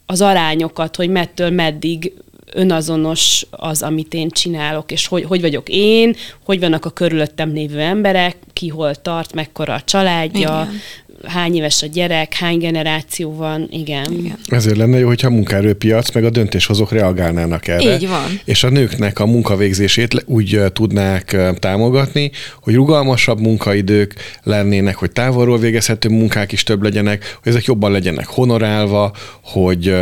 az 0.07 0.21
arányokat, 0.21 0.97
hogy 0.97 1.09
mettől 1.09 1.51
meddig 1.51 2.13
önazonos 2.53 3.47
az, 3.51 3.83
amit 3.83 4.15
én 4.15 4.29
csinálok, 4.29 4.93
és 4.93 5.07
hogy, 5.07 5.25
hogy 5.25 5.41
vagyok 5.41 5.69
én, 5.69 6.17
hogy 6.45 6.61
vannak 6.61 6.85
a 6.85 6.91
körülöttem 6.91 7.53
lévő 7.53 7.81
emberek, 7.81 8.37
ki 8.53 8.69
hol 8.69 8.95
tart, 8.95 9.33
mekkora 9.33 9.75
a 9.75 9.83
családja, 9.83 10.69
Igen 10.71 10.81
hány 11.27 11.57
éves 11.57 11.83
a 11.83 11.87
gyerek, 11.87 12.35
hány 12.35 12.59
generáció 12.59 13.35
van, 13.35 13.69
igen. 13.71 14.13
igen. 14.13 14.39
Ezért 14.47 14.77
lenne 14.77 14.99
jó, 14.99 15.07
hogyha 15.07 15.29
a 15.29 15.31
munkaerőpiac 15.31 16.13
meg 16.13 16.25
a 16.25 16.31
döntéshozók 16.31 16.93
reagálnának 16.93 17.69
erre. 17.69 17.95
Így 17.95 18.09
van. 18.09 18.41
És 18.45 18.65
a 18.65 18.69
nőknek 18.69 19.19
a 19.19 19.27
munkavégzését 19.27 20.25
úgy 20.27 20.61
tudnák 20.73 21.37
támogatni, 21.59 22.31
hogy 22.63 22.75
rugalmasabb 22.75 23.41
munkaidők 23.41 24.15
lennének, 24.43 24.97
hogy 24.97 25.11
távolról 25.11 25.59
végezhető 25.59 26.09
munkák 26.09 26.53
is 26.53 26.63
több 26.63 26.83
legyenek, 26.83 27.39
hogy 27.43 27.53
ezek 27.53 27.65
jobban 27.65 27.93
legyenek 27.93 28.27
honorálva, 28.27 29.13
hogy 29.43 29.95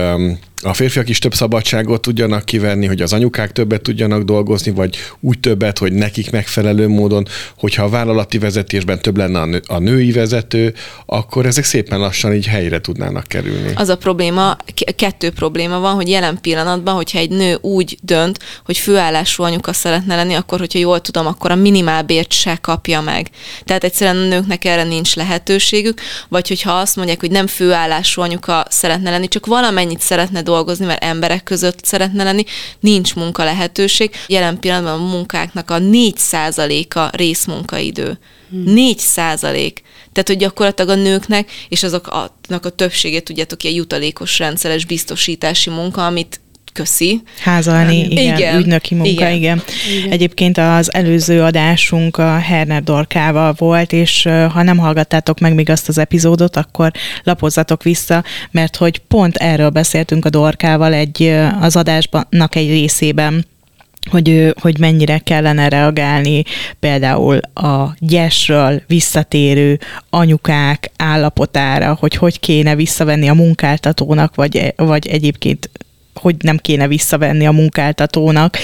a 0.63 0.75
férfiak 0.75 1.09
is 1.09 1.19
több 1.19 1.35
szabadságot 1.35 2.01
tudjanak 2.01 2.45
kivenni, 2.45 2.87
hogy 2.87 3.03
az 3.03 3.13
anyukák 3.13 3.53
többet 3.53 3.83
tudjanak 3.83 4.23
dolgozni, 4.23 4.73
vagy 4.73 4.97
úgy 5.21 5.41
többet, 5.41 5.79
hogy 5.79 5.93
nekik 5.93 6.31
megfelelő 6.31 6.89
módon, 6.89 7.27
hogyha 7.57 7.85
a 7.85 7.89
vállalati 7.89 8.39
vezetésben 8.39 9.03
több 9.03 9.17
lenne 9.17 9.41
a, 9.41 9.45
nő, 9.45 9.63
a 9.67 9.79
női 9.79 10.13
vezető, 10.13 10.75
akkor 11.07 11.47
ezek 11.47 11.65
szépen 11.65 11.99
lassan 11.99 12.35
így 12.35 12.47
helyre 12.47 12.81
tudnának 12.81 13.27
kerülni. 13.27 13.73
Az 13.75 13.89
a 13.89 13.97
probléma, 13.97 14.57
kettő 14.97 15.31
probléma 15.31 15.79
van, 15.79 15.95
hogy 15.95 16.09
jelen 16.09 16.39
pillanatban, 16.41 16.95
hogyha 16.95 17.19
egy 17.19 17.31
nő 17.31 17.59
úgy 17.61 17.99
dönt, 18.03 18.39
hogy 18.65 18.79
főállású 18.79 19.43
anyuka 19.43 19.73
szeretne 19.73 20.17
lenni, 20.17 20.35
akkor, 20.35 20.59
hogyha 20.59 20.79
jól 20.79 21.01
tudom, 21.01 21.27
akkor 21.27 21.51
a 21.51 21.55
minimálbért 21.55 22.33
se 22.33 22.59
kapja 22.61 23.01
meg. 23.01 23.31
Tehát 23.65 23.85
egyszerűen 23.85 24.25
a 24.25 24.29
nőknek 24.29 24.65
erre 24.65 24.85
nincs 24.85 25.15
lehetőségük, 25.15 26.01
vagy 26.29 26.49
hogyha 26.49 26.73
azt 26.73 26.97
mondják, 26.97 27.21
hogy 27.21 27.31
nem 27.31 27.47
főállású 27.47 28.21
anyuka 28.23 28.65
szeretne 28.69 29.11
lenni, 29.11 29.29
csak 29.29 29.47
valamennyit 29.47 30.01
szeretne 30.01 30.43
dolgozni, 30.43 30.51
mert 30.86 31.05
emberek 31.05 31.42
között 31.42 31.84
szeretne 31.84 32.24
lenni, 32.24 32.44
nincs 32.80 33.14
munka 33.14 33.44
lehetőség. 33.44 34.11
Jelen 34.26 34.61
pillanatban 34.61 35.00
a 35.00 35.11
munkáknak 35.11 35.70
a 35.70 35.78
4%-a 35.78 37.16
részmunkaidő. 37.16 38.18
4 38.64 38.98
százalék. 38.98 39.82
Tehát, 40.12 40.28
hogy 40.28 40.36
gyakorlatilag 40.36 40.98
a 40.98 41.03
nőknek, 41.03 41.50
és 41.68 41.82
azoknak 41.82 42.64
a 42.64 42.70
többségét, 42.70 43.24
tudjátok, 43.24 43.62
ilyen 43.62 43.74
jutalékos 43.74 44.38
rendszeres 44.38 44.84
biztosítási 44.84 45.70
munka, 45.70 46.07
amit 46.07 46.40
köszi. 46.73 47.23
Házalni, 47.41 47.99
igen, 47.99 48.37
igen, 48.37 48.59
ügynöki 48.59 48.95
munka, 48.95 49.11
igen. 49.11 49.33
igen. 49.33 49.62
igen. 49.97 50.11
Egyébként 50.12 50.59
az 50.59 50.95
előző 50.95 51.43
adásunk 51.43 52.16
a 52.16 52.39
Herner 52.39 52.83
Dorkával 52.83 53.55
volt, 53.59 53.93
és 53.93 54.23
ha 54.53 54.62
nem 54.62 54.79
hallgattátok 54.79 55.39
meg 55.39 55.55
még 55.55 55.70
azt 55.70 55.89
az 55.89 55.99
epizódot, 55.99 56.57
akkor 56.57 56.93
lapozzatok 57.23 57.83
vissza, 57.83 58.25
mert 58.51 58.77
hogy 58.77 58.99
pont 58.99 59.37
erről 59.37 59.70
beszéltünk 59.70 60.25
a 60.25 60.31
Dorkával 60.31 60.93
egy, 60.93 61.23
az 61.61 61.77
adásnak 61.77 62.55
egy 62.55 62.68
részében, 62.68 63.47
hogy, 64.11 64.55
hogy 64.61 64.79
mennyire 64.79 65.18
kellene 65.18 65.68
reagálni 65.68 66.45
például 66.81 67.37
a 67.55 67.95
gyesről 67.99 68.83
visszatérő 68.87 69.79
anyukák 70.11 70.91
állapotára, 70.97 71.97
hogy 72.01 72.14
hogy 72.14 72.41
kéne 72.41 72.75
visszavenni 72.75 73.29
a 73.29 73.35
munkáltatónak, 73.35 74.35
vagy, 74.35 74.75
vagy 74.77 75.07
egyébként 75.07 75.70
hogy 76.15 76.37
nem 76.39 76.57
kéne 76.57 76.89
visszavenni 76.89 77.47
a 77.47 77.53
munkáltatónak, 77.53 78.59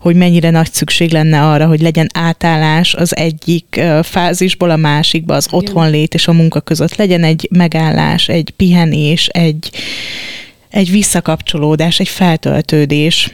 hogy 0.00 0.16
mennyire 0.16 0.50
nagy 0.50 0.72
szükség 0.72 1.10
lenne 1.10 1.42
arra, 1.50 1.66
hogy 1.66 1.80
legyen 1.80 2.08
átállás 2.14 2.94
az 2.94 3.16
egyik 3.16 3.80
fázisból 4.02 4.70
a 4.70 4.76
másikba, 4.76 5.34
az 5.34 5.48
otthonlét 5.50 6.14
és 6.14 6.28
a 6.28 6.32
munka 6.32 6.60
között. 6.60 6.96
Legyen 6.96 7.24
egy 7.24 7.48
megállás, 7.50 8.28
egy 8.28 8.50
pihenés, 8.50 9.26
egy, 9.26 9.70
egy 10.70 10.90
visszakapcsolódás, 10.90 12.00
egy 12.00 12.08
feltöltődés. 12.08 13.30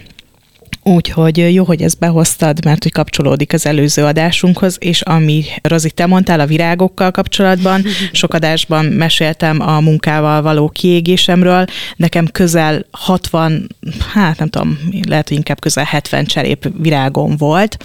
Úgyhogy 0.89 1.55
jó, 1.55 1.65
hogy 1.65 1.83
ezt 1.83 1.99
behoztad, 1.99 2.65
mert 2.65 2.83
hogy 2.83 2.93
kapcsolódik 2.93 3.53
az 3.53 3.67
előző 3.67 4.05
adásunkhoz, 4.05 4.77
és 4.81 5.01
ami 5.01 5.45
Rozi, 5.63 5.91
te 5.91 6.07
mondtál 6.07 6.41
a 6.41 6.47
virágokkal 6.47 7.11
kapcsolatban, 7.11 7.85
sok 8.13 8.35
adásban 8.35 8.85
meséltem 8.85 9.61
a 9.61 9.81
munkával 9.81 10.43
való 10.43 10.69
kiégésemről, 10.69 11.65
nekem 11.97 12.27
közel 12.27 12.87
60, 12.91 13.67
hát 14.13 14.39
nem 14.39 14.49
tudom, 14.49 14.79
lehet, 15.09 15.29
hogy 15.29 15.37
inkább 15.37 15.61
közel 15.61 15.85
70 15.85 16.25
cserép 16.25 16.71
virágom 16.79 17.37
volt, 17.37 17.77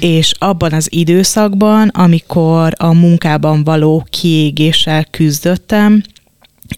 és 0.00 0.32
abban 0.38 0.72
az 0.72 0.88
időszakban, 0.90 1.88
amikor 1.88 2.72
a 2.76 2.92
munkában 2.92 3.64
való 3.64 4.06
kiégéssel 4.10 5.04
küzdöttem, 5.10 6.02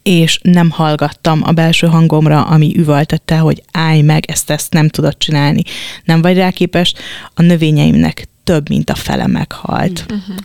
és 0.02 0.38
nem 0.42 0.70
hallgattam 0.70 1.42
a 1.44 1.52
belső 1.52 1.86
hangomra, 1.86 2.42
ami 2.42 2.78
üvöltette, 2.78 3.36
hogy 3.36 3.62
állj 3.72 4.00
meg, 4.00 4.30
ezt, 4.30 4.50
ezt 4.50 4.72
nem 4.72 4.88
tudod 4.88 5.16
csinálni. 5.16 5.62
Nem 6.04 6.22
vagy 6.22 6.36
rá 6.36 6.50
képes. 6.50 6.94
A 7.34 7.42
növényeimnek 7.42 8.28
több, 8.44 8.68
mint 8.68 8.90
a 8.90 8.94
fele 8.94 9.26
meghalt. 9.26 10.04
Uh-huh. 10.08 10.36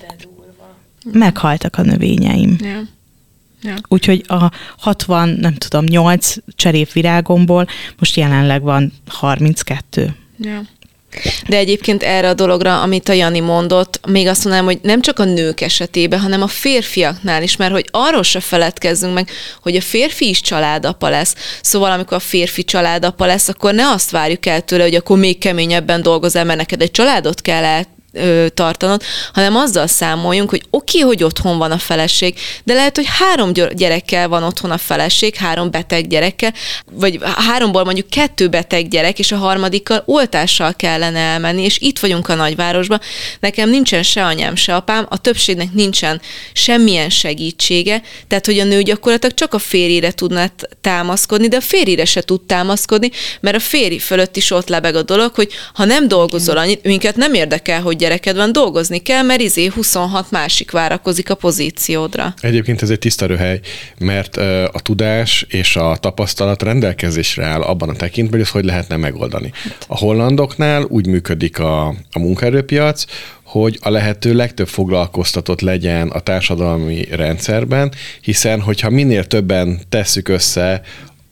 Meghaltak 1.12 1.76
a 1.78 1.82
növényeim. 1.82 2.58
Yeah. 2.60 2.82
Yeah. 3.64 3.78
Úgyhogy 3.88 4.24
a 4.28 4.52
60, 4.78 5.30
nem 5.30 5.54
tudom, 5.54 5.86
8 5.86 6.36
cserépvirágomból 6.56 7.68
most 8.00 8.16
jelenleg 8.16 8.62
van 8.62 8.94
32. 9.08 10.16
Yeah. 10.38 10.66
De 11.48 11.58
egyébként 11.58 12.04
erre 12.04 12.30
a 12.30 12.34
dologra, 12.34 12.82
amit 12.82 13.10
a 13.10 13.14
Jani 13.14 13.40
mondott, 13.40 14.00
még 14.08 14.28
azt 14.28 14.44
mondanám, 14.44 14.68
hogy 14.68 14.80
nem 14.82 15.02
csak 15.02 15.20
a 15.20 15.24
nők 15.24 15.62
esetében, 15.62 16.20
hanem 16.20 16.42
a 16.42 16.48
férfiaknál 16.48 17.44
is, 17.44 17.56
mert 17.56 17.72
hogy 17.72 17.86
arról 17.92 18.24
se 18.24 18.40
feledkezzünk 18.40 19.14
meg, 19.14 19.30
hogy 19.62 19.76
a 19.76 19.82
férfi 19.82 20.30
is 20.30 20.42
családapa 20.42 21.10
lesz. 21.10 21.36
Szóval 21.62 21.92
amikor 21.92 22.18
a 22.18 22.20
férfi 22.20 22.64
családapa 22.64 23.26
lesz, 23.26 23.48
akkor 23.48 23.74
ne 23.74 23.88
azt 23.88 24.12
várjuk 24.12 24.46
el 24.46 24.62
tőle, 24.62 24.84
hogy 24.84 24.96
akkor 24.96 25.18
még 25.18 25.38
keményebben 25.38 26.02
dolgozol, 26.02 26.44
mert 26.44 26.60
neked 26.60 26.82
egy 26.82 26.92
családot 26.92 27.42
kell 27.42 27.64
el 27.64 28.00
ö, 28.14 28.46
tartanod, 28.54 29.02
hanem 29.34 29.56
azzal 29.56 29.88
számoljunk, 29.88 30.50
hogy 30.50 30.64
oké, 30.70 30.98
okay, 30.98 31.10
hogy 31.10 31.24
otthon 31.24 31.58
van 31.58 31.72
a 31.72 31.78
feleség, 31.78 32.36
de 32.64 32.74
lehet, 32.74 32.96
hogy 32.96 33.06
három 33.08 33.54
gyerekkel 33.54 34.28
van 34.28 34.44
otthon 34.44 34.72
a 34.72 34.78
feleség, 34.78 35.36
három 35.36 35.72
beteg 35.72 36.08
gyerekkel, 36.08 36.54
vagy 36.92 37.20
háromból 37.36 37.84
mondjuk 37.84 38.10
kettő 38.10 38.48
beteg 38.48 38.88
gyerek, 38.88 39.20
és 39.20 39.32
a 39.32 39.38
harmadikkal 39.38 40.04
oltással 40.06 40.74
kellene 40.74 41.20
elmenni, 41.20 41.64
és 41.64 41.78
itt 41.80 42.00
vagyunk 42.00 42.30
a 42.30 42.36
nagyvárosban. 42.36 43.02
Nekem 43.40 43.70
nincsen 43.70 44.04
se 44.04 44.26
anyám, 44.26 44.56
se 44.56 44.76
apám, 44.76 45.06
a 45.10 45.18
többségnek 45.18 45.74
nincsen 45.74 46.22
semmilyen 46.54 47.10
segítsége, 47.10 48.02
tehát 48.28 48.46
hogy 48.46 48.60
a 48.60 48.64
nő 48.64 48.82
gyakorlatilag 48.82 49.36
csak 49.36 49.54
a 49.54 49.60
férjére 49.60 50.12
tudna 50.12 50.46
támaszkodni, 50.82 51.48
de 51.48 51.56
a 51.56 51.62
férjére 51.62 52.06
se 52.06 52.22
tud 52.22 52.42
támaszkodni, 52.42 53.12
mert 53.40 53.56
a 53.56 53.60
férj 53.60 53.98
fölött 53.98 54.36
is 54.36 54.52
ott 54.52 54.70
lebeg 54.70 54.96
a 54.96 55.04
dolog, 55.04 55.36
hogy 55.36 55.52
ha 55.74 55.86
nem 55.86 56.08
dolgozol 56.08 56.58
annyit, 56.58 56.84
minket 56.84 57.16
nem 57.16 57.34
érdekel, 57.34 57.82
hogy 57.82 58.01
gyereked 58.02 58.36
van, 58.36 58.52
dolgozni 58.52 59.00
kell, 59.00 59.24
mert 59.24 59.42
izé 59.42 59.66
26 59.66 60.32
másik 60.32 60.72
várakozik 60.72 61.30
a 61.30 61.36
pozíciódra. 61.36 62.34
Egyébként 62.40 62.82
ez 62.82 62.90
egy 62.90 63.00
tiszta 63.00 63.26
röhely, 63.26 63.60
mert 64.00 64.38
a 64.72 64.80
tudás 64.84 65.46
és 65.50 65.76
a 65.76 65.98
tapasztalat 66.00 66.64
rendelkezésre 66.64 67.46
áll 67.46 67.62
abban 67.62 67.90
a 67.90 67.94
tekintben, 67.94 68.32
hogy 68.34 68.42
ezt 68.42 68.52
hogy 68.52 68.66
lehetne 68.66 68.96
megoldani. 68.96 69.52
A 69.88 69.98
hollandoknál 69.98 70.84
úgy 70.84 71.08
működik 71.08 71.60
a, 71.60 71.88
a 71.88 72.20
munkaerőpiac, 72.20 73.06
hogy 73.44 73.78
a 73.82 73.90
lehető 73.90 74.34
legtöbb 74.34 74.68
foglalkoztatott 74.68 75.62
legyen 75.62 76.08
a 76.08 76.20
társadalmi 76.20 77.08
rendszerben, 77.12 77.92
hiszen 78.22 78.62
hogyha 78.62 78.90
minél 78.90 79.24
többen 79.24 79.80
tesszük 79.90 80.28
össze 80.28 80.82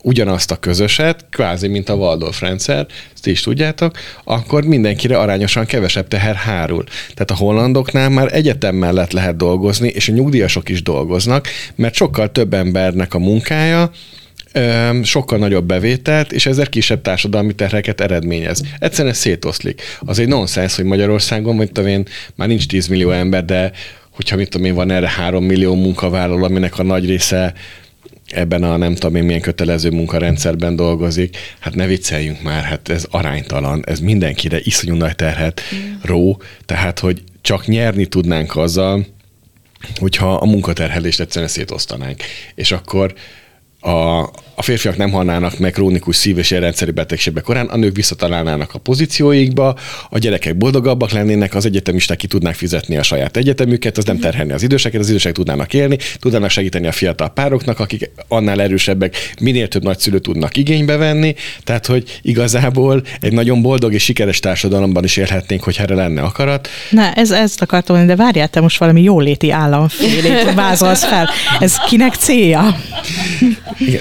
ugyanazt 0.02 0.50
a 0.50 0.56
közöset, 0.56 1.26
kvázi 1.30 1.68
mint 1.68 1.88
a 1.88 1.94
Waldorf 1.94 2.40
rendszer, 2.40 2.86
ezt 3.14 3.26
is 3.26 3.40
tudjátok, 3.40 3.96
akkor 4.24 4.64
mindenkire 4.64 5.18
arányosan 5.18 5.66
kevesebb 5.66 6.08
teher 6.08 6.34
hárul. 6.34 6.84
Tehát 7.14 7.30
a 7.30 7.34
hollandoknál 7.34 8.08
már 8.08 8.34
egyetem 8.34 8.74
mellett 8.74 9.12
lehet 9.12 9.36
dolgozni, 9.36 9.88
és 9.88 10.08
a 10.08 10.12
nyugdíjasok 10.12 10.68
is 10.68 10.82
dolgoznak, 10.82 11.48
mert 11.74 11.94
sokkal 11.94 12.32
több 12.32 12.54
embernek 12.54 13.14
a 13.14 13.18
munkája, 13.18 13.90
sokkal 15.02 15.38
nagyobb 15.38 15.64
bevételt, 15.64 16.32
és 16.32 16.46
ezzel 16.46 16.66
kisebb 16.66 17.02
társadalmi 17.02 17.52
terheket 17.52 18.00
eredményez. 18.00 18.62
Egyszerűen 18.78 19.14
szétoszlik. 19.14 19.82
Az 20.00 20.18
egy 20.18 20.28
nonsens, 20.28 20.76
hogy 20.76 20.84
Magyarországon, 20.84 21.66
tudom 21.66 21.86
én, 21.86 22.06
már 22.34 22.48
nincs 22.48 22.66
10 22.66 22.86
millió 22.86 23.10
ember, 23.10 23.44
de 23.44 23.72
hogyha 24.10 24.36
mit 24.36 24.48
tudom 24.48 24.66
én, 24.66 24.74
van 24.74 24.90
erre 24.90 25.08
3 25.08 25.44
millió 25.44 25.74
munkavállaló, 25.74 26.44
aminek 26.44 26.78
a 26.78 26.82
nagy 26.82 27.06
része 27.06 27.52
ebben 28.32 28.62
a 28.62 28.76
nem 28.76 28.94
tudom 28.94 29.16
én 29.16 29.24
milyen 29.24 29.40
kötelező 29.40 29.90
munkarendszerben 29.90 30.76
dolgozik, 30.76 31.36
hát 31.58 31.74
ne 31.74 31.86
vicceljünk 31.86 32.42
már, 32.42 32.62
hát 32.62 32.88
ez 32.88 33.06
aránytalan, 33.10 33.82
ez 33.86 34.00
mindenkire 34.00 34.58
iszonyú 34.62 34.94
nagy 34.94 35.16
terhet 35.16 35.60
ró, 36.02 36.42
tehát 36.66 36.98
hogy 36.98 37.22
csak 37.40 37.66
nyerni 37.66 38.06
tudnánk 38.06 38.56
azzal, 38.56 39.06
hogyha 39.96 40.34
a 40.34 40.46
munkaterhelést 40.46 41.20
egyszerűen 41.20 41.50
szétosztanánk. 41.50 42.22
És 42.54 42.72
akkor 42.72 43.14
a, 43.80 44.20
a 44.54 44.62
férfiak 44.62 44.96
nem 44.96 45.10
halnának 45.10 45.58
meg 45.58 45.72
krónikus 45.72 46.16
szív- 46.16 46.38
és 46.38 46.50
érrendszeri 46.50 46.90
betegségbe 46.90 47.40
korán, 47.40 47.66
a 47.66 47.76
nők 47.76 47.96
visszatalálnának 47.96 48.74
a 48.74 48.78
pozícióikba, 48.78 49.76
a 50.10 50.18
gyerekek 50.18 50.56
boldogabbak 50.56 51.10
lennének, 51.10 51.54
az 51.54 51.64
egyetemisták 51.64 52.16
ki 52.16 52.26
tudnák 52.26 52.54
fizetni 52.54 52.96
a 52.96 53.02
saját 53.02 53.36
egyetemüket, 53.36 53.98
az 53.98 54.04
nem 54.04 54.18
terhelni 54.18 54.52
az 54.52 54.62
időseket, 54.62 55.00
az 55.00 55.08
idősek 55.08 55.32
tudnának 55.32 55.74
élni, 55.74 55.98
tudnának 56.18 56.50
segíteni 56.50 56.86
a 56.86 56.92
fiatal 56.92 57.28
pároknak, 57.28 57.78
akik 57.78 58.10
annál 58.28 58.60
erősebbek, 58.60 59.32
minél 59.40 59.68
több 59.68 59.82
nagyszülő 59.82 60.18
tudnak 60.18 60.56
igénybe 60.56 60.96
venni, 60.96 61.34
tehát 61.64 61.86
hogy 61.86 62.18
igazából 62.22 63.02
egy 63.20 63.32
nagyon 63.32 63.62
boldog 63.62 63.92
és 63.92 64.02
sikeres 64.02 64.40
társadalomban 64.40 65.04
is 65.04 65.16
élhetnénk, 65.16 65.62
hogy 65.62 65.76
erre 65.78 65.94
lenne 65.94 66.22
akarat. 66.22 66.68
Na, 66.90 67.12
ez, 67.12 67.30
ezt 67.30 67.62
akartam 67.62 67.96
mondani, 67.96 68.18
de 68.18 68.24
várjál, 68.24 68.48
te 68.48 68.60
most 68.60 68.78
valami 68.78 69.02
jóléti 69.02 69.50
államfélét 69.50 70.54
vázolsz 70.54 71.04
fel. 71.04 71.28
Ez 71.60 71.76
kinek 71.76 72.14
célja? 72.14 72.76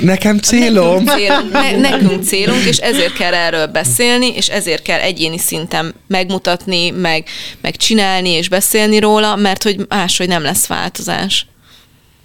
Nekem 0.02 0.38
célom. 0.38 1.04
Nekünk 1.04 1.20
célunk, 1.20 1.52
ne, 1.52 1.90
nekünk 1.90 2.24
célunk, 2.24 2.64
és 2.64 2.78
ezért 2.78 3.14
kell 3.14 3.34
erről 3.34 3.66
beszélni, 3.68 4.36
és 4.36 4.48
ezért 4.48 4.82
kell 4.82 5.00
egyéni 5.00 5.38
szinten 5.38 5.94
megmutatni, 6.08 6.90
meg, 6.90 7.24
meg 7.62 7.76
csinálni 7.76 8.30
és 8.30 8.50
beszélni 8.50 9.00
róla, 9.00 9.36
mert 9.36 9.64
hogy 9.64 9.86
máshogy 9.88 10.28
nem 10.28 10.42
lesz 10.42 10.68
változás. 10.68 11.46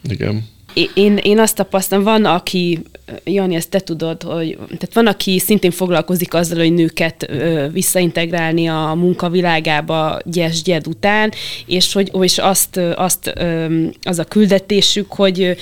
Igen. 0.08 0.52
Én, 0.94 1.16
én 1.16 1.38
azt 1.38 1.54
tapasztalom, 1.54 2.04
van, 2.04 2.24
aki 2.24 2.82
Jani, 3.24 3.54
ezt 3.54 3.70
te 3.70 3.80
tudod, 3.80 4.22
hogy 4.22 4.56
tehát 4.56 4.94
van, 4.94 5.06
aki 5.06 5.38
szintén 5.38 5.70
foglalkozik 5.70 6.34
azzal, 6.34 6.58
hogy 6.58 6.72
nőket 6.72 7.30
visszaintegrálni 7.72 8.68
a 8.68 8.94
munkavilágába 8.96 10.18
gyes-gyed 10.24 10.86
után, 10.86 11.32
és 11.66 11.92
hogy 11.92 12.10
és 12.20 12.38
azt, 12.38 12.76
azt 12.76 13.32
az 14.02 14.18
a 14.18 14.24
küldetésük, 14.24 15.12
hogy 15.12 15.56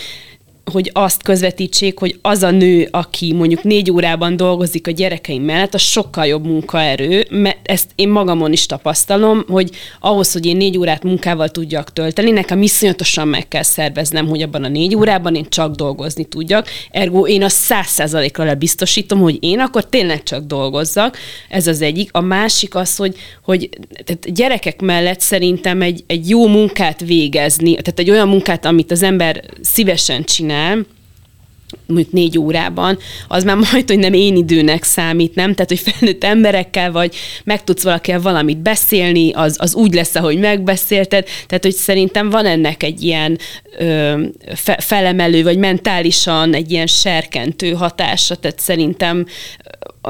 hogy 0.65 0.91
azt 0.93 1.23
közvetítsék, 1.23 1.99
hogy 1.99 2.19
az 2.23 2.43
a 2.43 2.51
nő, 2.51 2.89
aki 2.91 3.33
mondjuk 3.33 3.63
négy 3.63 3.91
órában 3.91 4.37
dolgozik 4.37 4.87
a 4.87 4.91
gyerekeim 4.91 5.43
mellett, 5.43 5.75
az 5.75 5.81
sokkal 5.81 6.27
jobb 6.27 6.47
munkaerő, 6.47 7.27
mert 7.31 7.59
ezt 7.63 7.91
én 7.95 8.09
magamon 8.09 8.53
is 8.53 8.67
tapasztalom, 8.67 9.45
hogy 9.49 9.71
ahhoz, 10.01 10.33
hogy 10.33 10.47
én 10.47 10.57
négy 10.57 10.79
órát 10.79 11.03
munkával 11.03 11.49
tudjak 11.49 11.93
tölteni, 11.93 12.31
nekem 12.31 12.63
iszonyatosan 12.63 13.29
meg 13.29 13.49
kell 13.49 13.63
szerveznem, 13.63 14.27
hogy 14.27 14.43
abban 14.43 14.65
a 14.65 14.69
négy 14.69 14.97
órában 14.97 15.35
én 15.35 15.47
csak 15.49 15.75
dolgozni 15.75 16.25
tudjak. 16.25 16.67
Ergo 16.91 17.27
én 17.27 17.43
a 17.43 17.49
száz 17.49 17.87
százalékra 17.87 18.45
lebiztosítom, 18.45 19.21
hogy 19.21 19.39
én 19.41 19.61
akkor 19.61 19.87
tényleg 19.87 20.23
csak 20.23 20.45
dolgozzak. 20.45 21.17
Ez 21.49 21.67
az 21.67 21.81
egyik. 21.81 22.09
A 22.13 22.21
másik 22.21 22.75
az, 22.75 22.97
hogy, 22.97 23.17
hogy 23.45 23.69
tehát 24.05 24.33
gyerekek 24.35 24.81
mellett 24.81 25.21
szerintem 25.21 25.83
egy, 25.83 26.05
egy 26.07 26.29
jó 26.29 26.47
munkát 26.47 27.01
végezni, 27.01 27.71
tehát 27.71 27.99
egy 27.99 28.11
olyan 28.11 28.29
munkát, 28.29 28.65
amit 28.65 28.91
az 28.91 29.03
ember 29.03 29.45
szívesen 29.63 30.25
csinál, 30.25 30.52
csinál, 30.53 30.87
mondjuk 31.87 32.13
négy 32.13 32.39
órában, 32.39 32.99
az 33.29 33.45
már 33.45 33.57
majd, 33.57 33.89
hogy 33.89 33.99
nem 33.99 34.13
én 34.13 34.37
időnek 34.37 34.83
számít, 34.83 35.35
nem? 35.35 35.55
Tehát, 35.55 35.69
hogy 35.69 35.93
felnőtt 35.93 36.25
emberekkel 36.25 36.93
vagy, 36.93 37.15
meg 37.45 37.65
tudsz 37.65 37.83
valakivel 37.83 38.21
valamit 38.21 38.59
beszélni, 38.59 39.33
az, 39.33 39.57
az 39.61 39.75
úgy 39.75 39.95
lesz, 39.95 40.15
ahogy 40.15 40.39
megbeszélted. 40.39 41.27
Tehát, 41.47 41.65
hogy 41.65 41.75
szerintem 41.75 42.31
van 42.31 42.47
ennek 42.47 42.83
egy 42.83 43.03
ilyen 43.03 43.39
ö, 43.79 44.23
fe, 44.55 44.77
felemelő, 44.81 45.43
vagy 45.43 45.59
mentálisan 45.59 46.55
egy 46.55 46.71
ilyen 46.71 46.87
serkentő 46.87 47.73
hatása, 47.73 48.35
tehát 48.35 48.61
szerintem 48.61 49.27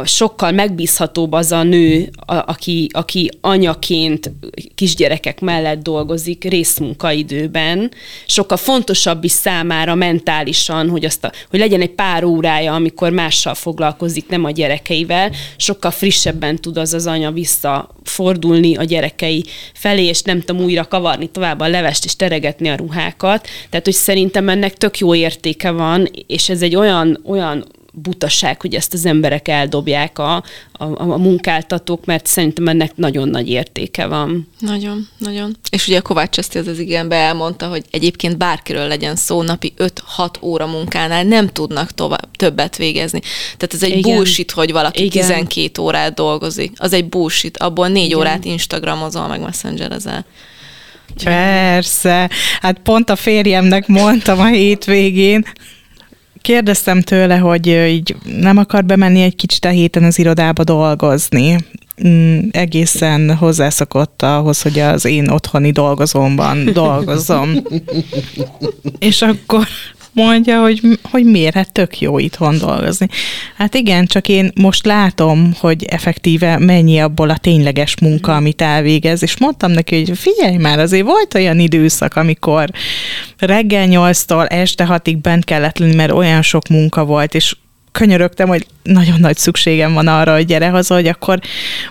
sokkal 0.05 0.53
megbízhatóbb 0.53 1.33
az 1.33 1.53
a 1.53 1.63
nő, 1.63 2.11
a, 2.27 2.35
aki, 2.35 2.89
aki 2.93 3.31
anyaként 3.41 4.33
kisgyerekek 4.75 5.41
mellett 5.41 5.83
dolgozik 5.83 6.45
részmunkaidőben, 6.45 7.91
sokkal 8.27 8.57
fontosabb 8.57 9.25
is 9.25 9.31
számára 9.31 9.95
mentálisan, 9.95 10.89
hogy, 10.89 11.05
azt 11.05 11.25
a, 11.25 11.33
hogy 11.51 11.59
legyen 11.59 11.81
egy 11.81 11.91
pár 11.91 12.25
órája, 12.25 12.75
amikor 12.75 13.11
mással 13.11 13.55
foglalkozik, 13.55 14.29
nem 14.29 14.45
a 14.45 14.51
gyerekeivel, 14.51 15.31
sokkal 15.57 15.91
frissebben 15.91 16.57
tud 16.57 16.77
az 16.77 16.95
az 16.95 17.07
anya 17.07 17.31
visszafordulni 17.31 18.77
a 18.77 18.85
gyerekei 18.85 19.45
felé, 19.75 20.05
és 20.05 20.23
nem 20.23 20.41
tudom 20.41 20.63
újra 20.63 20.85
kavarni 20.85 21.27
tovább 21.27 21.61
a 21.61 21.69
levest 21.69 22.05
és 22.05 22.17
teregetni 22.17 22.69
a 22.69 22.77
ruhákat. 22.77 23.49
Tehát, 23.71 23.85
hogy 23.85 23.95
szerintem 23.95 24.49
ennek 24.49 24.75
tök 24.75 24.99
jó 24.99 25.15
értéke 25.15 25.71
van, 25.71 26.09
és 26.27 26.49
ez 26.49 26.63
egy 26.63 26.77
olyan, 26.77 27.21
olyan 27.25 27.65
butaság, 27.95 28.61
hogy 28.61 28.75
ezt 28.75 28.93
az 28.95 29.07
emberek 29.07 29.49
eldobják 29.49 30.19
a, 30.19 30.35
a, 30.73 30.85
a 30.97 31.17
munkáltatók, 31.17 32.05
mert 32.05 32.27
szerintem 32.27 32.69
ennek 32.69 32.97
nagyon 32.97 33.29
nagy 33.29 33.49
értéke 33.49 34.07
van. 34.07 34.49
Nagyon, 34.59 35.09
nagyon. 35.19 35.57
És 35.71 35.89
ugye 35.89 35.99
a 35.99 36.03
Kovács 36.03 36.39
ezt 36.39 36.55
az 36.55 36.79
igenbe 36.79 37.17
elmondta, 37.17 37.67
hogy 37.67 37.85
egyébként 37.91 38.37
bárkiről 38.37 38.87
legyen 38.87 39.17
szó, 39.17 39.43
napi 39.43 39.73
5-6 39.79 39.91
óra 40.41 40.67
munkánál 40.67 41.25
nem 41.25 41.49
tudnak 41.49 41.91
tovább, 41.91 42.37
többet 42.37 42.77
végezni. 42.77 43.21
Tehát 43.57 43.75
ez 43.75 43.83
egy 43.83 43.97
Igen. 43.97 44.17
bullshit, 44.17 44.51
hogy 44.51 44.73
valaki 44.73 45.05
Igen. 45.05 45.27
12 45.27 45.83
órát 45.83 46.15
dolgozik. 46.15 46.73
Az 46.77 46.93
egy 46.93 47.09
bullshit. 47.09 47.59
Abból 47.59 47.89
4 47.89 48.05
Igen. 48.05 48.19
órát 48.19 48.45
Instagramozol, 48.45 49.29
meg 49.29 49.41
messengerezel. 49.41 50.25
Persze. 51.25 52.31
Hát 52.61 52.79
pont 52.79 53.11
a 53.11 53.17
férjemnek 53.17 53.87
mondtam 53.87 54.41
a 54.41 54.47
hétvégén, 54.47 55.45
Kérdeztem 56.43 57.01
tőle, 57.01 57.37
hogy 57.37 57.67
így 57.67 58.17
nem 58.39 58.57
akar 58.57 58.85
bemenni 58.85 59.23
egy 59.23 59.37
kicsit 59.37 59.65
a 59.65 59.69
héten 59.69 60.05
az 60.05 60.19
irodába 60.19 60.65
dolgozni. 60.65 61.57
Mm, 62.07 62.39
egészen 62.51 63.37
hozzászokott 63.37 64.23
ahhoz, 64.23 64.63
hogy 64.63 64.79
az 64.79 65.05
én 65.05 65.29
otthoni 65.29 65.71
dolgozómban 65.71 66.73
dolgozom. 66.73 67.51
És 68.99 69.23
akkor 69.23 69.67
mondja, 70.13 70.61
hogy, 70.61 70.81
hogy 71.11 71.25
miért, 71.25 71.55
hát 71.55 71.73
tök 71.73 72.01
jó 72.01 72.19
itthon 72.19 72.59
dolgozni. 72.59 73.09
Hát 73.57 73.75
igen, 73.75 74.07
csak 74.07 74.29
én 74.29 74.51
most 74.55 74.87
látom, 74.87 75.55
hogy 75.59 75.85
effektíve 75.85 76.59
mennyi 76.59 76.99
abból 76.99 77.31
a 77.31 77.37
tényleges 77.37 77.95
munka, 78.01 78.37
amit 78.37 78.63
elvégez, 78.63 79.23
és 79.23 79.39
mondtam 79.39 79.71
neki, 79.71 80.05
hogy 80.05 80.19
figyelj 80.19 80.57
már, 80.57 80.79
azért 80.79 81.07
volt 81.07 81.35
olyan 81.35 81.59
időszak, 81.59 82.17
amikor 82.17 82.71
reggel 83.39 83.87
8-tól 83.91 84.53
este 84.53 84.87
6-ig 84.91 85.19
bent 85.23 85.45
kellett 85.45 85.79
lenni, 85.79 85.95
mert 85.95 86.13
olyan 86.13 86.43
sok 86.43 86.69
munka 86.69 87.05
volt, 87.05 87.35
és 87.35 87.57
könyörögtem, 87.93 88.49
hogy 88.49 88.67
nagyon 88.83 89.21
nagy 89.21 89.37
szükségem 89.37 89.93
van 89.93 90.07
arra, 90.07 90.35
hogy 90.35 90.47
gyere 90.47 90.69
haza, 90.69 90.95
hogy 90.95 91.07
akkor 91.07 91.39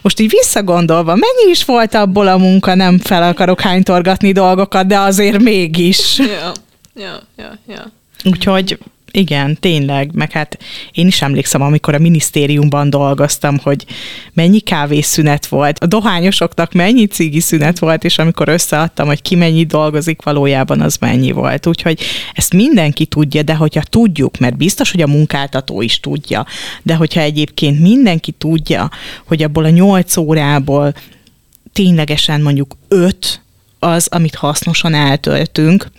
most 0.01 0.19
így 0.19 0.29
visszagondolva, 0.29 1.11
mennyi 1.11 1.49
is 1.51 1.65
volt 1.65 1.93
abból 1.93 2.27
a 2.27 2.37
munka, 2.37 2.75
nem 2.75 2.99
fel 2.99 3.23
akarok 3.23 3.61
hánytorgatni 3.61 4.31
dolgokat, 4.31 4.87
de 4.87 4.99
azért 4.99 5.39
mégis. 5.39 6.17
Ja, 6.17 6.51
ja, 6.95 7.19
ja, 7.37 7.57
ja. 7.67 8.00
Úgyhogy 8.23 8.77
igen, 9.11 9.57
tényleg, 9.59 10.13
meg 10.13 10.31
hát 10.31 10.57
én 10.91 11.07
is 11.07 11.21
emlékszem, 11.21 11.61
amikor 11.61 11.93
a 11.93 11.99
minisztériumban 11.99 12.89
dolgoztam, 12.89 13.57
hogy 13.57 13.85
mennyi 14.33 14.59
kávészünet 14.59 15.47
volt, 15.47 15.79
a 15.79 15.85
dohányosoknak 15.85 16.73
mennyi 16.73 17.05
cigi 17.05 17.39
szünet 17.39 17.79
volt, 17.79 18.03
és 18.03 18.17
amikor 18.17 18.49
összeadtam, 18.49 19.07
hogy 19.07 19.21
ki 19.21 19.35
mennyi 19.35 19.63
dolgozik, 19.65 20.21
valójában 20.21 20.81
az 20.81 20.97
mennyi 20.97 21.31
volt. 21.31 21.67
Úgyhogy 21.67 21.99
ezt 22.33 22.53
mindenki 22.53 23.05
tudja, 23.05 23.41
de 23.41 23.55
hogyha 23.55 23.81
tudjuk, 23.81 24.37
mert 24.37 24.57
biztos, 24.57 24.91
hogy 24.91 25.01
a 25.01 25.07
munkáltató 25.07 25.81
is 25.81 25.99
tudja, 25.99 26.45
de 26.83 26.95
hogyha 26.95 27.21
egyébként 27.21 27.79
mindenki 27.79 28.31
tudja, 28.31 28.89
hogy 29.25 29.43
abból 29.43 29.63
a 29.63 29.69
nyolc 29.69 30.17
órából 30.17 30.93
ténylegesen 31.73 32.41
mondjuk 32.41 32.77
öt 32.87 33.41
az, 33.79 34.07
amit 34.11 34.35
hasznosan 34.35 34.93
eltöltünk, 34.93 35.91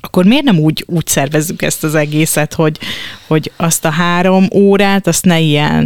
akkor 0.00 0.24
miért 0.24 0.44
nem 0.44 0.58
úgy, 0.58 0.84
úgy 0.86 1.06
szervezzük 1.06 1.62
ezt 1.62 1.84
az 1.84 1.94
egészet, 1.94 2.54
hogy, 2.54 2.78
hogy 3.26 3.52
azt 3.56 3.84
a 3.84 3.90
három 3.90 4.48
órát, 4.54 5.06
azt 5.06 5.24
ne 5.24 5.40
ilyen 5.40 5.84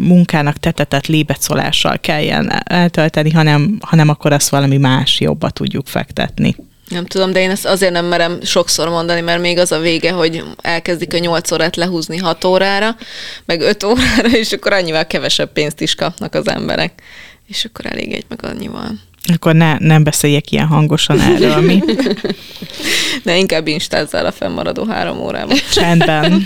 munkának 0.00 0.56
tetetett 0.56 1.06
lébecolással 1.06 1.98
kelljen 1.98 2.62
eltölteni, 2.64 3.30
hanem, 3.30 3.78
hanem 3.80 4.08
akkor 4.08 4.32
azt 4.32 4.48
valami 4.48 4.76
más 4.76 5.20
jobba 5.20 5.50
tudjuk 5.50 5.86
fektetni. 5.86 6.56
Nem 6.88 7.06
tudom, 7.06 7.32
de 7.32 7.40
én 7.40 7.50
ezt 7.50 7.66
azért 7.66 7.92
nem 7.92 8.06
merem 8.06 8.42
sokszor 8.42 8.88
mondani, 8.88 9.20
mert 9.20 9.40
még 9.40 9.58
az 9.58 9.72
a 9.72 9.78
vége, 9.78 10.12
hogy 10.12 10.44
elkezdik 10.60 11.14
a 11.14 11.18
8 11.18 11.52
órát 11.52 11.76
lehúzni 11.76 12.16
6 12.16 12.44
órára, 12.44 12.96
meg 13.44 13.60
5 13.60 13.82
órára, 13.82 14.28
és 14.28 14.52
akkor 14.52 14.72
annyival 14.72 15.06
kevesebb 15.06 15.52
pénzt 15.52 15.80
is 15.80 15.94
kapnak 15.94 16.34
az 16.34 16.48
emberek. 16.48 17.02
És 17.46 17.64
akkor 17.64 17.86
elég 17.86 18.12
egy 18.12 18.24
meg 18.28 18.44
annyival. 18.44 18.90
Akkor 19.34 19.54
ne, 19.54 19.78
nem 19.78 20.02
beszéljek 20.02 20.50
ilyen 20.50 20.66
hangosan 20.66 21.20
erről, 21.20 21.60
mi? 21.60 21.82
Ne, 23.22 23.38
inkább 23.38 23.66
instázzál 23.66 24.26
a 24.26 24.32
fennmaradó 24.32 24.84
három 24.84 25.20
órában. 25.20 25.56
Csendben. 25.72 26.42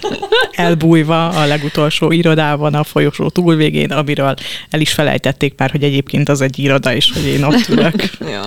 Elbújva 0.52 1.28
a 1.28 1.46
legutolsó 1.46 2.10
irodában 2.12 2.74
a 2.74 2.84
folyosó 2.84 3.28
túlvégén, 3.28 3.90
amiről 3.90 4.34
el 4.70 4.80
is 4.80 4.92
felejtették 4.92 5.54
már, 5.56 5.70
hogy 5.70 5.82
egyébként 5.82 6.28
az 6.28 6.40
egy 6.40 6.58
iroda, 6.58 6.94
és 6.94 7.12
hogy 7.12 7.26
én 7.26 7.42
ott 7.42 7.68
ülök. 7.68 8.02
ja. 8.32 8.44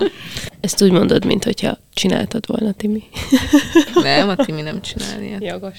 Ezt 0.59 0.81
úgy 0.81 0.91
mondod, 0.91 1.25
mint 1.25 1.43
hogyha 1.43 1.77
csináltad 1.93 2.43
volna, 2.47 2.71
Timi. 2.73 3.03
nem, 4.03 4.29
a 4.29 4.35
Timi 4.35 4.61
nem 4.61 4.81
csinál 4.81 5.21
ilyet. 5.21 5.43
Jogos. 5.43 5.77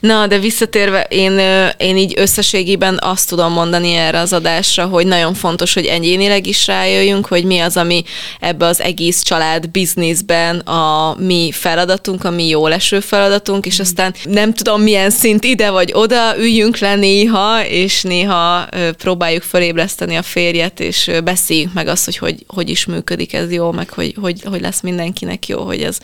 Na, 0.00 0.26
de 0.26 0.38
visszatérve, 0.38 1.06
én, 1.08 1.40
én 1.76 1.96
így 1.96 2.14
összességében 2.16 2.98
azt 3.02 3.28
tudom 3.28 3.52
mondani 3.52 3.94
erre 3.94 4.18
az 4.18 4.32
adásra, 4.32 4.86
hogy 4.86 5.06
nagyon 5.06 5.34
fontos, 5.34 5.74
hogy 5.74 5.86
egyénileg 5.86 6.46
is 6.46 6.66
rájöjjünk, 6.66 7.26
hogy 7.26 7.44
mi 7.44 7.58
az, 7.58 7.76
ami 7.76 8.02
ebbe 8.40 8.66
az 8.66 8.80
egész 8.80 9.22
család 9.22 9.70
bizniszben 9.70 10.58
a 10.58 11.14
mi 11.18 11.50
feladatunk, 11.52 12.24
a 12.24 12.30
mi 12.30 12.48
jó 12.48 12.66
leső 12.66 13.00
feladatunk, 13.00 13.66
és 13.66 13.80
aztán 13.80 14.14
nem 14.24 14.54
tudom 14.54 14.82
milyen 14.82 15.10
szint 15.10 15.44
ide 15.44 15.70
vagy 15.70 15.90
oda, 15.94 16.38
üljünk 16.38 16.78
le 16.78 16.94
néha, 16.94 17.66
és 17.66 18.02
néha 18.02 18.68
próbáljuk 18.98 19.42
fölébreszteni 19.42 20.16
a 20.16 20.22
férjet, 20.22 20.80
és 20.80 21.10
beszéljünk 21.24 21.72
meg 21.72 21.86
azt, 21.86 22.04
hogy 22.04 22.16
hogy, 22.16 22.44
hogy 22.46 22.68
is 22.68 22.86
működik 22.86 23.32
ez 23.32 23.52
jó, 23.52 23.70
meg 23.70 23.90
hogy, 23.90 24.14
hogy, 24.20 24.42
hogy 24.44 24.60
lesz 24.60 24.80
mindenkinek 24.80 25.48
jó, 25.48 25.62
hogy 25.62 25.82
ez 25.82 25.98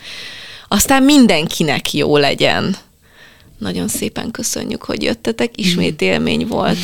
aztán 0.68 1.02
mindenkinek 1.02 1.92
jó 1.92 2.16
legyen. 2.16 2.76
Nagyon 3.58 3.88
szépen 3.88 4.30
köszönjük, 4.30 4.82
hogy 4.82 5.02
jöttetek, 5.02 5.50
ismét 5.60 6.02
élmény 6.02 6.46
volt. 6.46 6.78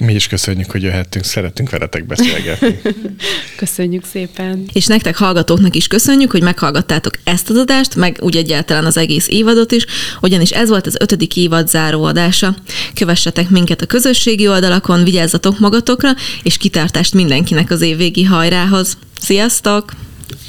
Mi 0.00 0.14
is 0.14 0.26
köszönjük, 0.26 0.70
hogy 0.70 0.82
jöhettünk, 0.82 1.24
szeretünk 1.24 1.70
veletek 1.70 2.06
beszélgetni. 2.06 2.80
köszönjük 3.56 4.04
szépen. 4.04 4.68
És 4.72 4.86
nektek 4.86 5.16
hallgatóknak 5.16 5.76
is 5.76 5.86
köszönjük, 5.86 6.30
hogy 6.30 6.42
meghallgattátok 6.42 7.14
ezt 7.24 7.50
az 7.50 7.56
adást, 7.56 7.94
meg 7.94 8.18
úgy 8.20 8.36
egyáltalán 8.36 8.84
az 8.84 8.96
egész 8.96 9.28
évadot 9.28 9.72
is, 9.72 9.86
ugyanis 10.20 10.50
ez 10.50 10.68
volt 10.68 10.86
az 10.86 10.96
ötödik 11.00 11.36
évad 11.36 11.68
záró 11.68 12.04
adása. 12.04 12.54
Kövessetek 12.94 13.50
minket 13.50 13.80
a 13.80 13.86
közösségi 13.86 14.48
oldalakon, 14.48 15.04
vigyázzatok 15.04 15.58
magatokra, 15.58 16.10
és 16.42 16.56
kitartást 16.56 17.14
mindenkinek 17.14 17.70
az 17.70 17.80
évvégi 17.80 18.24
hajrához. 18.24 18.98
Sziasztok! 19.20 19.92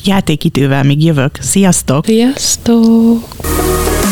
Játékidővel 0.05 0.83
még 0.83 1.03
jövök. 1.03 1.37
Sziasztok! 1.41 2.05
Sziasztok! 2.05 3.35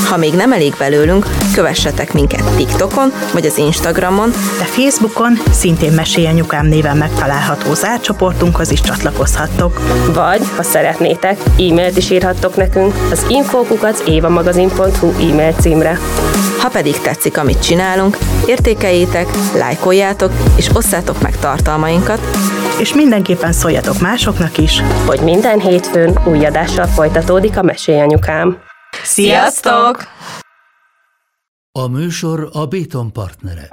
Ha 0.09 0.17
még 0.17 0.33
nem 0.33 0.51
elég 0.51 0.75
belőlünk, 0.77 1.25
kövessetek 1.53 2.13
minket 2.13 2.55
TikTokon 2.55 3.11
vagy 3.33 3.45
az 3.45 3.57
Instagramon, 3.57 4.29
de 4.29 4.65
Facebookon 4.65 5.37
szintén 5.51 5.91
Mesélyanyukám 5.91 6.65
néven 6.65 6.97
megtalálható 6.97 7.73
zárcsoportunkhoz 7.73 8.71
is 8.71 8.81
csatlakozhattok. 8.81 9.79
Vagy, 10.13 10.41
ha 10.55 10.63
szeretnétek, 10.63 11.39
e-mailt 11.57 11.97
is 11.97 12.09
írhattok 12.09 12.55
nekünk 12.55 12.93
az 13.11 13.25
infókukat 13.27 14.03
évamagazin.hu 14.07 15.09
e-mail 15.09 15.53
címre. 15.59 15.99
Ha 16.59 16.69
pedig 16.69 17.01
tetszik, 17.01 17.37
amit 17.37 17.63
csinálunk, 17.63 18.17
értékeljétek, 18.45 19.27
lájkoljátok 19.53 20.31
és 20.55 20.69
osszátok 20.73 21.21
meg 21.21 21.39
tartalmainkat, 21.39 22.19
és 22.79 22.93
mindenképpen 22.93 23.51
szóljatok 23.51 23.99
másoknak 23.99 24.57
is, 24.57 24.83
hogy 25.05 25.19
minden 25.19 25.59
hétfőn 25.59 26.19
új 26.25 26.45
adással 26.45 26.85
folytatódik 26.85 27.57
a 27.57 27.63
Mesélyanyukám. 27.63 28.68
Sziasztok! 29.03 29.97
A 31.71 31.87
műsor 31.87 32.49
a 32.53 32.65
Béton 32.65 33.13
partnere. 33.13 33.69